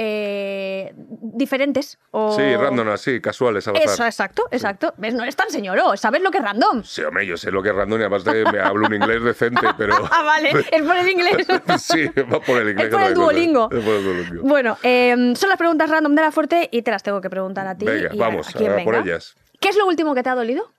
eh, 0.00 0.92
diferentes. 0.94 1.98
O... 2.12 2.30
Sí, 2.36 2.54
random, 2.54 2.88
así, 2.90 3.20
casuales, 3.20 3.66
al 3.66 3.76
Eso, 3.76 4.04
exacto, 4.04 4.46
exacto. 4.52 4.94
¿Ves? 4.96 5.12
No 5.12 5.24
eres 5.24 5.34
tan 5.34 5.50
señoro, 5.50 5.96
¿sabes 5.96 6.22
lo 6.22 6.30
que 6.30 6.38
es 6.38 6.44
random? 6.44 6.84
Sí, 6.84 7.02
hombre, 7.02 7.26
yo 7.26 7.36
sé 7.36 7.50
lo 7.50 7.64
que 7.64 7.70
es 7.70 7.74
random 7.74 7.98
y 7.98 8.04
además 8.04 8.24
me 8.24 8.60
hablo 8.60 8.86
un 8.86 8.94
inglés 8.94 9.24
decente, 9.24 9.66
pero... 9.76 9.96
ah, 9.96 10.22
vale, 10.22 10.50
es 10.70 10.82
por 10.82 10.96
el 10.96 11.08
inglés. 11.08 11.46
sí, 11.78 12.06
va 12.32 12.40
por 12.40 12.62
el 12.62 12.70
inglés. 12.70 12.86
Es 12.86 12.94
por 12.94 13.02
el 13.02 13.14
Duolingo. 13.14 13.68
Es 13.72 13.84
por 13.84 13.94
el 13.94 14.04
Duolingo. 14.04 14.42
Bueno, 14.44 14.78
em, 14.84 15.34
son 15.34 15.48
las 15.48 15.58
preguntas 15.58 15.90
random 15.90 16.14
de 16.14 16.22
la 16.22 16.30
fuerte 16.30 16.68
y 16.70 16.82
te 16.82 16.92
las 16.92 17.02
tengo 17.02 17.20
que 17.20 17.28
preguntar 17.28 17.66
a 17.66 17.76
ti. 17.76 17.84
Venga, 17.84 18.10
vamos, 18.14 18.54
a, 18.54 18.84
por 18.84 18.94
ellas. 18.94 19.34
¿Qué 19.60 19.68
es 19.68 19.76
lo 19.76 19.86
último 19.86 20.14
que 20.14 20.22
te 20.22 20.30
ha 20.30 20.36
dolido? 20.36 20.72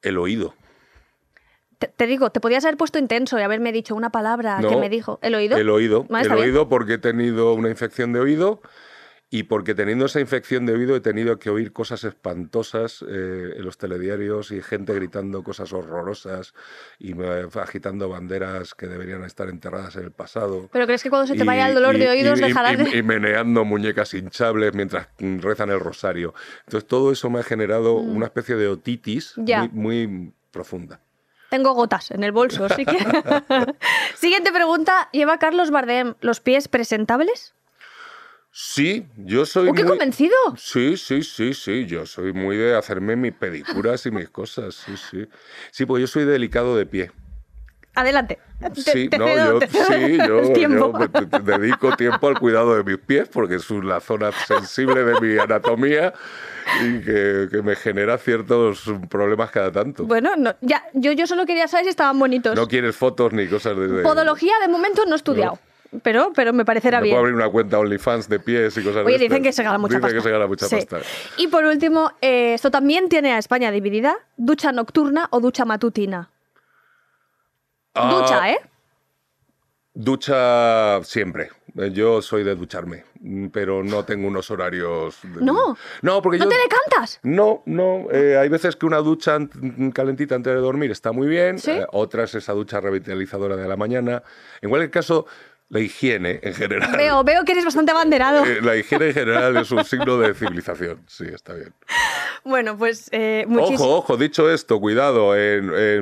El 0.00 0.16
oído. 0.16 0.54
Te, 1.88 2.06
digo, 2.06 2.30
te 2.30 2.40
podías 2.40 2.64
haber 2.64 2.76
puesto 2.76 2.98
intenso 2.98 3.38
y 3.38 3.42
haberme 3.42 3.72
dicho 3.72 3.94
una 3.94 4.10
palabra 4.10 4.58
que 4.60 4.76
me 4.76 4.88
dijo. 4.88 5.18
¿El 5.22 5.34
oído? 5.34 5.56
El 5.56 5.70
oído. 5.70 6.06
el 6.10 6.32
oído 6.32 6.68
porque 6.68 6.94
he 6.94 6.98
tenido 6.98 7.54
una 7.54 7.68
infección 7.68 8.12
de 8.12 8.20
oído 8.20 8.60
y 9.34 9.44
porque 9.44 9.74
teniendo 9.74 10.04
esa 10.04 10.20
infección 10.20 10.66
de 10.66 10.74
oído 10.74 10.94
he 10.94 11.00
tenido 11.00 11.38
que 11.38 11.48
oír 11.48 11.72
cosas 11.72 12.04
espantosas 12.04 13.02
eh, 13.08 13.54
en 13.56 13.64
los 13.64 13.78
telediarios 13.78 14.50
y 14.50 14.60
gente 14.60 14.92
gritando 14.92 15.42
cosas 15.42 15.72
horrorosas 15.72 16.52
y 16.98 17.14
agitando 17.58 18.10
banderas 18.10 18.74
que 18.74 18.86
deberían 18.86 19.24
estar 19.24 19.48
enterradas 19.48 19.96
en 19.96 20.04
el 20.04 20.12
pasado. 20.12 20.68
¿Pero 20.70 20.84
crees 20.84 21.02
que 21.02 21.08
cuando 21.08 21.26
se 21.26 21.34
te 21.34 21.44
vaya 21.44 21.66
el 21.66 21.74
dolor 21.74 21.96
de 21.96 22.10
oídos 22.10 22.40
dejarás 22.40 22.76
de...? 22.76 22.98
Y, 22.98 23.02
meneando 23.02 23.64
muñecas 23.64 24.12
hinchables 24.12 24.74
mientras 24.74 25.08
rezan 25.18 25.70
el 25.70 25.80
rosario. 25.80 26.34
Entonces 26.66 26.86
todo 26.86 27.10
eso 27.10 27.30
me 27.30 27.40
ha 27.40 27.42
generado 27.42 28.02
mm. 28.02 28.14
una 28.14 28.26
especie 28.26 28.56
de 28.56 28.68
otitis 28.68 29.34
muy 29.72 30.34
profunda. 30.50 31.00
Tengo 31.52 31.74
gotas 31.74 32.10
en 32.12 32.24
el 32.24 32.32
bolso, 32.32 32.64
así 32.64 32.86
que. 32.86 32.96
Siguiente 34.16 34.52
pregunta. 34.52 35.10
¿Lleva 35.12 35.36
Carlos 35.36 35.70
Bardem 35.70 36.14
los 36.22 36.40
pies 36.40 36.66
presentables? 36.66 37.52
Sí, 38.50 39.06
yo 39.18 39.44
soy. 39.44 39.68
¡Oh, 39.68 39.74
qué 39.74 39.84
convencido! 39.84 40.34
Sí, 40.56 40.96
sí, 40.96 41.22
sí, 41.22 41.52
sí. 41.52 41.84
Yo 41.84 42.06
soy 42.06 42.32
muy 42.32 42.56
de 42.56 42.74
hacerme 42.74 43.16
mis 43.16 43.34
pedicuras 43.34 44.06
y 44.06 44.10
mis 44.10 44.30
cosas. 44.30 44.74
Sí, 44.74 44.94
sí. 44.96 45.28
Sí, 45.70 45.84
porque 45.84 46.00
yo 46.00 46.06
soy 46.06 46.24
delicado 46.24 46.74
de 46.74 46.86
pie. 46.86 47.12
Adelante. 47.94 48.38
Sí, 48.74 49.10
no, 49.18 49.26
yo, 49.28 49.60
sí, 49.60 50.16
yo, 50.16 50.92
dedico 51.42 51.94
tiempo 51.94 52.28
al 52.28 52.38
cuidado 52.38 52.74
de 52.76 52.84
mis 52.84 52.98
pies 52.98 53.28
porque 53.28 53.56
es 53.56 53.70
la 53.70 54.00
zona 54.00 54.32
sensible 54.32 55.04
de 55.04 55.20
mi 55.20 55.38
anatomía 55.38 56.14
y 56.82 57.00
que, 57.00 57.60
me 57.62 57.76
genera 57.76 58.16
ciertos 58.16 58.90
problemas 59.10 59.50
cada 59.50 59.70
tanto. 59.70 60.04
Bueno, 60.04 60.30
ya, 60.62 60.84
yo, 60.94 61.12
yo 61.12 61.26
solo 61.26 61.44
quería 61.44 61.68
saber 61.68 61.84
si 61.84 61.90
estaban 61.90 62.18
bonitos. 62.18 62.56
No 62.56 62.66
quieres 62.66 62.96
fotos 62.96 63.32
ni 63.32 63.46
cosas 63.46 63.76
de... 63.76 64.02
Podología 64.02 64.54
de 64.62 64.68
momento 64.68 65.04
no 65.04 65.12
he 65.12 65.16
estudiado. 65.16 65.58
Pero, 66.02 66.32
pero 66.34 66.54
me 66.54 66.64
parecerá 66.64 67.00
bien. 67.00 67.12
Puedo 67.12 67.20
abrir 67.20 67.34
una 67.34 67.50
cuenta 67.50 67.78
OnlyFans 67.78 68.26
de 68.26 68.40
pies 68.40 68.74
y 68.78 68.82
cosas 68.82 69.04
Oye, 69.04 69.18
dicen 69.18 69.42
que 69.42 69.52
se 69.52 69.62
gana 69.62 69.76
mucha 69.76 69.98
dicen 69.98 70.14
que 70.14 70.22
se 70.22 70.30
gana 70.30 70.46
mucha 70.46 70.66
pasta. 70.66 71.00
Y 71.36 71.48
por 71.48 71.66
último, 71.66 72.12
eh, 72.22 72.54
esto 72.54 72.70
también 72.70 73.10
tiene 73.10 73.32
a 73.34 73.38
España 73.38 73.70
dividida: 73.70 74.16
ducha 74.38 74.72
nocturna 74.72 75.28
o 75.30 75.40
ducha 75.40 75.66
matutina. 75.66 76.30
Ah, 77.94 78.20
ducha, 78.20 78.50
¿eh? 78.50 78.58
Ducha 79.94 81.02
siempre. 81.04 81.50
Yo 81.74 82.20
soy 82.20 82.44
de 82.44 82.54
ducharme, 82.54 83.04
pero 83.50 83.82
no 83.82 84.04
tengo 84.04 84.28
unos 84.28 84.50
horarios. 84.50 85.18
No. 85.24 85.76
No, 86.02 86.20
porque 86.20 86.38
¿No 86.38 86.48
te 86.48 86.56
decantas? 86.56 87.18
No, 87.22 87.62
no. 87.64 88.10
Eh, 88.10 88.36
hay 88.36 88.50
veces 88.50 88.76
que 88.76 88.84
una 88.84 88.98
ducha 88.98 89.38
calentita 89.94 90.34
antes 90.34 90.52
de 90.52 90.60
dormir 90.60 90.90
está 90.90 91.12
muy 91.12 91.28
bien. 91.28 91.58
¿Sí? 91.58 91.70
Eh, 91.70 91.86
otras 91.92 92.34
esa 92.34 92.52
ducha 92.52 92.80
revitalizadora 92.80 93.56
de 93.56 93.66
la 93.66 93.76
mañana. 93.76 94.22
En 94.60 94.68
cualquier 94.68 94.90
caso, 94.90 95.26
la 95.72 95.80
higiene 95.80 96.38
en 96.42 96.52
general. 96.52 96.94
Veo, 96.94 97.24
veo 97.24 97.44
que 97.44 97.52
eres 97.52 97.64
bastante 97.64 97.92
abanderado. 97.92 98.44
Eh, 98.44 98.60
la 98.60 98.76
higiene 98.76 99.08
en 99.08 99.14
general 99.14 99.56
es 99.56 99.70
un 99.70 99.82
signo 99.84 100.18
de 100.18 100.34
civilización. 100.34 101.02
Sí, 101.06 101.24
está 101.32 101.54
bien. 101.54 101.72
Bueno, 102.44 102.76
pues 102.76 103.08
eh, 103.10 103.46
Ojo, 103.48 103.96
ojo, 103.96 104.16
dicho 104.18 104.50
esto, 104.50 104.78
cuidado, 104.78 105.32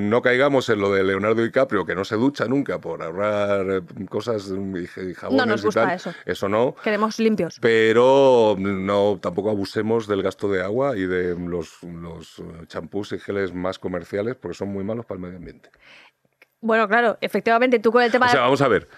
no 0.01 0.23
caigamos 0.23 0.69
en 0.71 0.81
lo 0.81 0.91
de 0.91 1.05
Leonardo 1.05 1.43
DiCaprio, 1.43 1.87
que 1.87 1.95
no 1.95 2.05
se 2.05 2.17
ducha 2.17 2.47
nunca 2.47 2.81
por 2.81 3.01
ahorrar 3.01 3.71
eh, 3.71 4.07
cosas 4.09 4.49
y 4.49 5.15
jabones 5.15 5.39
No 5.39 5.47
nos 5.47 5.65
gusta 5.65 5.95
eso. 5.95 6.13
Eso 6.27 6.49
no. 6.49 6.75
Queremos 6.83 7.21
limpios. 7.21 7.59
Pero 7.61 8.57
no, 8.59 9.21
tampoco 9.23 9.51
abusemos 9.51 10.09
del 10.09 10.25
gasto 10.25 10.51
de 10.51 10.65
agua 10.65 10.97
y 10.97 11.07
de 11.07 11.39
los, 11.39 11.81
los 11.85 12.43
champús 12.67 13.13
y 13.13 13.21
geles 13.21 13.55
más 13.55 13.79
comerciales, 13.79 14.35
porque 14.35 14.57
son 14.57 14.73
muy 14.73 14.83
malos 14.83 15.07
para 15.07 15.19
el 15.19 15.23
medio 15.23 15.37
ambiente. 15.37 15.71
Bueno, 16.61 16.89
claro, 16.89 17.17
efectivamente, 17.21 17.79
tú 17.79 17.91
con 17.91 18.03
el 18.03 18.13
tema... 18.13 18.27
O 18.27 18.31
sea, 18.31 18.43
vamos 18.43 18.61
a 18.61 18.69
ver, 18.69 18.89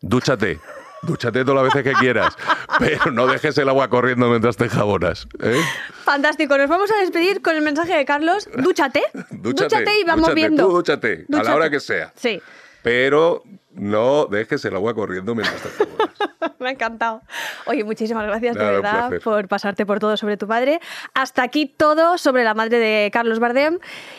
Dúchate. 0.00 0.60
Dúchate 1.02 1.44
todas 1.44 1.64
las 1.64 1.74
veces 1.74 1.92
que 1.92 1.98
quieras, 1.98 2.36
pero 2.78 3.10
no 3.10 3.26
dejes 3.26 3.56
el 3.58 3.68
agua 3.68 3.88
corriendo 3.88 4.28
mientras 4.28 4.56
te 4.56 4.68
jabonas. 4.68 5.26
¿eh? 5.42 5.58
Fantástico. 6.04 6.58
Nos 6.58 6.68
vamos 6.68 6.90
a 6.90 7.00
despedir 7.00 7.40
con 7.40 7.56
el 7.56 7.62
mensaje 7.62 7.96
de 7.96 8.04
Carlos. 8.04 8.48
Dúchate. 8.56 9.02
Dúchate, 9.30 10.00
y 10.00 10.04
vamos 10.04 10.34
viendo. 10.34 10.66
Tú 10.66 10.72
dúchate, 10.72 11.26
a 11.32 11.42
la 11.42 11.54
hora 11.54 11.70
que 11.70 11.80
sea. 11.80 12.12
Sí. 12.16 12.40
Pero 12.82 13.44
no 13.72 14.26
dejes 14.26 14.64
el 14.64 14.74
agua 14.74 14.94
corriendo 14.94 15.34
mientras 15.34 15.62
te 15.62 15.70
jabonas. 15.70 16.10
Me 16.58 16.68
ha 16.68 16.72
encantado. 16.72 17.22
Oye, 17.64 17.84
muchísimas 17.84 18.26
gracias 18.26 18.56
de 18.56 18.64
verdad 18.64 19.10
por 19.24 19.48
pasarte 19.48 19.86
por 19.86 19.98
todo 19.98 20.18
sobre 20.18 20.36
tu 20.36 20.46
madre. 20.46 20.80
Hasta 21.14 21.42
aquí 21.42 21.64
todo 21.64 22.18
sobre 22.18 22.44
la 22.44 22.52
madre 22.52 22.78
de 22.78 23.10
Carlos 23.10 23.38
Bardem. 23.38 23.78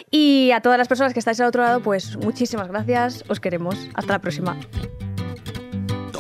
Y 0.10 0.52
a 0.52 0.62
todas 0.62 0.80
las 0.80 0.88
personas 0.88 1.14
que 1.14 1.20
estáis 1.20 1.40
al 1.40 1.48
otro 1.48 1.62
lado, 1.62 1.82
pues 1.82 2.18
muchísimas 2.18 2.68
gracias. 2.70 3.24
Os 3.28 3.40
queremos. 3.40 3.76
Hasta 3.94 4.14
la 4.14 4.20
próxima. 4.20 4.58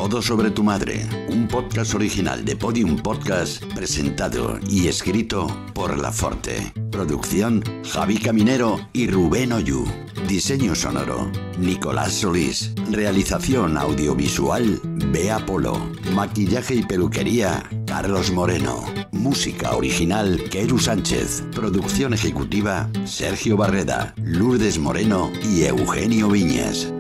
Todo 0.02 0.20
sobre 0.20 0.50
tu 0.50 0.64
madre, 0.64 1.08
un 1.30 1.48
podcast 1.48 1.94
original 1.94 2.44
de 2.44 2.56
Podium 2.56 2.98
Podcast, 2.98 3.64
presentado 3.76 4.60
y 4.68 4.88
escrito 4.88 5.46
por 5.76 5.96
La 5.96 6.12
Forte. 6.12 6.74
Producción 6.90 7.64
Javi 7.86 8.18
Caminero 8.18 8.80
y 8.94 9.06
Rubén 9.06 9.54
Oyu. 9.54 9.86
Diseño 10.28 10.74
sonoro 10.74 11.32
Nicolás 11.60 12.14
Solís. 12.14 12.74
Realización 12.90 13.78
audiovisual 13.78 14.82
Bea 15.12 15.46
Polo. 15.46 15.78
Maquillaje 16.16 16.74
y 16.74 16.82
peluquería 16.82 17.70
Carlos 17.86 18.32
Moreno. 18.32 18.84
Música 19.12 19.76
original 19.76 20.44
Keru 20.50 20.80
Sánchez. 20.80 21.44
Producción 21.54 22.16
ejecutiva 22.16 22.90
Sergio 23.06 23.56
Barreda, 23.56 24.16
Lourdes 24.18 24.80
Moreno 24.80 25.32
y 25.44 25.66
Eugenio 25.66 26.28
Viñas. 26.28 26.92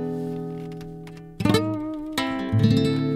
Thank 2.61 2.73
you. 2.73 3.10